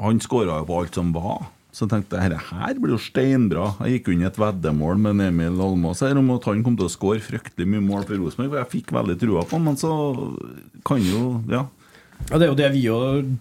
[0.00, 1.48] han skåra jo på alt som var.
[1.70, 3.68] Så jeg tenkte dette her blir jo steinbra.
[3.86, 6.88] Jeg gikk inn i et veddemål med Emil Almås her om at han kom til
[6.88, 8.50] å skåre fryktelig mye mål for Rosenborg.
[8.50, 9.92] for Jeg fikk veldig trua på han, men så
[10.88, 11.66] kan jo Ja.
[12.28, 12.96] Ja, Det er jo det vi jo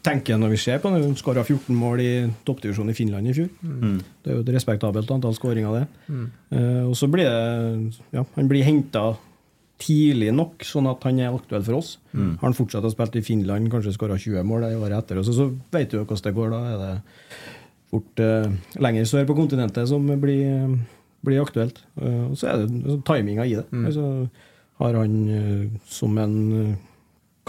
[0.06, 1.04] tenker når vi ser på det.
[1.04, 2.12] Han skåra 14 mål i
[2.48, 3.50] toppdivisjonen i Finland i fjor.
[3.62, 3.98] Mm.
[4.24, 6.06] Det er jo et respektabelt antall skåringer, det.
[6.08, 6.28] Mm.
[6.54, 9.12] Uh, og så blir det ja, Han blir henta
[9.80, 11.94] tidlig nok, sånn at han er aktuell for oss.
[12.12, 12.34] Mm.
[12.42, 15.28] Har han fortsatt å spille i Finland, kanskje skåra 20 mål det året etter, og
[15.28, 16.52] så, så vet du jo hvordan det går.
[16.52, 16.92] Da er det
[17.94, 20.76] fort uh, lenger sør på kontinentet som blir, eh,
[21.26, 21.80] blir aktuelt.
[21.96, 23.66] Uh, og så er det altså, timinga i det.
[23.72, 23.88] Mm.
[23.88, 24.06] Altså,
[24.80, 25.16] har han
[25.92, 26.36] som en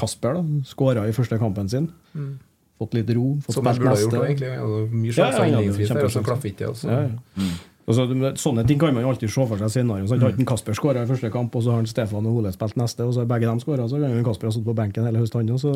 [0.00, 1.90] Kasper da, skåra i første kampen sin.
[2.16, 2.38] Mm.
[2.80, 3.34] Fått litt ro.
[3.44, 4.54] Fått Som han burde ha gjort også, egentlig.
[4.54, 6.88] Ja, mye Ja, sjanser ja, han der, og så klaffer ikke det, altså.
[6.88, 7.50] Ja, ja.
[7.90, 8.04] Altså,
[8.38, 10.06] sånne ting kan man jo alltid se for seg senere.
[10.06, 12.78] Så Har ikke Kasper skåra i første kamp, og så har Stefan og Ole spilt
[12.78, 15.22] neste, og så har begge dem skåra, så kan Kasper ha sittet på benken hele
[15.22, 15.50] høsten.
[15.58, 15.72] Så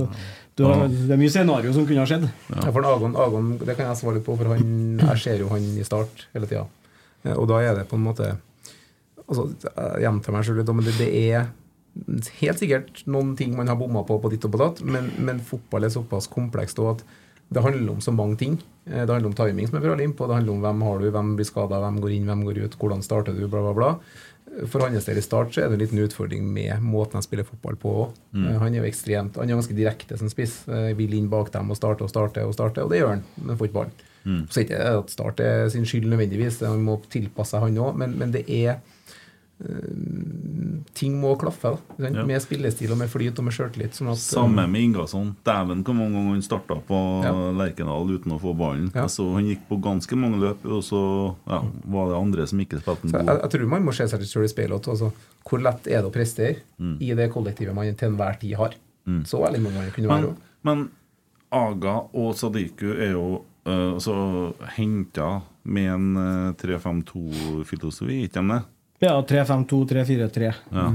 [0.55, 2.29] du har, det er mye scenario som kunne ha skjedd.
[2.53, 4.71] Ja, for Agon, Agon, det kan jeg svare litt på, for han,
[5.03, 6.65] jeg ser jo han i start hele tida.
[7.35, 8.31] Og da er det på en måte
[9.25, 11.47] altså, Jeg gjentar meg selv litt, men det, det er
[12.41, 15.41] helt sikkert noen ting man har bomma på på ditt og på datt, men, men
[15.41, 17.05] fotball er såpass komplekst òg at
[17.55, 18.55] det handler om så mange ting.
[18.89, 20.27] Eh, Det handler om timing, som jeg prøver inn på.
[20.27, 22.79] Det handler om hvem har du, hvem blir skada, hvem går inn, hvem går ut,
[22.81, 23.91] hvordan starter du, bla, bla, bla.
[24.71, 27.47] For hans del i start så er det en liten utfordring med måten han spiller
[27.47, 28.17] fotball på òg.
[28.33, 28.49] Mm.
[28.63, 30.57] Han er jo ekstremt, han er ganske direkte som spiss.
[30.69, 33.25] Eh, Vil inn bak dem og starte og starte og starte, og det gjør han,
[33.45, 33.95] men får ikke ballen.
[34.25, 34.43] Mm.
[34.49, 38.15] Så ikke at Start er sin skyld nødvendigvis, han må tilpasse seg, han òg, men,
[38.19, 38.94] men det er eh,
[40.95, 42.09] Ting må klaffe da.
[42.11, 42.25] Ja.
[42.27, 43.97] med spillestil og med flyt og med sjøltillit.
[43.97, 45.33] Sånn Samme med Ingasson.
[45.47, 47.33] Dæven hvor mange ganger han starta på Ja.
[47.57, 48.91] Lerkendal uten å få ballen.
[48.95, 49.03] Ja.
[49.07, 51.01] Altså, han gikk på ganske mange løp, og så
[51.49, 53.25] ja, var det andre som ikke spilte den gode.
[53.27, 54.89] jeg, jeg tror man må se seg litt selv i speilet.
[54.95, 55.13] Altså,
[55.45, 56.97] hvor lett er det å prestere Mm.
[57.01, 58.75] i det kollektivet man til enhver tid har?
[59.07, 59.25] Mm.
[59.27, 60.89] Så ærlig må man kunne være Men, men
[61.53, 68.63] Aga og Sadiku er jo uh, så henta med en uh, 3-5-2-filosofi, ikke de det?
[69.05, 70.51] Ja, 3-5-2, 3-4-3.
[70.73, 70.89] Ja.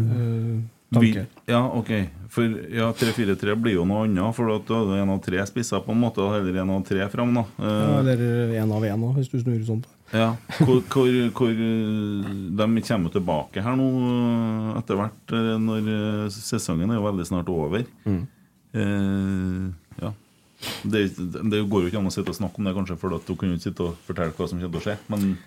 [0.90, 1.90] Vi, ja, ok.
[2.34, 5.84] For ja, 3-4-3 blir jo noe annet, for da er det én av tre spisser
[5.86, 7.34] på en måte, Eller heller en av tre fram.
[7.38, 9.84] da Ja, Eh, eller én av én hvis du snur sånn.
[10.12, 15.94] Ja, hvor, hvor, hvor De kommer tilbake her nå eh, etter hvert, når
[16.34, 17.86] sesongen er jo veldig snart over.
[18.06, 18.24] Mm.
[18.70, 19.70] Uh,
[20.02, 20.14] ja.
[20.84, 23.26] Det, det går jo ikke an å sitte og snakke om det, kanskje, for at
[23.26, 24.98] du kunne ikke sitte og fortelle hva som kommer til å skje.
[25.14, 25.38] Men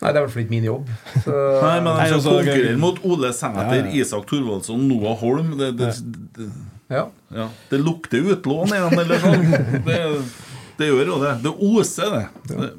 [0.00, 0.90] Nei, det er i hvert fall ikke min jobb.
[1.26, 3.90] Så, Nei, men jeg altså, altså, mot Ole Sæter, Ja, ja.
[4.00, 5.90] Isak Thorvaldsson, Noah Holm det, det,
[6.38, 6.46] det,
[6.88, 7.04] ja.
[7.36, 7.48] ja.
[7.70, 9.44] det lukter utlån igjen, eller sånn.
[9.84, 9.98] Det,
[10.80, 11.34] det gjør jo det.
[11.44, 12.24] Det oser, det.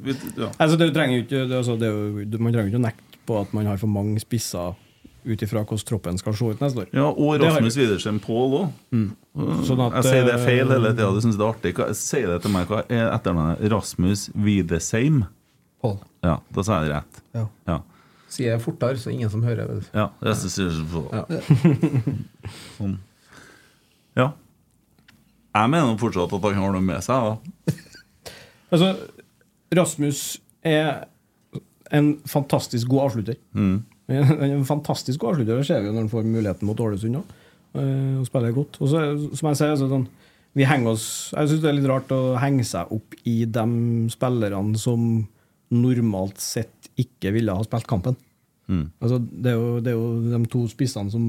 [0.02, 0.50] det ja.
[0.56, 3.20] Altså, det trenger ikke, det, altså, det er jo, du- man trenger ikke å nekte
[3.28, 4.74] på at man har for mange spisser
[5.22, 6.88] ut ifra hvordan troppen skal se ut neste år.
[6.90, 8.72] Ja, og Rasmus Widersen Pål òg.
[9.68, 11.12] Sånn jeg sier det feil eh, hele tida.
[11.14, 11.72] Du syns det er artig.
[11.78, 12.66] Jeg sier det til meg.
[12.66, 13.62] Hva er etternavnet?
[13.70, 15.22] Rasmus Widesheim?
[15.82, 15.96] Pål.
[16.22, 17.22] Ja, da sa jeg det rett.
[17.34, 17.46] Ja.
[17.68, 17.78] Ja.
[18.32, 19.66] Sier jeg fortere, så ingen som hører.
[19.68, 21.24] Vet ja det er så- Ja.
[22.78, 22.98] sånn.
[24.16, 24.28] Ja.
[25.52, 27.72] Jeg mener fortsatt at han har noe med seg, da.
[28.72, 28.94] Altså,
[29.76, 31.02] Rasmus er
[31.92, 33.36] en fantastisk god avslutter.
[33.52, 33.82] Mm.
[34.12, 37.34] En fantastisk god avslutter, det ser vi jo når han får muligheten mot Ålesund òg.
[37.76, 38.78] Og spiller godt.
[38.80, 39.02] Og så,
[39.36, 40.06] som jeg sier, altså, sånn,
[40.56, 43.62] vi henger oss Jeg syns det er litt rart å henge seg opp i de
[44.12, 45.06] spillerne som
[45.72, 48.16] normalt sett ikke ville ha spilt kampen.
[48.68, 48.86] Mm.
[49.00, 51.26] Altså, det, er jo, det er jo de to spissene som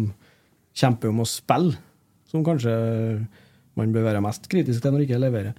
[0.78, 1.78] kjemper om å spille,
[2.30, 2.74] som kanskje
[3.78, 5.54] man bør være mest kritisk til når de ikke leverer.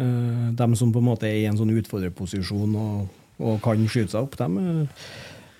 [0.00, 3.10] Eh, de som på en måte er i en sånn utfordrerposisjon og,
[3.42, 5.04] og kan skyte seg opp, de, eh,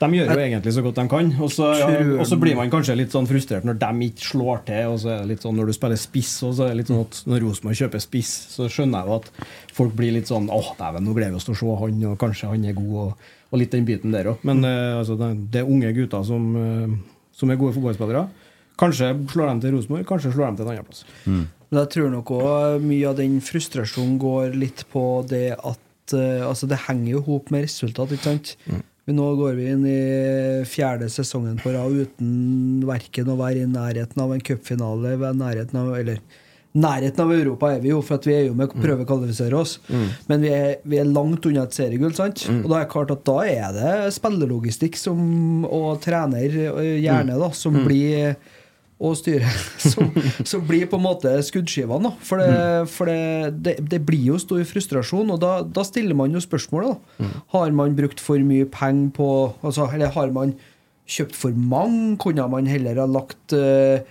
[0.01, 1.27] de gjør jo egentlig så godt de kan.
[1.45, 4.63] Og så, ja, og så blir man kanskje litt sånn frustrert når de ikke slår
[4.71, 4.95] til.
[4.95, 6.93] Og så er det litt sånn Når du spiller spiss, og så er det litt
[6.93, 9.29] sånn at når Rosenborg kjøper spiss, så skjønner jeg jo at
[9.77, 12.19] folk blir litt sånn åh, dæven, nå gleder vi oss til å se han, og
[12.23, 14.45] kanskje han er god, og, og litt den biten der òg.
[14.49, 16.97] Men eh, altså, det, det er unge gutter som, eh,
[17.37, 18.25] som er gode fotballspillere.
[18.81, 21.05] Kanskje slår de til Rosenborg, kanskje slår de til en annen plass.
[21.71, 26.41] Men jeg tror nok òg mye av den frustrasjonen går litt på det at eh,
[26.43, 28.55] Altså, det henger jo hop med resultat, ikke sant?
[29.11, 30.01] Men nå går vi inn i
[30.71, 35.97] fjerde sesongen på rad uten verken å være i nærheten av en cupfinale, nærheten av
[35.99, 36.21] Eller
[36.79, 39.09] nærheten av Europa er vi jo, for at vi er jo med å prøve å
[39.09, 39.81] kvalifisere oss.
[40.31, 42.45] Men vi er, vi er langt unna et seriegull, sant?
[42.61, 45.19] Og da er det klart at da er det spillelogistikk som,
[45.67, 46.55] og trener,
[47.03, 48.37] gjerne, da, som blir
[49.01, 49.49] og styret
[49.93, 50.11] som,
[50.45, 52.11] som blir på en måte skuddskivene.
[52.11, 52.13] da.
[52.27, 56.37] For, det, for det, det, det blir jo stor frustrasjon, og da, da stiller man
[56.37, 57.01] jo spørsmålet.
[57.19, 57.33] da.
[57.57, 59.29] Har man brukt for mye penger på
[59.63, 60.55] altså, Eller har man
[61.11, 62.19] kjøpt for mange?
[62.21, 64.05] Kunne man heller ha lagt uh,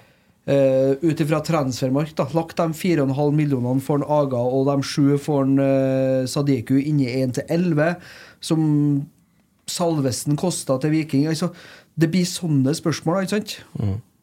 [1.06, 5.46] ut ifra transfermark, da, lagt de 4,5 millionene for en Aga og de sju for
[5.46, 7.96] en uh, Sadiku inni 1 til 11,
[8.42, 8.68] som
[9.70, 11.28] Salvesen kosta til Viking.
[11.30, 11.52] Altså,
[12.00, 13.60] det blir sånne spørsmål, ikke sant?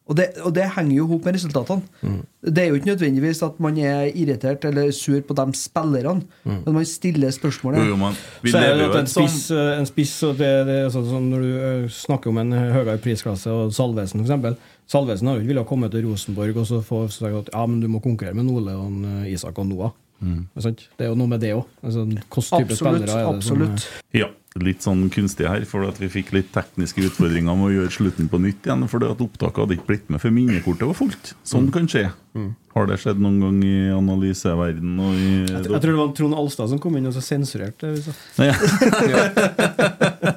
[0.07, 2.21] Og det, og det henger jo ihop med resultatene.
[2.47, 6.73] Det er jo ikke nødvendigvis at man er irritert eller sur på de spillerne, men
[6.77, 7.83] man stiller spørsmålet.
[7.83, 8.15] Jo, jo, man,
[8.45, 11.29] Så er det at en sånn spiss, eh, en spiss og det, det er sånn,
[11.33, 14.73] Når du eh, snakker om en høyere prisklasse og Salvesen f.eks.
[14.87, 17.81] Salvesen har jo ikke villet komme til Rosenborg og så få sagt at ja, men
[17.83, 19.91] du må konkurrere med Ole og en, eh, Isak og Noah.
[20.19, 20.47] Mm.
[20.55, 21.65] Det er jo noe med det òg.
[21.83, 22.79] Altså, Hvilken type Absolutt.
[22.79, 23.83] spillere er det absolutt.
[23.83, 24.29] som Ja,
[24.63, 28.29] litt sånn kunstig her, for at vi fikk litt tekniske utfordringer med å gjøre slutten
[28.31, 28.87] på nytt igjen.
[28.91, 31.33] Fordi at opptaket hadde ikke blitt med, for minnekortet var fullt.
[31.47, 32.05] Sånn kan skje.
[32.77, 36.77] Har det skjedd noen gang i analyseverden Jeg, Jeg tror det var Trond Alstad som
[36.83, 37.97] kom inn og så sensurerte det.
[37.97, 38.51] hvis jeg- Nei.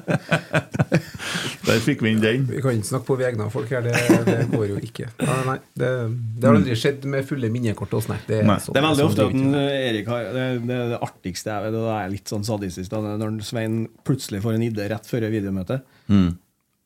[1.71, 2.45] Der fikk vi inn den.
[2.49, 3.95] Vi kan ikke snakke på vegne av folk her, det,
[4.27, 5.07] det går jo ikke.
[5.23, 5.89] Nei, nei, det,
[6.37, 8.19] det har aldri skjedd med fulle minnekort hos Nei.
[8.27, 11.65] Det, Det er veldig ofte at en, Erik har Det, det, er det artigste jeg
[11.67, 14.67] vet, og da er jeg litt sånn sadistisk, da, er når Svein plutselig får en
[14.67, 16.33] idé rett før videomøtet, Mm.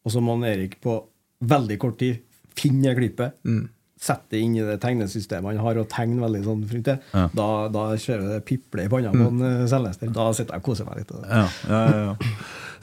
[0.05, 0.99] og så må han Erik på
[1.41, 2.19] veldig kort tid
[2.55, 3.33] finne klippet.
[3.43, 3.63] klippet,
[4.05, 6.89] sette det inn i det tegnesystemet han har, og tegne veldig sånn fint.
[7.15, 7.25] Ja.
[7.33, 9.63] Da, da kjører det piple i panna på en eh,
[10.13, 11.13] Da sitter jeg og koser meg litt.
[11.23, 12.35] Ja, ja, ja, ja.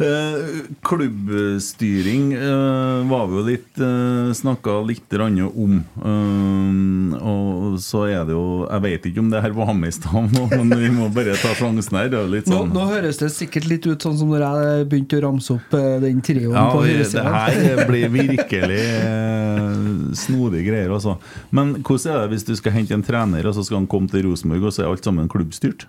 [0.02, 5.76] Eh, klubbstyring eh, var vi jo litt uh, Snakka litt om.
[5.78, 9.96] Eh, og så er det jo Jeg vet ikke om det her var med i
[9.96, 12.10] stad, men vi må bare ta sjansen her.
[12.12, 15.20] Er litt Nå, sånn nå høres det sikkert litt ut sånn som når jeg begynte
[15.20, 19.80] å ramse opp eh, den trioen Ja, på det her blir virkelig eh,
[20.18, 21.18] snodige greier, altså.
[21.54, 24.10] Men hvordan er det hvis du skal hente en trener, og så skal han komme
[24.12, 25.86] til Rosenborg, og så er alt sammen klubbstyrt?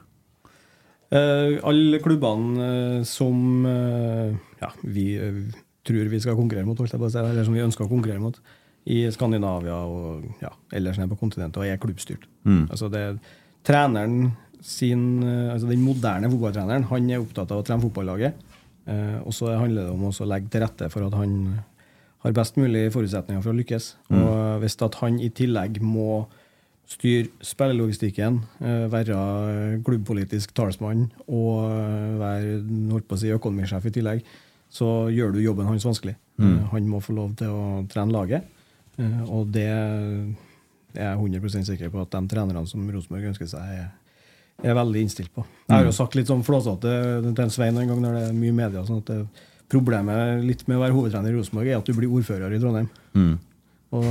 [1.13, 4.33] Eh, alle klubbene eh, som eh,
[4.63, 5.07] ja, vi
[5.85, 8.39] tror vi skal konkurrere mot, eller som vi ønsker å konkurrere mot,
[8.89, 12.25] i Skandinavia og ja, ellers nede på kontinentet, og er klubbstyrt.
[12.47, 12.65] Mm.
[12.65, 13.03] Altså det,
[13.67, 14.33] treneren
[14.63, 18.39] sin, altså Den moderne fotballtreneren han er opptatt av å trene fotballaget.
[18.87, 21.35] Eh, og så handler det om å legge til rette for at han
[22.23, 23.89] har best mulig forutsetninger for å lykkes.
[24.15, 26.23] Og hvis at han i tillegg må
[26.89, 29.17] styre spillelogistikken, eh, være
[29.85, 32.57] klubbpolitisk talsmann og eh, være
[32.91, 34.33] holdt på å si, økonomisjef i tillegg,
[34.73, 36.15] så gjør du jobben hans vanskelig.
[36.41, 36.57] Mm.
[36.73, 38.47] Han må få lov til å trene laget,
[38.97, 43.79] eh, og det er jeg 100% sikker på at de trenerne som Rosenborg ønsker seg,
[43.79, 43.87] er,
[44.61, 45.45] er veldig innstilt på.
[45.65, 46.91] Jeg har jo sagt litt sånn flåsete
[47.33, 48.85] til Svein en gang når det er mye media.
[48.85, 52.11] sånn at det, Problemet litt med å være hovedtrener i Rosenborg er at du blir
[52.13, 52.89] ordfører i Trondheim.
[53.17, 53.39] Mm.
[53.93, 54.05] Og,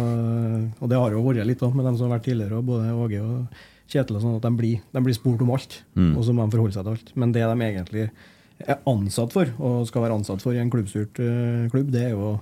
[0.79, 3.63] og det har jo vært litt med dem som har vært tidligere, både Åge og
[3.93, 5.81] Kjetil, og sånn, at de blir, de blir spurt om alt.
[5.99, 6.13] Mm.
[6.15, 7.11] Og så må de forholde seg til alt.
[7.19, 8.07] Men det de egentlig
[8.63, 12.15] er ansatt for, og skal være ansatt for i en klubbstyrt uh, klubb, det er
[12.15, 12.33] jo å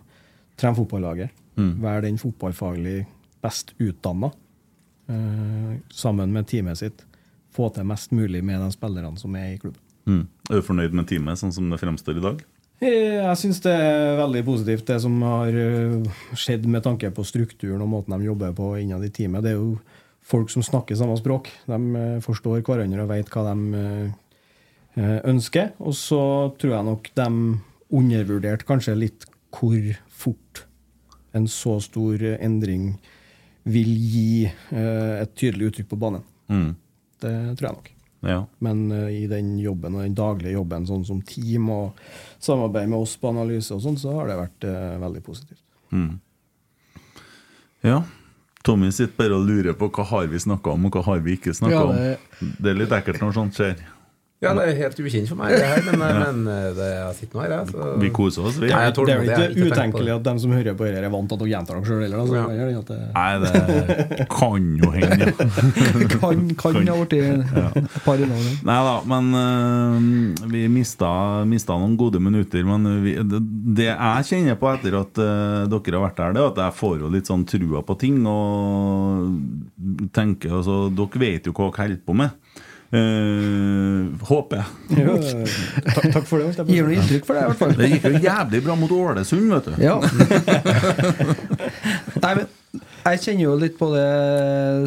[0.61, 1.33] trene fotballaget.
[1.57, 1.73] Mm.
[1.83, 3.03] Være den fotballfaglig
[3.43, 4.31] best utdanna.
[5.91, 7.01] sammen med teamet sitt.
[7.51, 9.81] Få til mest mulig med de spillerne som er i klubben.
[10.07, 10.27] Mm.
[10.51, 12.45] Er du fornøyd med teamet sånn som det fremstår i dag?
[12.81, 17.25] Eh, Jeg syns det er veldig positivt, det som har eh, skjedd med tanke på
[17.29, 19.45] strukturen og måten de jobber på innad i teamet.
[19.45, 19.75] Det er jo
[20.25, 21.51] folk som snakker samme språk.
[21.69, 24.11] De eh, forstår hverandre og vet hva de
[25.31, 25.71] ønsker.
[25.79, 26.23] Og så
[26.59, 27.29] tror jeg nok de
[27.95, 30.65] undervurderte kanskje litt hvor fort
[31.37, 32.97] en så stor endring
[33.71, 36.27] vil gi et tydelig uttrykk på banen.
[36.51, 36.75] Mm.
[37.23, 37.91] Det tror jeg nok.
[38.23, 38.47] Ja.
[38.61, 41.95] Men uh, i den jobben og den daglige jobben, sånn som team og
[42.39, 45.63] samarbeid med oss på analyse og sånn, så har det vært uh, veldig positivt.
[45.93, 46.19] Mm.
[47.83, 48.03] Ja.
[48.63, 51.39] Tommy sitter bare og lurer på hva har vi snakka om, og hva har vi
[51.39, 51.97] ikke snakka Ja, om.
[51.97, 52.19] det-
[52.61, 53.77] Det er litt ekkelt når sånt skjer.
[54.41, 56.21] Ja, det er helt ukjent for meg, det her, men, Ja.
[56.33, 57.73] men eh, det, jeg sitter nå her, jeg.
[57.75, 57.89] Så.
[58.01, 58.71] Vi koser oss, vi.
[58.71, 61.29] Det Nei, det er jo ikke utenkelig at dem som hører på dette, er vant
[61.29, 62.23] til at dere gjentar dere sjøl heller.
[62.23, 62.37] Altså.
[62.41, 62.47] Ja.
[62.49, 66.09] Det det Nei, det kan jo hende, ja.
[66.21, 68.49] Kan, kan ha blitt et par i dag.
[68.71, 71.11] Nei da, men uh, vi mista,
[71.49, 72.65] mista noen gode minutter.
[72.65, 73.43] Men vi, det,
[73.77, 76.79] det jeg kjenner på etter at uh, dere har vært der, det er at jeg
[76.81, 78.25] får jo litt sånn trua på ting.
[78.25, 82.41] Og tenker altså Dere vet jo hva dere holder på med.
[82.91, 84.99] Eh, håper jeg.
[84.99, 85.13] Ja,
[85.95, 86.65] takk, takk for det.
[86.67, 87.75] Gir noe inntrykk for det, i hvert fall.
[87.79, 89.77] Det gikk jo jævlig bra mot Ålesund, vet du.
[89.85, 89.95] Ja.
[92.25, 92.47] Nei, men
[93.01, 94.07] jeg kjenner jo litt på det,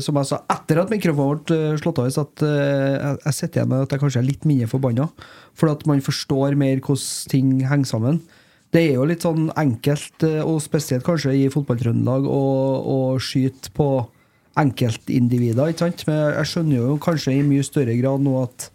[0.05, 3.71] som jeg sa, etter at mikrofonen ble eh, slått av, at eh, jeg- sitter igjen
[3.71, 5.07] med at jeg kanskje er litt mindre forbanna.
[5.57, 8.19] For at man forstår mer hvordan ting henger sammen.
[8.73, 13.87] Det er jo litt sånn enkelt, og spesielt kanskje i fotballtrøndelag, å skyte på
[14.59, 16.05] enkeltindivider, ikke sant?
[16.09, 18.69] Men jeg skjønner jo kanskje i mye større grad nå at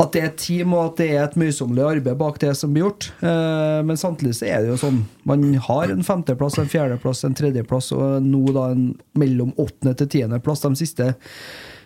[0.00, 2.72] at det er et team og at det er et møysommelig arbeid bak det som
[2.72, 3.10] blir gjort.
[3.20, 7.36] Eh, men samtidig så er det jo sånn man har en femteplass, en fjerdeplass, en
[7.36, 8.86] tredjeplass og nå da en
[9.20, 11.10] mellom åttende til tiendeplass de siste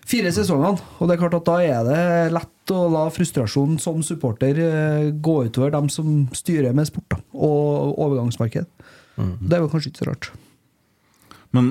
[0.07, 0.79] fire sesongene.
[1.01, 5.11] Og det er klart at da er det lett å la frustrasjonen som supporter eh,
[5.11, 8.71] gå utover dem som styrer med sport da, og overgangsmarked.
[9.15, 10.33] Det er jo kanskje ikke så rart.
[11.55, 11.69] Men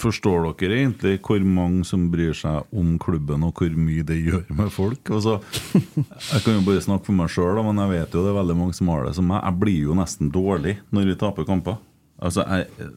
[0.00, 4.44] forstår dere egentlig hvor mange som bryr seg om klubben, og hvor mye det gjør
[4.58, 5.12] med folk?
[5.14, 5.38] Altså,
[5.72, 8.58] jeg kan jo bare snakke for meg sjøl, men jeg vet jo det er veldig
[8.58, 9.40] mange som har det som meg.
[9.40, 11.80] Jeg blir jo nesten dårlig når vi taper kamper.
[12.22, 12.90] Altså, jeg,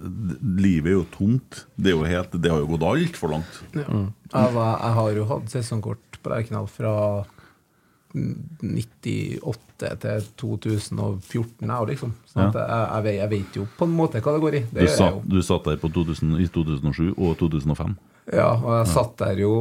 [0.59, 1.63] Livet er jo tomt.
[1.73, 3.61] Det, er jo helt, det har jo gått altfor langt.
[3.73, 3.85] Ja.
[3.87, 6.91] Jeg, var, jeg har jo hatt sesongkort på Lerkendal fra
[8.15, 12.13] 98 til 2014, jeg òg, liksom.
[12.31, 12.65] Sånn at Ja.
[12.65, 14.63] jeg, jeg, vet, jeg vet jo på en måte hva det går i.
[14.65, 15.21] Det Du, gjør jeg satt, jo.
[15.35, 17.97] du satt der på 2000, i 2007 og 2005.
[18.33, 19.51] Ja, og jeg satt der jo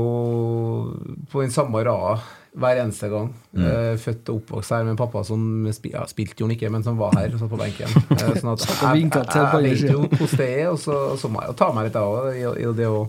[1.30, 2.14] på den samme rada
[2.54, 3.32] hver eneste gang.
[3.52, 3.64] Mm.
[3.66, 6.96] Eh, født og oppvokst her med en pappa som ja, spilte jo ikke, men som
[6.96, 7.90] var her og satt på benken.
[8.14, 11.42] Eh, sånn at jeg, jeg, jeg vet jo hvordan det er, og så, så må
[11.42, 13.02] jeg jo ta meg litt av det, i, i det å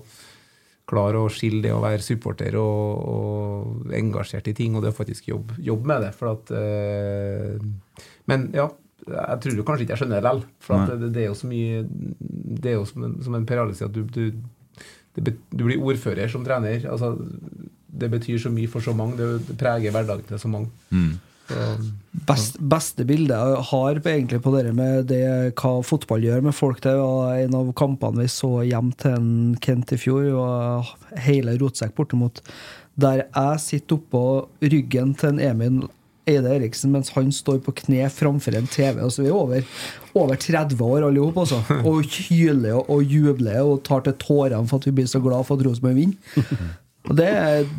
[0.89, 4.97] klare å skille det å være supporter og, og engasjert i ting, og det å
[4.97, 6.11] faktisk jobbe, jobbe med det.
[6.17, 8.67] For at, eh, men ja,
[9.05, 10.43] jeg tror jo kanskje ikke jeg skjønner det likevel.
[10.65, 13.61] For det, det er jo så mye Det er jo som en, som en Per
[13.73, 14.53] sier, at du, du
[15.15, 16.83] det du blir ordfører som trener.
[16.91, 17.13] Altså,
[17.87, 19.15] det betyr så mye for så mange.
[19.19, 20.71] Det, det preger hverdagen til så mange.
[20.91, 21.13] Mm.
[21.47, 21.69] Så,
[22.25, 25.25] Best, beste bildet jeg har på, egentlig på det med det,
[25.59, 29.33] hva fotball gjør med folk, det var en av kampene vi så hjem til en
[29.61, 30.31] Kent i fjor.
[30.39, 32.41] Og hele rotsekk bortimot.
[32.95, 34.23] Der jeg sitter oppå
[34.63, 35.83] ryggen til en Emil
[36.25, 39.03] Eide Eriksen mens han står på kne framfor en TV.
[39.03, 39.67] Altså Vi er over,
[40.17, 41.61] over 30 år alle sammen, altså,
[41.91, 45.45] og hyler og, og jubler og tar til tårene for at vi blir så glad
[45.45, 46.41] for at Rosenborg vinner.
[47.05, 47.29] Og det,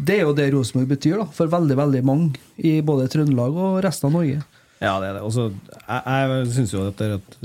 [0.07, 3.79] det er jo det Rosenborg betyr da, for veldig veldig mange i både Trøndelag og
[3.85, 4.43] resten av Norge.
[4.79, 5.23] Ja, det er det.
[5.25, 5.51] Også,
[5.89, 7.39] jeg jeg syns jo at, det at,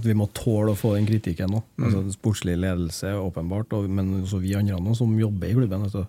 [0.00, 1.62] at vi må tåle å få den kritikken nå.
[1.76, 1.86] Mm.
[1.86, 5.84] Altså, sportslig ledelse, åpenbart, og, men også vi andre nå som jobber i klubben.
[5.88, 6.06] Altså,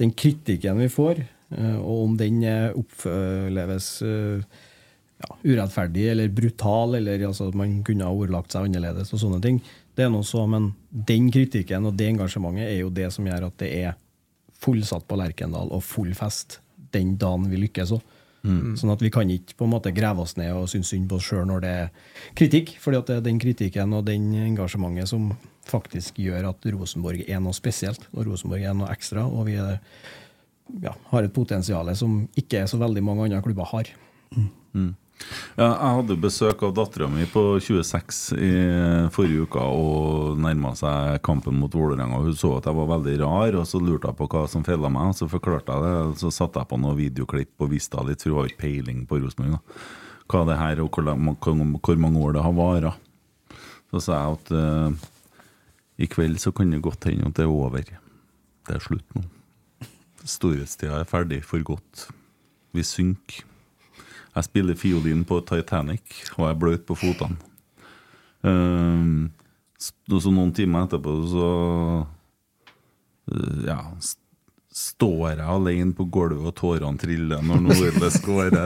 [0.00, 1.24] den kritikken vi får,
[1.56, 4.60] eh, og om den eh, oppleves eh,
[5.22, 9.42] ja, urettferdig eller brutal, eller altså, at man kunne ha ordlagt seg annerledes og sånne
[9.44, 9.62] ting,
[9.96, 13.50] det er noe så, men den kritikken og det engasjementet er jo det som gjør
[13.50, 13.98] at det er
[14.62, 16.60] fullsatt på Lerkendal og full fest
[16.94, 18.18] den dagen vi lykkes òg.
[18.42, 21.20] Sånn at vi kan ikke på en måte grave oss ned og synes synd på
[21.20, 21.92] oss sjøl når det er
[22.38, 22.74] kritikk.
[22.82, 25.30] fordi at det er den kritikken og den engasjementet som
[25.68, 29.22] faktisk gjør at Rosenborg er noe spesielt, og Rosenborg er noe ekstra.
[29.22, 29.78] Og vi er
[30.82, 33.92] ja, har et potensial som ikke så veldig mange andre klubber har.
[34.34, 34.94] Mm.
[35.56, 38.52] Ja, jeg hadde besøk av dattera mi på 26 i
[39.12, 42.22] forrige uke og nærma seg kampen mot Vålerenga.
[42.24, 44.90] Hun så at jeg var veldig rar, og så lurte jeg på hva som feila
[44.92, 45.12] meg.
[45.18, 48.32] Så forklarte jeg det, så satte jeg på noen videoklipp og viste henne litt, for
[48.32, 49.60] hun har ikke peiling på Rosenborg.
[50.32, 53.08] Hva det her og hvor, mange år det har vart.
[53.92, 55.08] Så sa jeg at uh,
[56.00, 57.84] i kveld så kan det godt hende at det er over.
[57.84, 59.26] Det er slutt nå.
[60.24, 62.06] Storhetstida er ferdig for godt.
[62.72, 63.44] Vi synker.
[64.32, 67.36] Jeg spiller fiolin på Titanic, og jeg er bløt på føttene.
[68.42, 69.30] Um,
[69.78, 71.48] så noen timer etterpå så
[73.30, 73.78] uh, Ja,
[74.72, 78.56] står jeg alene på gulvet, og tårene triller når Norle skårer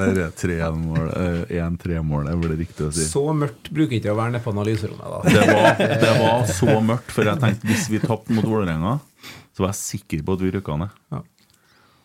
[1.51, 3.07] 1-3-målet, er vel det riktig å si.
[3.11, 5.21] Så mørkt bruker ikke å være nede på analyserommet, da.
[5.35, 8.95] Det var, det var så mørkt, for jeg tenkte hvis vi tapte mot Vålerenga,
[9.57, 11.03] så var jeg sikker på at vi rykka ned.
[11.17, 11.25] Ja.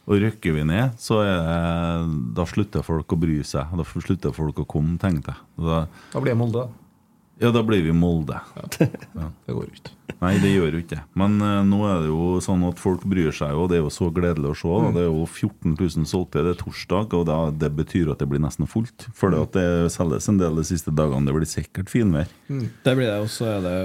[0.09, 3.69] Og rykker vi ned, så er det, da slutter folk å bry seg.
[3.77, 5.43] Da slutter folk å komme, tenkte jeg.
[5.61, 5.83] Da,
[6.13, 7.45] Da blir det Molde, da.
[7.45, 8.39] ja, da blir vi Molde.
[9.45, 9.97] Det går ikke.
[10.21, 11.03] Nei, det gjør jo ikke det.
[11.17, 13.89] Men uh, nå er det jo sånn at folk bryr seg, og det er jo
[13.89, 14.73] så gledelig å se.
[14.83, 14.91] Da.
[14.93, 18.27] Det er jo 14 000 solgte, det er torsdag, og da, det betyr at det
[18.29, 19.07] blir nesten fullt.
[19.17, 21.25] For det at det selges en del de siste dagene.
[21.25, 22.29] Det blir sikkert finvær.
[22.51, 23.77] Det blir det, og så er det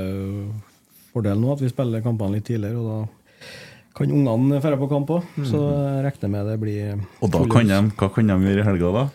[1.14, 2.98] fordelen nå at vi spiller kampene litt tidligere, og da
[3.96, 5.28] kan ungene dra på kamp òg.
[5.46, 8.66] Så jeg regner med det blir Og da kan de, hva kan de gjøre i
[8.66, 9.06] helga, da?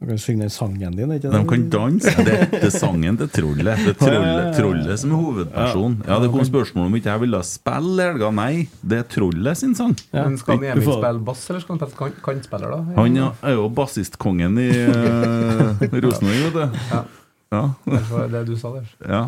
[0.00, 2.12] De kan synge den sangen din, ikke De kan danse.
[2.24, 3.82] Det, det er sangen til trollet.
[3.84, 4.54] Det er Ja, ja, ja, trollet, ja.
[4.56, 5.96] trollet som er hovedperson.
[6.08, 8.30] Ja, Det kom spørsmål om ikke jeg ville spille i helga.
[8.38, 9.92] Nei, det er trollet sin sang.
[10.16, 12.80] Men skal Emil spille bass, eller skal han spille kantspiller, da?
[12.96, 16.80] Han er jo bassistkongen i uh, Rosenborg, vet du.
[16.94, 17.04] Ja.
[17.50, 17.64] Ja.
[17.82, 18.84] Det er det du sa der.
[19.16, 19.22] ja.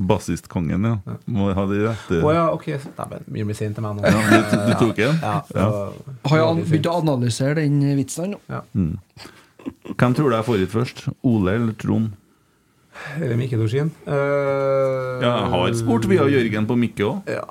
[0.00, 1.16] Bassistkongen, ja.
[1.28, 2.70] Må ha de rette Å ja, ok.
[2.96, 4.06] Dæven, mye blir sint til meg nå.
[4.08, 5.18] Ja, du, du tok en?
[5.20, 5.34] Ja.
[5.52, 5.66] Ja.
[6.30, 8.40] Har jeg begynt å analysere den vitsen nå?
[8.48, 8.62] Ja.
[8.72, 8.94] Mm.
[9.92, 11.04] Hvem tror du jeg får hit først?
[11.28, 12.16] Ole eller Trond?
[13.20, 13.90] Eller Mikke Dorsin.
[14.08, 17.28] Uh, Ja, jeg har spurt via Jørgen på Mikke òg.
[17.28, 17.44] Ja,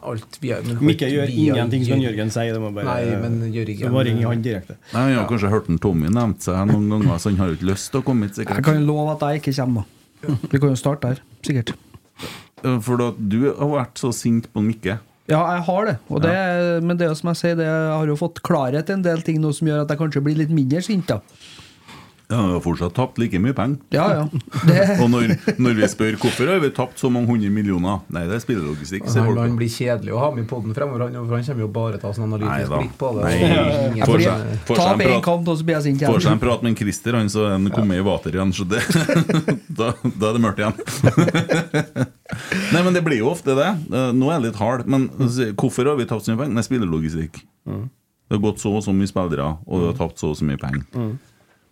[0.82, 2.34] Mikke gjør ingenting som Jørgen.
[2.34, 2.58] Sier.
[2.58, 4.78] Det må bare, Nei, men Jørgen- må ringe han direkte.
[4.94, 7.60] Nei, Jeg har kanskje hørt en Tommy nevnt seg noen ganger, så han har jo
[7.62, 8.42] ikke lyst til å komme hit.
[8.42, 9.99] Jeg kan love at jeg ikke kommer, da.
[10.22, 11.76] Vi kan jo starte der, sikkert.
[12.84, 14.98] For da, du har vært så sint på Mikke.
[15.30, 15.96] Ja, jeg har det.
[16.10, 16.34] Og det
[16.84, 19.38] Men det som jeg sier, det, jeg har jo fått klarhet i en del ting
[19.40, 21.08] nå som gjør at jeg kanskje blir litt mindre sint.
[21.08, 21.22] da
[22.30, 23.80] Ja, Vi har fortsatt tapt like mye penger.
[23.90, 24.26] Ja, ja.
[24.70, 28.22] Det, Og når, når vi spør hvorfor har vi tapt så mange hundre millioner Nei,
[28.30, 29.08] det er spillelogistikk.
[29.16, 31.70] Han, han blir kjedelig å ha med i poden fremover, han, for han kommer jo
[31.74, 33.24] bare til å ta sånn analytisk blikk på det.
[33.26, 34.04] Nei.
[34.06, 34.44] Får seg-
[34.94, 35.24] en prat.
[36.14, 38.54] Får seg en med en Christer, han så er han kommet i vater igjen.
[38.54, 38.84] Så det,
[39.80, 40.78] da, da er det mørkt igjen.
[42.74, 43.70] Nei, men det blir jo ofte det.
[43.90, 46.56] Eh, Nå er jeg litt hard, men altså, hvorfor har vi tapt så mye penger?
[46.60, 47.42] Nei, spillelogistikk.
[48.30, 50.46] Det har gått så og så mye spillere, og du har tapt så og så
[50.46, 50.86] mye penger.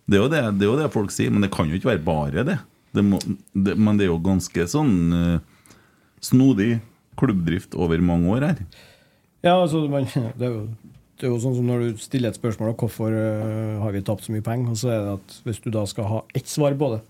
[0.08, 1.90] Det er, jo det, det er jo det folk sier, men det kan jo ikke
[1.90, 2.58] være bare det.
[2.96, 3.18] det, må,
[3.52, 5.74] det men det er jo ganske sånn uh,
[6.24, 6.78] snodig
[7.18, 8.62] klubbdrift over mange år her.
[9.44, 10.08] Ja, altså, man,
[10.40, 13.12] det, er jo, det er jo sånn som når du stiller et spørsmål om hvorfor
[13.12, 15.84] uh, har vi tapt så mye penger, og så er det at hvis du da
[15.90, 17.04] skal ha ett svar på det,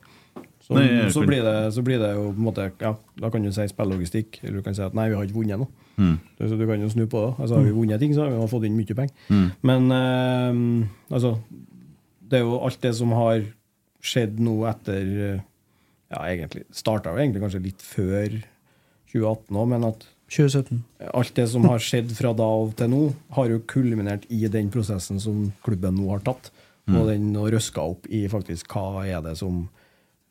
[0.69, 3.47] så, Nei, så, blir det, så blir det jo på en måte Ja, da kan
[3.47, 5.71] du si spillelogistikk, eller du kan si at nei, vi har ikke vunnet noe.
[5.99, 6.19] Mm.
[6.43, 7.31] Så du kan jo snu på det.
[7.39, 9.15] Altså, har vi vunnet ting, så har vi fått inn mye penger.
[9.33, 9.47] Mm.
[9.71, 11.39] Men uh, altså
[12.29, 13.43] Det er jo alt det som har
[14.05, 15.41] skjedd nå etter øh,
[16.13, 18.39] Ja, egentlig Starta jo egentlig kanskje litt før
[19.11, 20.83] 2018 òg, men at 2017.
[21.17, 23.03] alt det som har skjedd fra da av til nå,
[23.33, 26.51] har jo kulminert i den prosessen som klubben nå har tatt.
[26.89, 26.97] Mm.
[26.97, 29.63] Og den og røska opp i faktisk hva er det som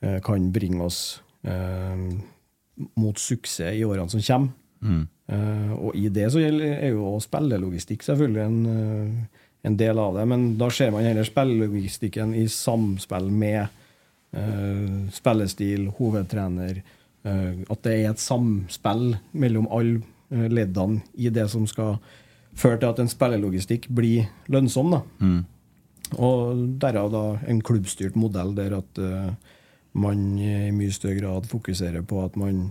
[0.05, 2.05] eh, kan bringe oss eh,
[2.97, 4.53] mot suksess i årene som kommer.
[4.85, 5.03] Mm.
[5.33, 9.99] Eh, og i det så gjelder, er jo også spillelogistikk selvfølgelig en, eh, en del
[9.99, 10.25] av det.
[10.29, 13.67] Men da ser man heller spillelogistikken i samspill med
[14.35, 16.81] uh, spillestil, hovedtrener.
[17.27, 19.99] Uh, at det er et samspill mellom alle
[20.31, 21.97] eh, leddene i det som skal
[22.57, 24.95] føre til at en spillelogistikk blir lønnsom.
[24.95, 25.01] da.
[25.19, 25.41] Mm.
[26.23, 29.01] Og derav da en klubbstyrt modell der at
[29.97, 32.69] man i mye større grad fokuserer på at man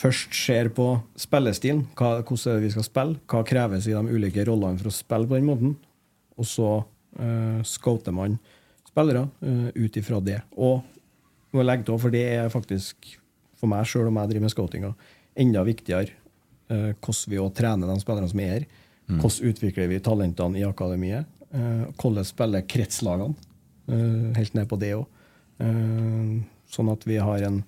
[0.00, 0.88] først ser på
[1.18, 1.84] spillestilen.
[1.98, 3.20] Hva, hvordan vi skal spille?
[3.30, 5.74] Hva kreves i de ulike rollene for å spille på den måten?
[6.40, 8.38] Og så uh, scouter man
[8.88, 10.40] spillere uh, ut ifra det.
[10.56, 10.82] Og
[11.54, 13.14] må jeg legge til, for det er faktisk
[13.60, 14.92] for meg, sjøl om jeg driver med scoutinga,
[15.40, 16.10] enda viktigere
[16.72, 18.66] uh, hvordan vi også trener de spillerne som er her.
[19.04, 21.28] Hvordan utvikler vi talentene i akademiet?
[21.54, 23.50] Uh, hvordan spiller kretslagene?
[23.90, 25.10] Uh, helt ned på det òg.
[26.66, 27.60] sånn at vi har en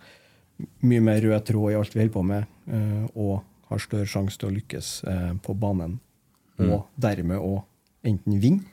[0.87, 4.39] mye mer rød tråd i alt vi holder på med, eh, og har større sjanse
[4.41, 5.99] til å lykkes eh, på banen.
[6.57, 7.61] Og dermed òg
[8.09, 8.65] enten vinne,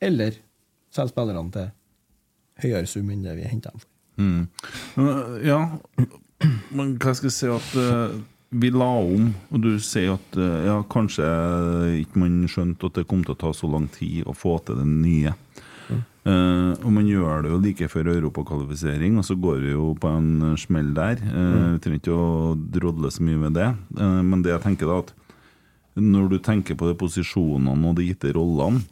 [0.00, 0.38] eller
[0.94, 1.66] selge spillerne til
[2.62, 3.90] høyere sum enn det vi henter dem for.
[4.16, 4.46] Mm.
[4.96, 5.60] Men, Ja,
[6.76, 8.16] men hva skal jeg si at uh,
[8.56, 11.26] vi la om, og du sier at uh, ja, kanskje
[12.02, 14.80] ikke man skjønte at det kom til å ta så lang tid å få til
[14.80, 15.34] det nye.
[15.92, 20.10] Eh, og man gjør det jo like før europakvalifisering, og så går vi jo på
[20.10, 21.22] en smell der.
[21.22, 23.70] Uh, Vi trenger ikke å drodle så mye med det.
[23.94, 25.14] Uh, men det jeg tenker da at
[25.96, 28.82] når du tenker på de posisjonene og de gitte rollene,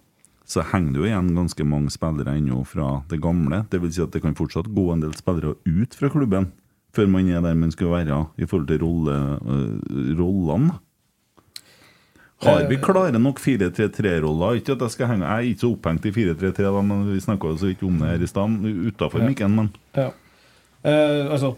[0.49, 3.62] så henger det jo igjen ganske mange spillere ennå fra det gamle.
[3.73, 6.53] Det vil si at det kan fortsatt gå en del spillere ut fra klubben
[6.95, 9.15] før man er der man skal være i forhold til rolle,
[10.15, 10.77] rollene.
[12.43, 14.59] Har vi klare nok 4-3-3-roller?
[14.59, 17.20] Ikke at Jeg skal henge Jeg er ikke så opphengt i 4-3-3, da, men vi
[17.23, 18.59] snakka jo så vidt om det her i stad.
[18.89, 19.28] Utafor Ja.
[19.28, 20.11] mikken, men Ja.
[20.85, 21.55] Eh, altså,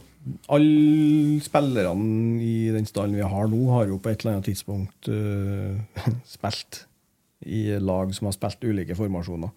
[0.48, 5.08] alle spillerne i den stallen vi har nå, har jo på et eller annet tidspunkt
[5.08, 5.78] uh,
[6.24, 6.86] spilt
[7.46, 9.50] i lag som har spilt ulike formasjoner.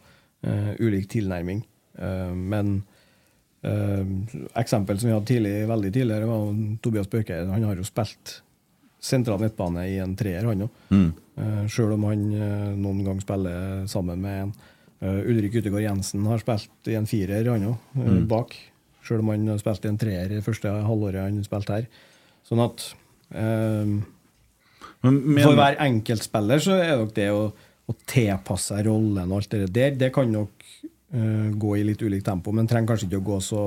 [0.45, 1.65] Uh, ulik tilnærming.
[1.99, 2.83] Uh, men
[4.55, 7.49] eksempel som vi hadde tidlig, veldig tidligere, var Tobias Børkeid.
[7.51, 8.41] Han har jo spilt
[8.99, 10.81] sentral midtbane i en treer, han òg.
[10.91, 11.09] Mm.
[11.39, 14.49] Uh, Sjøl om han eh, noen gang spiller sammen med en.
[14.99, 18.25] Eh, Ulrik Utegård Jensen har spilt i en firer, han òg, Mm.
[18.27, 18.55] bak.
[19.07, 21.87] Sjøl om han har spilt i en treer det første halvåret han spilte her.
[22.49, 22.83] Sånn at
[23.31, 23.85] eh,
[25.01, 27.45] Men men, For hver enkeltspiller så er nok det å,
[27.87, 30.51] å tilpasse seg rollen og alt det der, det kan nok
[31.15, 33.61] uh, gå i litt ulikt tempo, men trenger kanskje ikke å gå så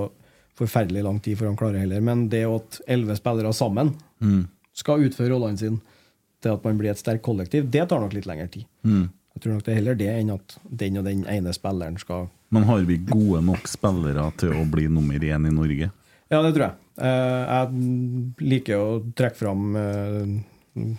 [0.61, 2.05] forferdelig lang tid før han klarer heller.
[2.05, 4.45] Men det at elleve spillere sammen Mm.
[4.77, 5.99] Skal utføre rollene sine
[6.43, 8.67] til at man blir et sterkt kollektiv, det tar nok litt lengre tid.
[8.83, 9.11] Mm.
[9.33, 12.27] Jeg tror nok det er heller det enn at den og den ene spilleren skal
[12.53, 15.89] Men har vi gode nok spillere til å bli nummer én i Norge?
[16.33, 16.77] Ja, det tror jeg.
[17.01, 20.35] Eh, jeg liker å trekke fram eh,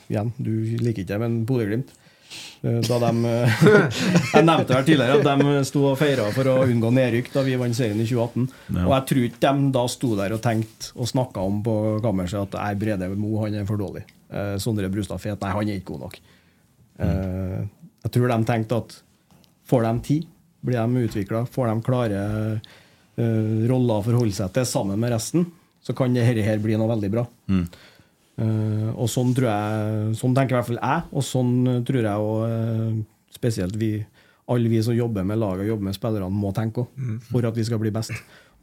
[0.09, 0.51] Igjen, du
[0.81, 1.93] liker ikke det, men Bodø-Glimt.
[2.63, 3.63] Eh, Da de, eh,
[4.37, 7.57] jeg nevnte her tidligere at de sto og feira for å unngå nedrykk da vi
[7.59, 8.45] vant serien i 2018.
[8.77, 8.85] Ja.
[8.87, 12.45] Og jeg tror ikke de da sto der og tenkte og snakka om på kammerset
[12.47, 14.05] at nei, Brede Mo han er for dårlig.
[14.31, 16.21] Eh, Sondre Brustad Fet, nei, han er ikke god nok.
[17.03, 17.59] Eh,
[18.03, 18.95] jeg tror de tenkte at
[19.69, 20.29] får de tid,
[20.63, 22.21] blir de utvikla, får de klare
[23.19, 25.45] eh, roller å forholde seg til sammen med resten,
[25.83, 27.25] så kan dette her bli noe veldig bra.
[27.51, 27.65] Mm.
[28.37, 32.01] Eh, og sånn tror jeg Sånn tenker i hvert fall jeg, og sånn eh, tror
[32.01, 33.03] jeg òg
[33.35, 33.91] spesielt vi
[34.49, 37.19] alle vi som jobber med laget og jobber med spillerne, må tenke òg, Mm.
[37.29, 38.11] for at vi skal bli best.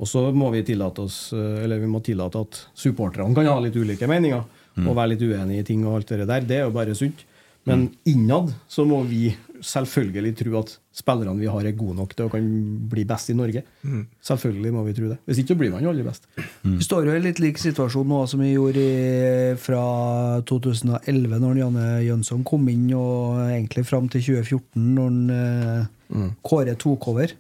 [0.01, 3.59] Og så må vi tillate oss eh, Eller vi må tillate at supporterne kan ha
[3.61, 4.45] litt ulike meninger
[4.77, 4.89] Mm.
[4.89, 6.41] og være litt uenige i ting og alt det der.
[6.41, 7.25] Det er jo bare sunt.
[7.67, 9.35] Men innad så må vi
[9.65, 12.47] selvfølgelig tro at spillerne vi har, er gode nok til å kan
[12.91, 13.63] bli best i Norge.
[13.83, 14.03] Mm.
[14.27, 15.19] Selvfølgelig må vi tro det.
[15.29, 16.27] Hvis ikke så blir man jo aldri best.
[16.65, 19.85] Vi står jo i litt lik situasjon nå som vi gjorde i, fra
[20.51, 26.29] 2011, når Janne Jønsson kom inn, og egentlig fram til 2014, når han, mm.
[26.47, 27.35] Kåre tok over.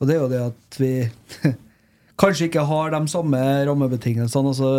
[0.00, 0.94] Og det er jo det at vi
[2.22, 4.70] kanskje ikke har de samme rammebetingelsene, altså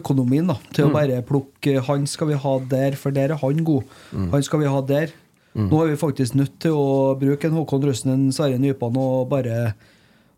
[0.00, 0.96] økonomien, da, til å Mm.
[0.96, 3.84] bare plukke Han skal vi ha der, for der er han god.
[4.12, 4.30] Mm.
[4.32, 5.12] Han skal vi ha der.
[5.54, 5.66] Mm.
[5.72, 9.28] Nå er vi faktisk nødt til å bruke en Håkon Røsten, en Sverre Nypan og
[9.32, 9.72] bare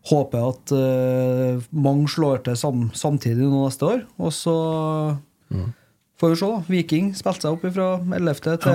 [0.09, 4.01] håpe at uh, mange slår til sam samtidig nå neste år.
[4.19, 4.55] Og så
[6.19, 6.59] får vi se, da.
[6.71, 7.87] Viking spilte seg opp fra
[8.17, 8.41] 11.
[8.63, 8.73] til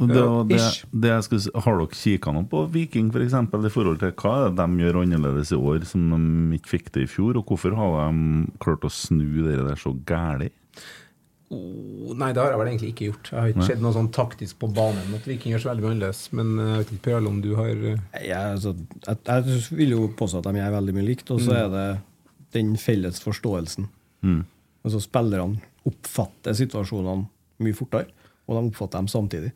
[0.00, 0.24] Og det,
[0.54, 0.60] det,
[1.04, 4.12] det jeg skulle, si- har dere kikka noe på Viking for eksempel, i forhold til
[4.20, 7.36] hva er det de gjør annerledes i år som de ikke fikk det i fjor?
[7.40, 10.50] Og hvorfor har de klart å snu det der så gæli?
[11.54, 13.28] Oh, nei, det har jeg vel egentlig ikke gjort.
[13.30, 16.24] Jeg har ikke sett noe sånn taktisk på banen at Viking gjør så veldig annerledes.
[16.34, 18.72] Men eh, jeg vet ikke, Per om du har eh, Jeg, altså,
[19.06, 21.60] jeg, jeg vil jo påstå at de er veldig mye likt, og så Mm.
[21.62, 21.86] er det
[22.56, 23.86] den felles forståelsen.
[24.26, 24.42] Mm.
[24.86, 27.28] Altså Spillerne oppfatter situasjonene
[27.62, 28.10] mye fortere,
[28.48, 29.52] og de oppfatter dem samtidig.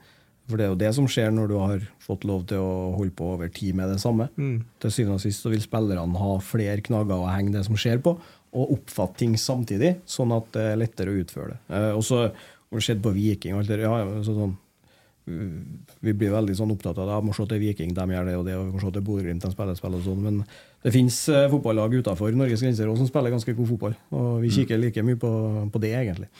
[0.51, 3.15] For det er jo det som skjer når du har fått lov til å holde
[3.15, 4.29] på over tid med det samme.
[4.37, 4.63] Mm.
[4.83, 8.01] Til syvende og sist så vil spillerne ha flere knagger å henge det som skjer
[8.03, 8.17] på,
[8.51, 11.61] og oppfatte ting samtidig, sånn at det er lettere å utføre det.
[11.77, 14.57] Eh, og så har det skjedd på Viking og alt det ja, ja, så sånn,
[15.31, 17.19] uh, Vi blir veldig sånn opptatt av det.
[17.19, 19.07] Ja, må se til Viking, de gjør det og det, og vi må se til
[19.07, 20.25] Bodø-Glimt, de spiller spill og sånn.
[20.27, 20.41] Men
[20.87, 23.95] det fins uh, fotballag utenfor Norges grenser også som spiller ganske god fotball.
[24.19, 25.31] Og vi kikker like mye på,
[25.71, 26.31] på det, egentlig.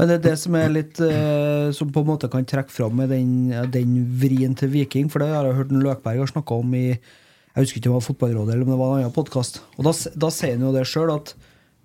[0.00, 2.94] Men det er det som er litt eh, Som på en måte kan trekke fram
[3.02, 5.10] med den, den vrien til Viking.
[5.12, 6.86] For det har jeg hørt en Løkberg har snakka om i
[7.54, 9.60] Jeg husker ikke om det var Fotballrådet eller om det var en annen podkast.
[9.78, 11.32] Og da, da sier han jo det sjøl, at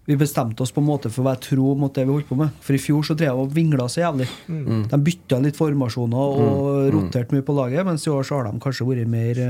[0.05, 2.37] vi bestemte oss på en måte for å være tro mot det vi holdt på
[2.37, 2.53] med.
[2.61, 4.27] For i fjor så drev jeg og vingla så jævlig.
[4.45, 4.83] Mm.
[4.91, 6.85] De bytta litt formasjoner og Mm.
[6.85, 6.93] Mm.
[6.99, 9.41] roterte mye på laget, mens i år så har de kanskje vært mer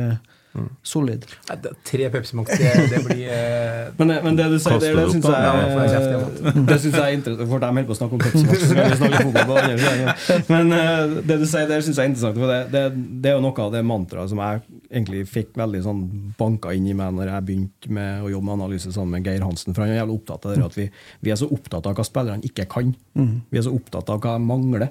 [0.56, 0.70] mm.
[0.88, 1.26] Solid.
[1.50, 4.80] Nei, det- Tre Pepsi Max, det, det blir eh, Men det, men det du sier
[4.80, 7.50] det, det syns jeg, Ja, jeg det synes jeg er interessant.
[7.52, 9.60] For de holder på å snakke om Pepsi Max, så skal vi snakke fotball på
[9.60, 10.16] andre.
[10.56, 12.40] Men eh, det du sier der, syns jeg er interessant.
[12.40, 12.86] For det, det,
[13.26, 14.64] det er jo noe av det mantraet som jeg
[14.96, 16.04] egentlig fikk veldig sånn
[16.40, 19.46] banka inn i meg når jeg begynte med å jobbe med analyse sammen med Geir
[19.46, 19.76] Hansen.
[19.76, 20.90] For han er jævlig opptatt av det at vi,
[21.26, 22.94] vi er så opptatt av hva spillerne ikke kan.
[23.18, 23.34] Mm.
[23.52, 24.88] Vi er så opptatt av hva de mangler,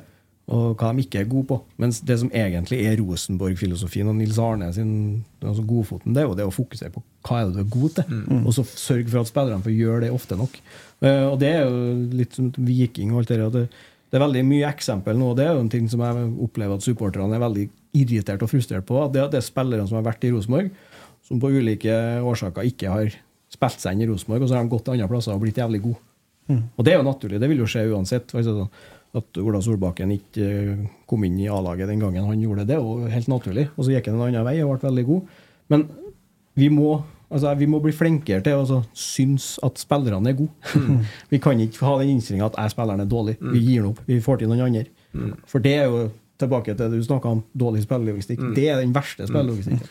[0.53, 1.59] og hva de ikke er gode på.
[1.81, 4.93] Mens det som egentlig er Rosenborg-filosofien og Nils Arne sin
[5.41, 7.95] altså godfoten, det er jo det å fokusere på hva er det du er god
[7.97, 10.59] til, og så sørge for at spillerne får gjøre det ofte nok.
[11.01, 13.71] Eh, og det er jo litt som Viking og alt det der.
[14.13, 16.77] Det er veldig mye eksempel nå, og det er jo en ting som jeg opplever
[16.77, 17.65] at supporterne er veldig
[17.95, 18.99] irritert og frustrert på.
[19.05, 20.73] at Det, det er spillere som har vært i Rosenborg,
[21.25, 23.15] som på ulike årsaker ikke har
[23.55, 25.61] spilt seg inn i Rosenborg, og så har de gått til andre plasser og blitt
[25.61, 26.03] jævlig gode.
[26.53, 28.35] Og det er jo naturlig, det vil jo skje uansett.
[29.15, 33.13] At Ola Solbakken ikke eh, kom inn i A-laget den gangen han gjorde det, er
[33.15, 33.69] helt naturlig.
[33.77, 35.37] Og så gikk han en annen vei og ble veldig god.
[35.71, 35.85] Men
[36.59, 36.97] vi må,
[37.31, 40.99] altså, vi må bli flinkere til å altså, synes at spillerne er gode.
[41.33, 43.37] vi kan ikke ha den innstillinga at jeg spilleren er dårlig.
[43.39, 44.03] Vi gir den opp.
[44.11, 44.85] Vi får til noen andre.
[45.47, 46.05] For det er jo
[46.41, 48.43] tilbake til det du snakka om, dårlig spillelogistikk.
[48.57, 49.89] Det er den verste spillelogistikken.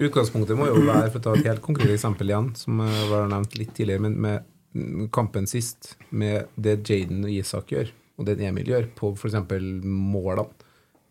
[0.00, 3.28] Utgangspunktet må jo være, for å ta et helt konkret eksempel igjen, som eh, var
[3.32, 4.46] nevnt litt tidligere, men med
[4.76, 9.36] mm, kampen sist, med det Jaden og Isak gjør, og det Emil gjør, på f.eks.
[9.84, 10.48] målene,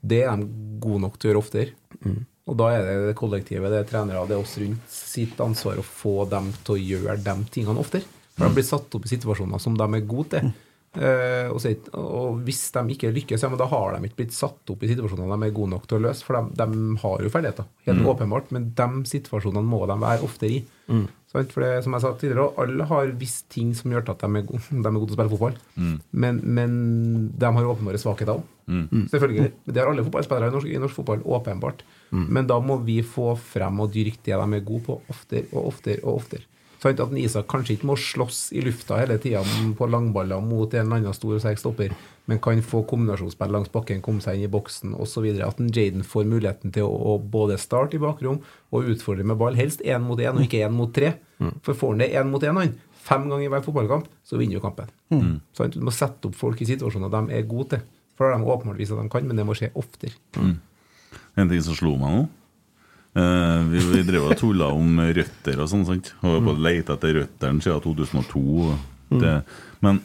[0.07, 0.49] det er de
[0.81, 1.77] gode nok til å gjøre oftere.
[2.47, 5.81] Og da er det det kollektivet, det er trenere, det er oss rundt sitt ansvar
[5.81, 8.07] å få dem til å gjøre de tingene oftere.
[8.37, 10.51] For de blir satt opp i situasjoner som de er gode til.
[10.95, 14.35] Eh, og, så, og hvis de ikke lykkes, ja, men da har de ikke blitt
[14.35, 16.25] satt opp i situasjoner de er gode nok til å løse.
[16.25, 20.59] For de, de har jo ferdigheter, helt åpenbart, men de situasjonene må de være oftere
[20.59, 20.65] i.
[20.87, 21.05] Mm.
[21.27, 24.45] For det, som jeg sa tidligere, alle har visst ting som gjør at de er
[24.47, 25.57] gode, de er gode til å spille fotball.
[26.23, 26.77] Men, men
[27.37, 28.45] de har åpenbare svakheter òg.
[29.11, 29.51] Selvfølgelig.
[29.67, 31.83] Det har alle fotballspillere i norsk, i norsk fotball, åpenbart.
[32.15, 35.73] Men da må vi få frem og dyrke det de er gode på, oftere og
[35.73, 36.47] oftere og oftere.
[36.83, 39.41] At en Isak kanskje ikke må slåss i lufta hele tida
[39.77, 41.95] på langballer mot en eller annen stor sterk stopper,
[42.29, 45.25] men kan få kombinasjonsspill langs bakken, komme seg inn i boksen osv.
[45.41, 49.57] At en Jaden får muligheten til å, både starte i bakrom og utfordre med ball,
[49.57, 51.15] helst én mot én og ikke én mot tre.
[51.65, 52.77] For får han det én mot én, han,
[53.07, 54.89] fem ganger i hver fotballkamp, så vinner jo kampen.
[55.57, 55.73] Sant?
[55.73, 57.85] Du må sette opp folk i situasjoner de er gode til.
[58.17, 60.13] For det har de åpenbart vist at de kan, men det må skje oftere.
[61.37, 62.27] En ting som slo meg nå
[63.17, 66.13] eh, Vi, vi drev og tulla om røtter og sånn, sant?
[66.21, 68.77] Var på leit etter røttene siden 2002.
[69.23, 69.33] Det,
[69.85, 70.01] men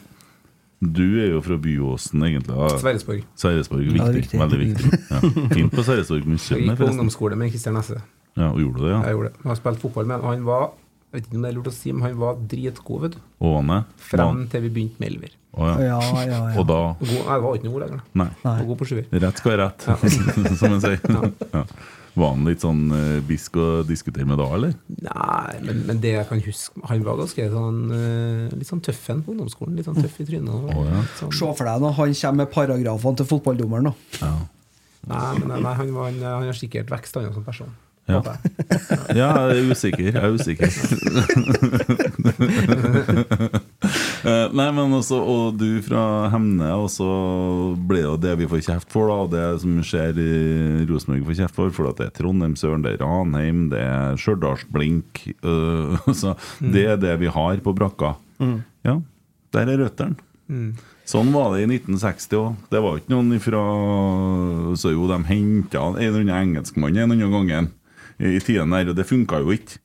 [0.83, 2.55] du er jo fra Byåsen, egentlig.
[2.59, 2.69] Ja.
[2.81, 3.23] Sverresborg.
[3.39, 4.39] Sverresborg, Ja, er viktig, viktig.
[4.41, 4.99] Veldig viktig.
[5.09, 5.19] Ja.
[5.53, 8.01] Fint på Sverresborg Jeg museum, gikk på ungdomsskole med Kristian Nesse.
[8.33, 9.01] Ja, og gjorde du det, ja?
[9.05, 9.37] Jeg gjorde det.
[9.43, 10.33] Jeg har spilt fotball med han.
[10.33, 10.71] Han var
[11.13, 13.17] jeg vet ikke om det er lurt å si, men han var dritgod, vet du.
[13.45, 13.75] Åne?
[14.01, 15.35] Frem til vi begynte med elver.
[15.53, 15.75] Å, ja.
[15.85, 16.39] Ja, ja, ja.
[16.59, 17.99] Og da God, nei, det var ikke noe god lenger.
[18.17, 18.27] Nei.
[18.41, 18.53] Nei.
[18.63, 19.03] Og god på sjuer.
[19.21, 19.85] Rett skal være rett,
[20.63, 21.67] som en sier.
[22.13, 24.73] Var han litt sånn eh, bisk å diskutere med da, eller?
[25.01, 29.07] Nei, men, men det jeg kan huske Han var ganske sånn eh, litt sånn tøff
[29.09, 29.79] en på ungdomsskolen.
[29.79, 30.53] Litt sånn tøff i trynet.
[30.53, 31.01] Oh, ja.
[31.17, 33.89] sånn, Se for deg når han kommer med paragrafene til fotballdommeren.
[33.89, 33.93] da.
[34.21, 34.33] Ja.
[35.09, 37.73] nei, men nei, han, var, han, han har sikkert vekst han som person.
[38.11, 38.19] Ja.
[39.15, 40.05] Ja, jeg er usikker.
[40.11, 40.69] Jeg er usikker.
[44.29, 47.07] Eh, Nei, men også, Og du fra Hemne, og så
[47.89, 51.39] ble jo det vi får kjeft for, da, og det som skjer i Rosenborg får
[51.41, 56.37] kjeft for, for at det er Trondheimsøren, det er Ranheim, det er Stjørdalsblink uh, Så
[56.63, 58.13] det er det vi har på brakka.
[58.87, 58.97] Ja,
[59.55, 60.15] der er røttene.
[61.07, 62.65] Sånn var det i 1960 òg.
[62.71, 63.61] Det var ikke noen ifra
[64.79, 67.71] Så jo, de henta en eller annen engelskmann en eller annen gang
[68.23, 69.79] i tiden der, og det funka jo ikke.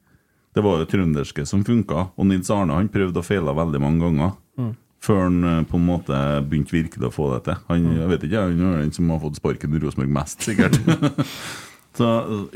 [0.58, 4.02] Det var jo trønderske som funka, og Nils Arne han prøvde og feila veldig mange
[4.02, 4.32] ganger.
[5.06, 6.18] Før han eh, på en måte
[6.50, 7.60] begynte virkelig å få det til.
[7.68, 10.74] Han, jeg vet ikke, han er den som har fått sparken i Rosenborg mest, sikkert.
[11.98, 12.08] Så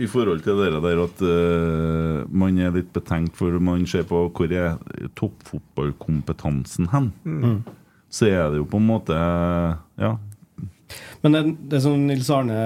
[0.03, 4.24] I forhold til det der at uh, man er litt betenkt for man ser på
[4.35, 4.77] hvor er
[5.19, 7.09] toppfotballkompetansen hen,
[8.12, 9.16] så er det jo på en måte
[9.99, 10.16] Ja.
[11.23, 12.56] Men det, det som Nils Arne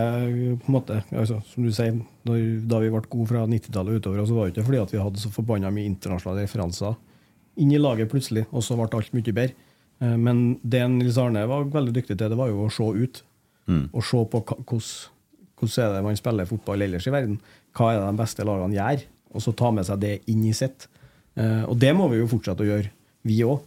[0.62, 4.24] på en måte, altså, Som du sier, når, da vi ble gode fra 90-tallet utover,
[4.26, 6.96] så var det ikke fordi at vi hadde så forbanna mye internasjonale referanser
[7.56, 9.54] inn i laget plutselig, og så ble alt mye bedre.
[10.00, 13.22] Eh, Men det Nils Arne var veldig dyktig til, det var jo å se ut.
[13.92, 15.12] Og se på hvordan
[15.56, 17.38] hvordan er det man spiller fotball ellers i verden.
[17.76, 19.04] Hva er det de beste lagene gjør?
[19.32, 20.84] Og så ta med seg det inn i sitt.
[21.36, 22.90] Eh, og det må vi jo fortsette å gjøre,
[23.24, 23.64] vi òg.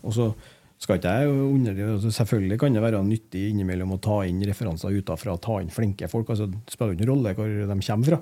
[0.79, 4.95] Skal ikke jeg jo altså Selvfølgelig kan det være nyttig innimellom å ta inn referanser
[4.95, 6.29] utenfra, ta inn flinke folk.
[6.29, 8.21] altså Det spiller ingen rolle hvor de kommer fra,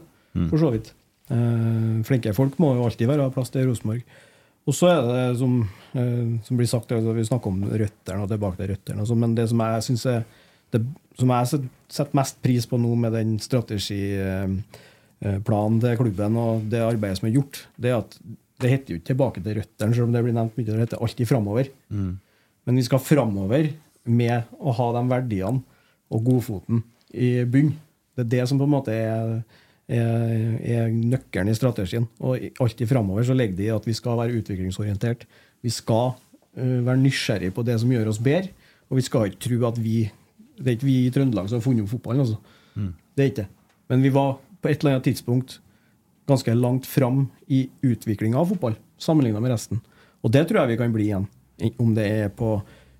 [0.49, 0.93] for så vidt.
[1.29, 4.01] Eh, flinke folk må jo alltid være plass til Rosenborg.
[4.67, 5.61] Og så er det som,
[5.95, 9.19] eh, som blir sagt, altså, vi snakker om røttene og tilbake til røttene, og sånn,
[9.19, 10.23] men det som jeg synes er
[10.71, 10.81] det
[11.17, 11.47] som jeg
[11.87, 17.37] setter mest pris på nå med den strategiplanen til klubben og det arbeidet som er
[17.37, 18.19] gjort, det er at
[18.59, 20.65] det heter jo ikke 'tilbake til røttene', selv om det blir nevnt mye.
[20.65, 21.69] Det heter alltid 'framover'.
[22.67, 23.71] Men vi skal framover
[24.07, 25.63] med å ha de verdiene
[26.11, 26.83] og godfoten
[27.15, 27.71] i bunn.
[28.15, 29.33] Det er det som på en måte er,
[29.87, 32.07] er, er nøkkelen i strategien.
[32.19, 35.23] Og alltid framover så ligger det i at vi skal være utviklingsorientert.
[35.63, 38.51] Vi skal uh, være nysgjerrig på det som gjør oss bedre.
[38.91, 39.97] Og vi skal ikke tro at vi
[40.57, 42.23] Det er ikke vi i Trøndelag som har funnet opp fotballen.
[42.23, 42.37] Altså.
[43.13, 43.49] Det er ikke det.
[43.93, 45.59] Men vi var på et eller annet tidspunkt
[46.27, 49.83] ganske langt fram i utviklinga av fotball, sammenligna med resten.
[50.25, 51.27] Og det tror jeg vi kan bli igjen.
[51.57, 52.53] Om det er på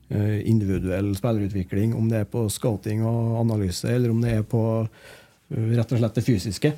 [0.09, 4.63] eh, individuell spillerutvikling, om det er på scouting og analyse, eller om det er på
[4.81, 6.73] eh, rett og slett det fysiske.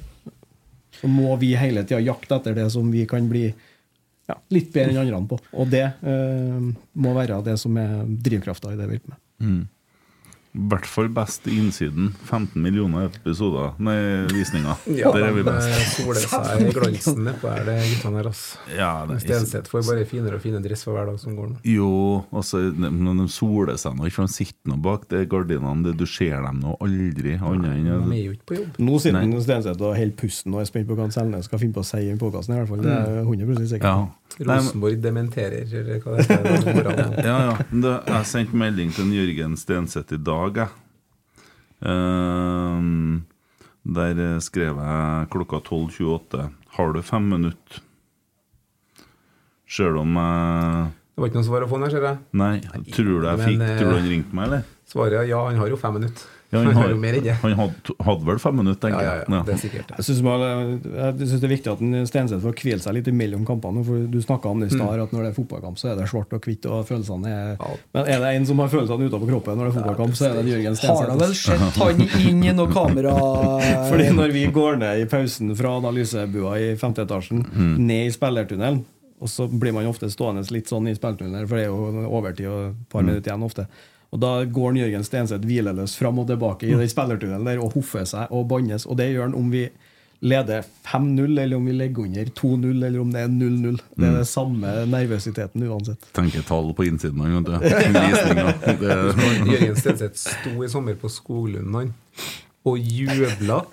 [1.00, 4.94] Så må vi hele tida jakte etter det som vi kan bli ja, litt bedre
[4.94, 5.40] enn andre på.
[5.56, 6.70] Og det eh,
[7.00, 9.22] må være det som er drivkrafta i det vi holder på med.
[9.40, 9.62] Mm.
[10.50, 12.08] I hvert fall best i innsiden.
[12.26, 13.96] 15 millioner episoder Nei,
[14.34, 14.80] visninger.
[15.00, 15.92] Ja, Der er vi best.
[15.94, 18.58] soler seg i glansen nedpå her, det guttene her, Altså.
[18.74, 21.60] Ja, det Stenseth får bare finere og finere dress for hver dag som går nå.
[21.70, 21.92] Jo,
[22.34, 25.84] altså, men de soler seg nå ikke, de sitter nå bak de gardinene.
[25.86, 28.80] det- Du ser dem nå aldri annet enn De er jo ikke på jobb.
[28.80, 31.86] Nå sitter Stenseth og holder pusten og er spent på hva Selnes skal finne på
[31.86, 32.58] å si i podkasten.
[32.82, 33.84] Det er 100 sikkert.
[33.86, 34.08] Ja.
[34.38, 36.92] Rosenborg dementerer, eller hva det heter.
[37.30, 37.56] ja, ja.
[37.72, 40.86] Det, jeg sendte melding til en Jørgen Stenseth i dag, jeg.
[41.90, 43.26] Ehm,
[43.88, 47.80] der eh, skrev jeg klokka 12.28 Har du fem minutter?
[49.70, 52.20] Sjøl om jeg Det var ikke noe svar å få der, ser jeg.
[52.42, 52.56] Nei,
[52.92, 54.68] tror du jeg fikk eh, Tror du han ringte meg, eller?
[54.90, 56.28] Svaret er ja, han har jo fem minutter.
[56.52, 57.14] Ja, han, har mer.
[57.44, 59.30] Han hadde, hadde vel fem minutter, tenker Ja, ja, jeg.
[59.30, 59.92] ja, det er sikkert.
[60.00, 63.84] Jeg syns det er viktig at Stenseth får hvile seg litt mellom kampene.
[63.86, 65.04] For Du snakka om det i stad, Mm.
[65.04, 66.66] at når det er fotballkamp, så er det svart og hvitt.
[66.66, 67.58] og følelsene er...
[67.94, 70.34] Men er det en som har følelsene utenpå kroppen når det er fotballkamp, så er
[70.42, 71.00] det Jørgen Stenseth.
[71.00, 73.14] Har da vel sett han inn i noe kamera
[73.92, 77.78] Fordi når vi går ned i pausen fra analysebua i femte etasjen, Mm.
[77.86, 78.84] ned i spillertunnelen,
[79.22, 82.48] og så blir man ofte stående litt sånn i spillertunnelen, for det er jo overtid
[82.48, 83.08] og et par Mm.
[83.08, 83.68] minutter igjen ofte.
[84.12, 88.06] Og Da går Jørgen Stenseth hvileløs fram og tilbake i den spillertunnelen der og hoffer
[88.10, 88.86] seg og bannes.
[88.90, 89.68] Og det gjør han om vi
[90.22, 93.78] leder 5-0, eller om vi legger under 2-0, eller om det er 0-0.
[93.96, 94.16] Det er Mm.
[94.18, 96.10] den samme nervøsiteten uansett.
[96.14, 98.90] Tenker tall på innsiden han, vet du.
[99.54, 101.94] Jørgen Stenseth sto i sommer på Skoglund han,
[102.70, 103.64] og jubla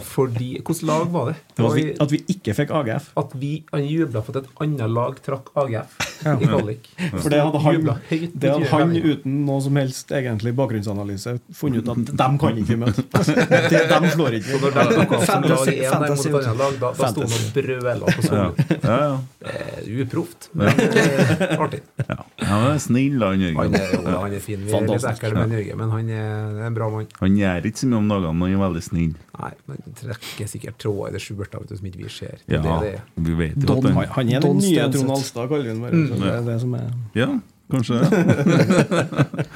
[0.00, 1.34] fordi Hvilket lag var det?
[1.56, 3.10] Det var at vi, at vi ikke fikk AGF.
[3.20, 6.32] At vi, han jubla for at et annet lag trakk AGF Ja.
[6.40, 6.86] i kvalik.
[7.20, 11.90] For det hadde han, det hadde han uten noe som helst egentlig bakgrunnsanalyse funnet ut
[11.92, 13.04] at dem kan ikke vi møte.
[13.66, 16.60] De, dem slår ikke Så når de tok av som lag én mot et annet
[16.62, 18.64] lag, da, da sto han og brøla på Skoglund.
[18.72, 19.12] Ja, ja.
[19.44, 21.82] Det er uproft, men eh, artig.
[22.00, 22.16] Ja,
[22.48, 23.60] han er snill, han Jørgen.
[23.60, 24.64] Han er, jo, han er fin.
[24.64, 27.12] Vi er litt ekle med Jørgen, men han er, er en bra mann.
[27.20, 29.12] Han gjør ikke så mye om dagene, man er veldig snill.
[29.36, 32.40] Nei, men trekker sikkert tråder i det skjulte som ikke vi ser.
[32.46, 33.02] Ja, Det er det.
[33.28, 35.84] vi vet jo Don, at han, han er den nye Trond Alstad, kaller vi ham
[35.84, 35.92] bare.
[35.92, 36.08] Mm.
[36.16, 37.28] Det er det som er Ja,
[37.72, 39.46] kanskje det.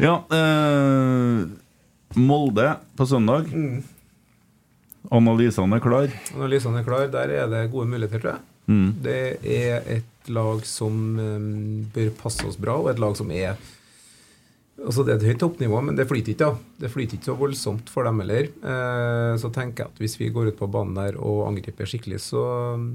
[0.06, 1.42] ja, eh,
[2.20, 3.48] Molde på søndag.
[3.52, 3.82] Mm.
[5.12, 6.08] Analysene er klar.
[6.36, 7.06] Analysene er klar.
[7.12, 8.48] Der er det gode muligheter, tror jeg.
[8.70, 8.88] Mm.
[9.02, 13.56] Det er et lag som um, bør passe oss bra, og et lag som er
[14.80, 16.46] Altså Det er et høyt toppnivå, men det flyter ikke.
[16.48, 18.48] da Det flyter ikke så voldsomt for dem heller.
[18.64, 22.18] Eh, så tenker jeg at hvis vi går ut på banen der og angriper skikkelig,
[22.24, 22.86] så um,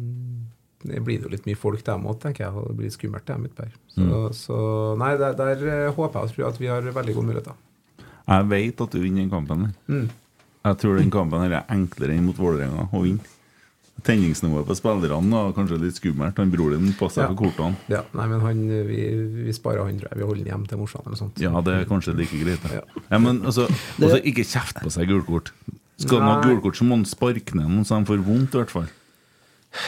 [0.84, 2.54] det blir det jo litt mye folk der òg, tenker jeg.
[2.58, 3.72] Og det blir skummelt der midtbær.
[3.94, 4.34] Så, Mm.
[4.34, 4.58] så
[5.00, 7.54] nei, der, der eh, håper jeg og tror at vi har veldig gode muligheter.
[8.28, 9.74] Jeg vet at du vinner den kampen.
[9.88, 10.10] Mm.
[10.68, 13.24] Jeg tror den kampen er enklere enn mot Vålerenga å vinne.
[14.06, 16.38] Tenningsnivået på spillerne var kanskje litt skummelt.
[16.38, 17.28] Han bror din passer Ja.
[17.32, 17.76] for kortene.
[17.90, 19.00] Ja, nei, men han, vi,
[19.48, 20.18] vi sparer han, tror jeg.
[20.22, 21.42] Vi holder han hjem til morsan eller noe sånt.
[21.42, 22.68] Ja, det er kanskje like greit.
[22.72, 22.82] Ja.
[23.10, 23.68] Ja, men altså,
[24.00, 25.52] også, Ikke kjeft på seg gulkort.
[25.98, 28.54] Skal han ha gult kort, så må han sparke ned noen så han får vondt,
[28.54, 28.88] i hvert fall.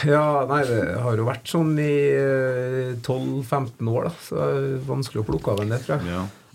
[0.06, 4.12] Ja, nei, det har jo vært sånn i eh, 12-15 år, da.
[4.24, 6.06] Så det er vanskelig å plukke av en det, tror jeg.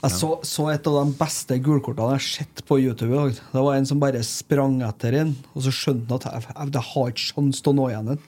[0.05, 3.13] Jeg så, så et av de beste gulkortene jeg har sett på YouTube.
[3.15, 3.37] i dag.
[3.55, 6.73] Det var en som bare sprang etter en, og så skjønte han at jeg, jeg,
[6.75, 8.19] jeg har ikke sjans til å nå igjen en.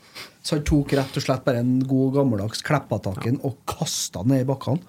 [0.47, 4.45] Så han tok rett og slett bare en god gammeldags kleppatakken og kasta den ned
[4.45, 4.79] i bakkene.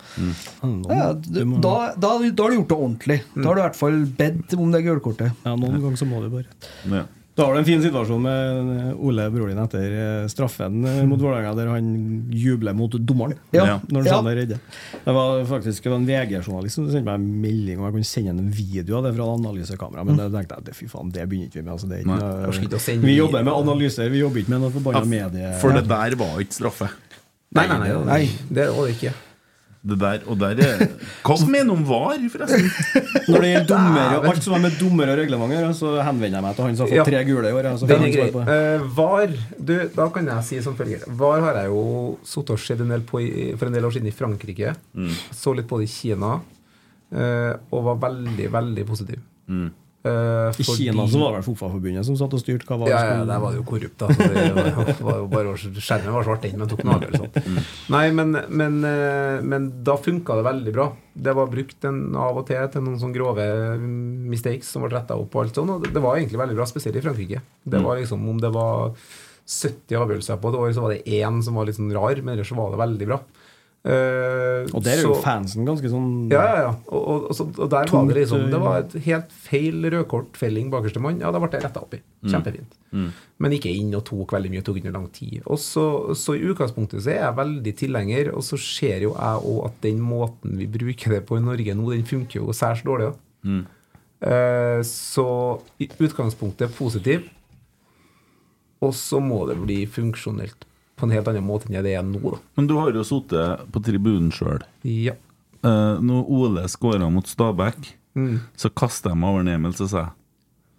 [0.87, 3.19] Ja, d- da, da, da har du gjort det ordentlig.
[3.35, 5.35] Da har du i hvert fall bedt om det gulkortet.
[5.45, 6.47] Ja, noen ganger så må du bare
[6.95, 7.05] Ja.
[7.39, 11.21] Da har du en fin situasjon med Ole, broren din, etter eh, straffen eh, mot
[11.23, 11.91] Vålerenga, der han
[12.35, 13.77] jubler mot dommeren Ja.
[13.87, 14.17] når han Ja.
[14.17, 14.59] sa redde.
[15.05, 18.11] Det var faktisk det var en VG-journalist som sendte meg en melding om jeg kunne
[18.11, 21.29] sende en video av det fra analysekamera, men da tenkte jeg det, fy faen, det
[21.31, 21.73] begynner ikke vi med.
[21.77, 25.05] Altså, det er ikke noe- vi jobber med analyser, vi jobber ikke med noe forbanna
[25.07, 25.55] medie...
[25.63, 26.91] For det der var ikke straffe.
[27.55, 29.15] Nei, nei, nei, nei, det var det ikke.
[29.89, 30.81] Det der, og der er
[31.23, 32.65] Hva mener du om VAR, forresten?
[33.31, 36.45] Når det gjelder dommer og alt som er med dommer og reglement så henvender jeg
[36.49, 37.05] meg til han som har fått Ja.
[37.07, 37.69] tre gule i år.
[37.79, 38.27] Så Den er han grei.
[38.27, 38.59] svar på det.
[38.59, 39.37] Eh, VAR
[39.71, 41.07] du, Da kan jeg si som følger.
[41.07, 43.95] VAR har jeg jo sittet og sett en del på i, for en del år
[43.95, 44.75] siden i Frankrike.
[44.99, 45.13] Mm.
[45.33, 46.41] Så litt på det i Kina.
[47.15, 49.21] uh, og var veldig, veldig positiv.
[49.49, 49.71] Mm.
[50.07, 52.99] Eh, I Kina så var det vel Fotballforbundet som satt og styrte hva var ja,
[53.03, 54.05] det ja, der var det jo korrupt.
[54.07, 54.29] Altså.
[54.31, 56.99] det var, var jo bare Skjermen var svart, den, men tok noe
[57.39, 57.59] Mm.
[57.93, 60.87] Nei, men, men, eh, men da funka det veldig bra.
[61.19, 63.47] Det var brukt en, av og til til noen sånne grove
[63.81, 65.35] mm, mistakes som ble retta opp.
[65.35, 67.43] og alt sånt, og det- var egentlig veldig bra, spesielt i Frankrike.
[67.65, 68.95] Det var liksom, Om det var
[69.49, 72.35] 70 avgjørelser på et år, så var det én som var litt sånn rar, men
[72.37, 73.21] ellers så var det veldig bra.
[73.87, 76.73] Eh, Og der er jo så- fansen ganske sånn ja, ja, ja.
[76.91, 79.87] Og, og, og, så, og der var det liksom eh, Det var et helt feil
[79.95, 81.21] rødkortfelling bakerste mann.
[81.23, 82.01] Ja, da ble det retta opp i.
[82.25, 82.33] Mm.
[82.33, 82.75] Kjempefint.
[82.93, 83.07] Mm.
[83.39, 85.41] Men ikke inn og tok veldig mye, tok under lang tid.
[85.47, 85.87] Og så,
[86.19, 89.81] så i utgangspunktet så er jeg veldig tilhenger, og så ser jo jeg òg at
[89.87, 93.13] den måten vi bruker det på i Norge nå, den funker jo særs dårlig.
[93.13, 93.49] da.
[93.49, 93.67] Mm.
[94.19, 95.25] Uh, så
[95.79, 97.29] i utgangspunktet positiv,
[98.83, 100.67] og så må det bli funksjonelt
[100.99, 102.39] på en helt annen måte enn det er nå, da.
[102.59, 104.63] Men du har jo sittet på tribunen sjøl.
[104.85, 105.15] Ja.
[105.63, 108.41] når Ole skåra mot Stabæk, Mm.
[108.57, 110.09] så kasta jeg meg over en Emil og sa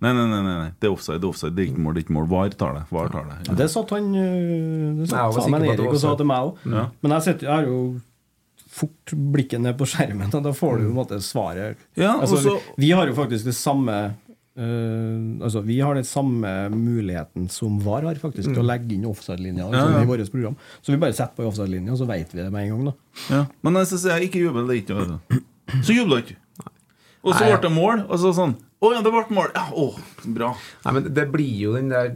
[0.01, 1.93] Nei, nei, nei, nei, nei, det er offside, det er offside, det er ikke mål,
[1.93, 2.27] det er ikke mål.
[2.31, 2.83] VAR tar det.
[2.89, 3.37] VAR tar det.
[3.49, 6.17] Ja, Det satt han øh, Det satt, Erik og sa så.
[6.17, 6.57] til meg òg.
[6.71, 6.83] Ja.
[7.03, 7.79] Men jeg, sitter, jeg har jo
[8.79, 11.77] fort blikket ned på skjermen, og da får du på en måte svaret.
[11.99, 14.15] Ja, altså, så- vi, vi har jo faktisk det samme
[14.59, 19.07] øh, altså Vi har den samme muligheten som VAR har, faktisk, til å legge inn
[19.09, 19.73] offside-linja Mm.
[19.73, 20.03] Ja, altså, ja.
[20.03, 20.55] i vårt program.
[20.81, 22.85] Så vi bare setter på offside-linja, og så vet vi det med en gang.
[22.91, 23.45] da Ja.
[23.63, 25.41] Men jeg synes jeg ikke jubler det er ikke noe.
[25.85, 26.37] Så jubla ikke.
[27.23, 29.49] Og så ble det mål, og så sånn Å ja, det ble mål!
[29.55, 29.89] Ja, å,
[30.31, 30.53] bra.
[30.85, 32.13] Nei, men Det blir jo den der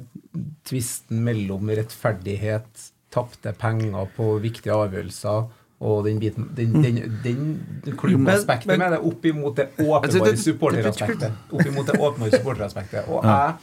[0.64, 5.44] tvisten mellom rettferdighet, tapte penger på viktige avgjørelser
[5.84, 11.32] og den biten Den, den, den klubbaspektet med det opp imot det åpenbare supporteraspektet.
[11.52, 13.08] Opp imot det åpenbare supporteraspektet.
[13.12, 13.54] Og jeg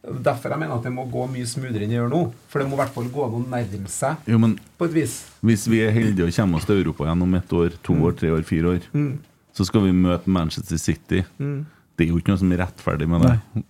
[0.00, 2.20] Derfor jeg mener at det må gå mye smoothere enn det gjør nå.
[2.48, 4.94] For det må i hvert fall gå an å nærme seg Jo, men på et
[4.94, 5.16] vis.
[5.44, 8.14] hvis vi er heldige og kommer oss til Europa igjen om ett år, to år,
[8.16, 9.18] tre år, fire år, Mm.
[9.52, 11.20] så skal vi møte Manchester City.
[11.38, 11.66] Mm.
[11.98, 13.34] Det er jo ikke noe som er rettferdig med det.
[13.54, 13.64] Nei,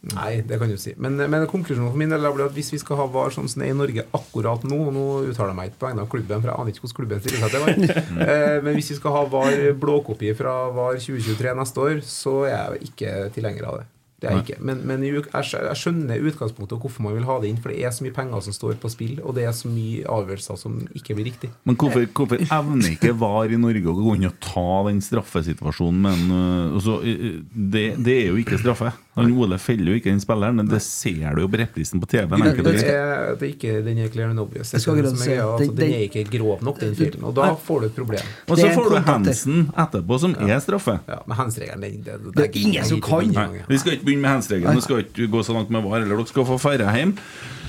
[0.00, 0.92] det kan du si.
[0.96, 3.62] Men, men konklusjonen for min del blir at hvis vi skal ha VAR sånn som
[3.62, 6.10] det er i Norge akkurat nå og Nå uttaler jeg meg ikke på vegne av
[6.12, 8.02] klubben, for jeg aner ikke hvordan klubben stiller seg til VAR.
[8.28, 12.56] eh, men hvis vi skal ha VAR blåkopi fra VAR 2023 neste år, så er
[12.56, 13.88] jeg ikke tilhenger av det.
[14.18, 14.62] Det er jeg ikke.
[14.66, 17.84] Men, men jeg jeg skjønner utgangspunktet og hvorfor man vil ha det inn, for det
[17.86, 20.80] er så mye penger som står på spill, og det er så mye avgjørelser som
[20.98, 21.52] ikke blir riktig.
[21.68, 26.02] Men hvorfor, hvorfor evner ikke VAR i Norge å gå inn og ta den straffesituasjonen?
[26.08, 28.90] Men, øh, altså, det, det er jo ikke straffe.
[29.22, 32.06] Han Ole feller jo ikke den spilleren, men det ser du jo på reprisen på
[32.10, 32.26] TV.
[32.28, 34.72] Den, er, det er ikke, den er clear and obvious.
[34.72, 34.94] Er altså,
[35.76, 37.24] den- er ikke grov nok, den feilen.
[37.24, 38.20] Og da får du et problem.
[38.48, 38.96] Og så får du.
[39.08, 40.98] Hansen etterpå, som er straffe.
[41.08, 43.28] Ja, men handsregelen den- det, Det er ingen som kan.
[43.32, 44.74] Nei, vi skal ikke begynne med handsregelen.
[44.74, 46.00] Vi skal ikke gå så langt med VAR.
[46.02, 47.16] Eller dere skal få feire hjem.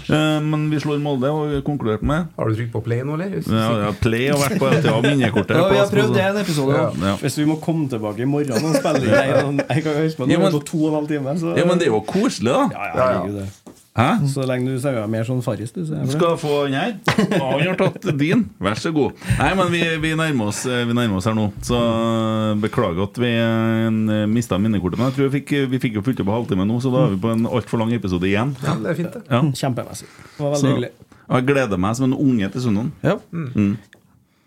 [0.10, 3.04] Eh, men vi slår Molde, og vi har konkludert med Har du trykt på play
[3.06, 3.36] nå, eller?
[3.46, 5.56] ja, ja, Play har vært på ja, minnekortet.
[5.58, 6.76] Ja, vi har prøvd det en episode.
[6.78, 6.88] Ja.
[6.90, 7.08] Ja.
[7.12, 7.16] Ja.
[7.22, 10.50] Hvis vi må komme tilbake i morgen og spille inn en- Jeg huske på Ja,
[10.50, 11.38] to og en halv time.
[11.40, 12.70] Så, ja, men det er jo koselig, da.
[12.74, 13.46] ja, ja,
[14.00, 14.08] Hæ?
[14.32, 15.82] Så lenge du sier mer sånn Farris, du.
[15.84, 16.94] Så skal få den her.
[17.34, 18.46] Ja, han har tatt din.
[18.64, 19.18] Vær så god.
[19.36, 21.50] Nei, men vi, vi, nærmer, oss, eh, vi nærmer oss her nå.
[21.68, 25.02] Så eh, beklager at vi uh, mista minnekortet.
[25.02, 27.04] Men jeg tror vi fikk, vi fikk jo fulgt opp på halvtime nå, så da
[27.10, 28.56] er vi på en altfor lang episode igjen.
[28.64, 29.24] Ja, det er fint, det.
[29.28, 29.42] Ja.
[29.66, 30.08] Kjempemessig.
[30.08, 30.92] Det var veldig Så, hyggelig.
[31.36, 32.94] jeg gleder meg som en unge til søndagen.
[33.04, 33.18] Ja.
[33.36, 33.74] Mm.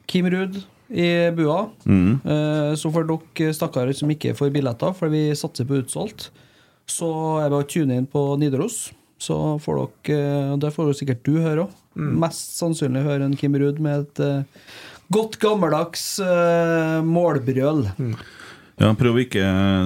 [0.08, 0.62] Kim Ruud
[0.92, 1.60] i bua.
[1.84, 2.18] Mm.
[2.24, 6.30] Eh, Så for dere stakkarer som ikke får billetter, for vi satser på utsolgt,
[6.88, 8.80] så er det bare å tune inn på Nidaros.
[9.22, 11.78] Så får dere, det får jo sikkert du høre òg.
[11.94, 14.62] Mest sannsynlig høre en Kim Ruud med et eh,
[15.12, 17.84] godt gammeldags eh, målbrøl.
[18.80, 19.44] Ja, prøv å ikke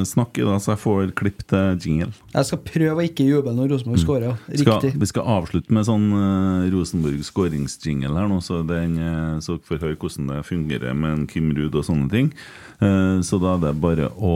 [0.09, 2.13] snakke, da, så jeg får klipp til jingle.
[2.33, 4.07] Jeg skal prøve å ikke juble når Rosenborg.
[4.07, 4.39] Mm.
[4.47, 4.93] Skal, Riktig.
[5.03, 9.67] vi skal avslutte med sånn uh, Rosenborg skåringsjingle her nå, så, den, uh, så dere
[9.69, 12.33] får høre hvordan det fungerer med en Kim Ruud og sånne ting.
[12.79, 14.35] Uh, så da er det bare å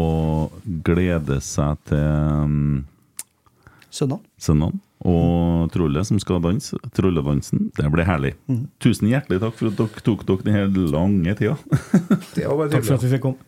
[0.90, 2.04] glede seg til
[2.44, 2.86] um,
[3.90, 4.26] Søndag.
[4.38, 4.82] søndagen.
[5.00, 6.76] Og Trolle som skal danse.
[6.96, 7.70] Trolledansen.
[7.76, 8.34] Det blir herlig.
[8.84, 11.56] Tusen hjertelig takk for at dere tok dere denne lange tida.
[12.36, 13.46] Det var bare Takk for at vi fikk komme.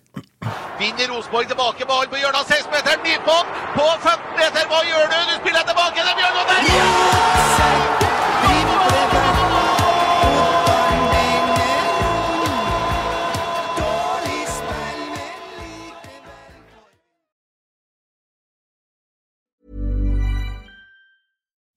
[0.80, 3.04] Vinner Rosenborg tilbake ball på hjørnet av 16-meteren.
[3.06, 4.70] Nypott på 15 meter.
[4.72, 5.18] Hva gjør du?
[5.28, 6.06] Du spiller tilbake.
[6.08, 8.01] Det Bjørn noe der!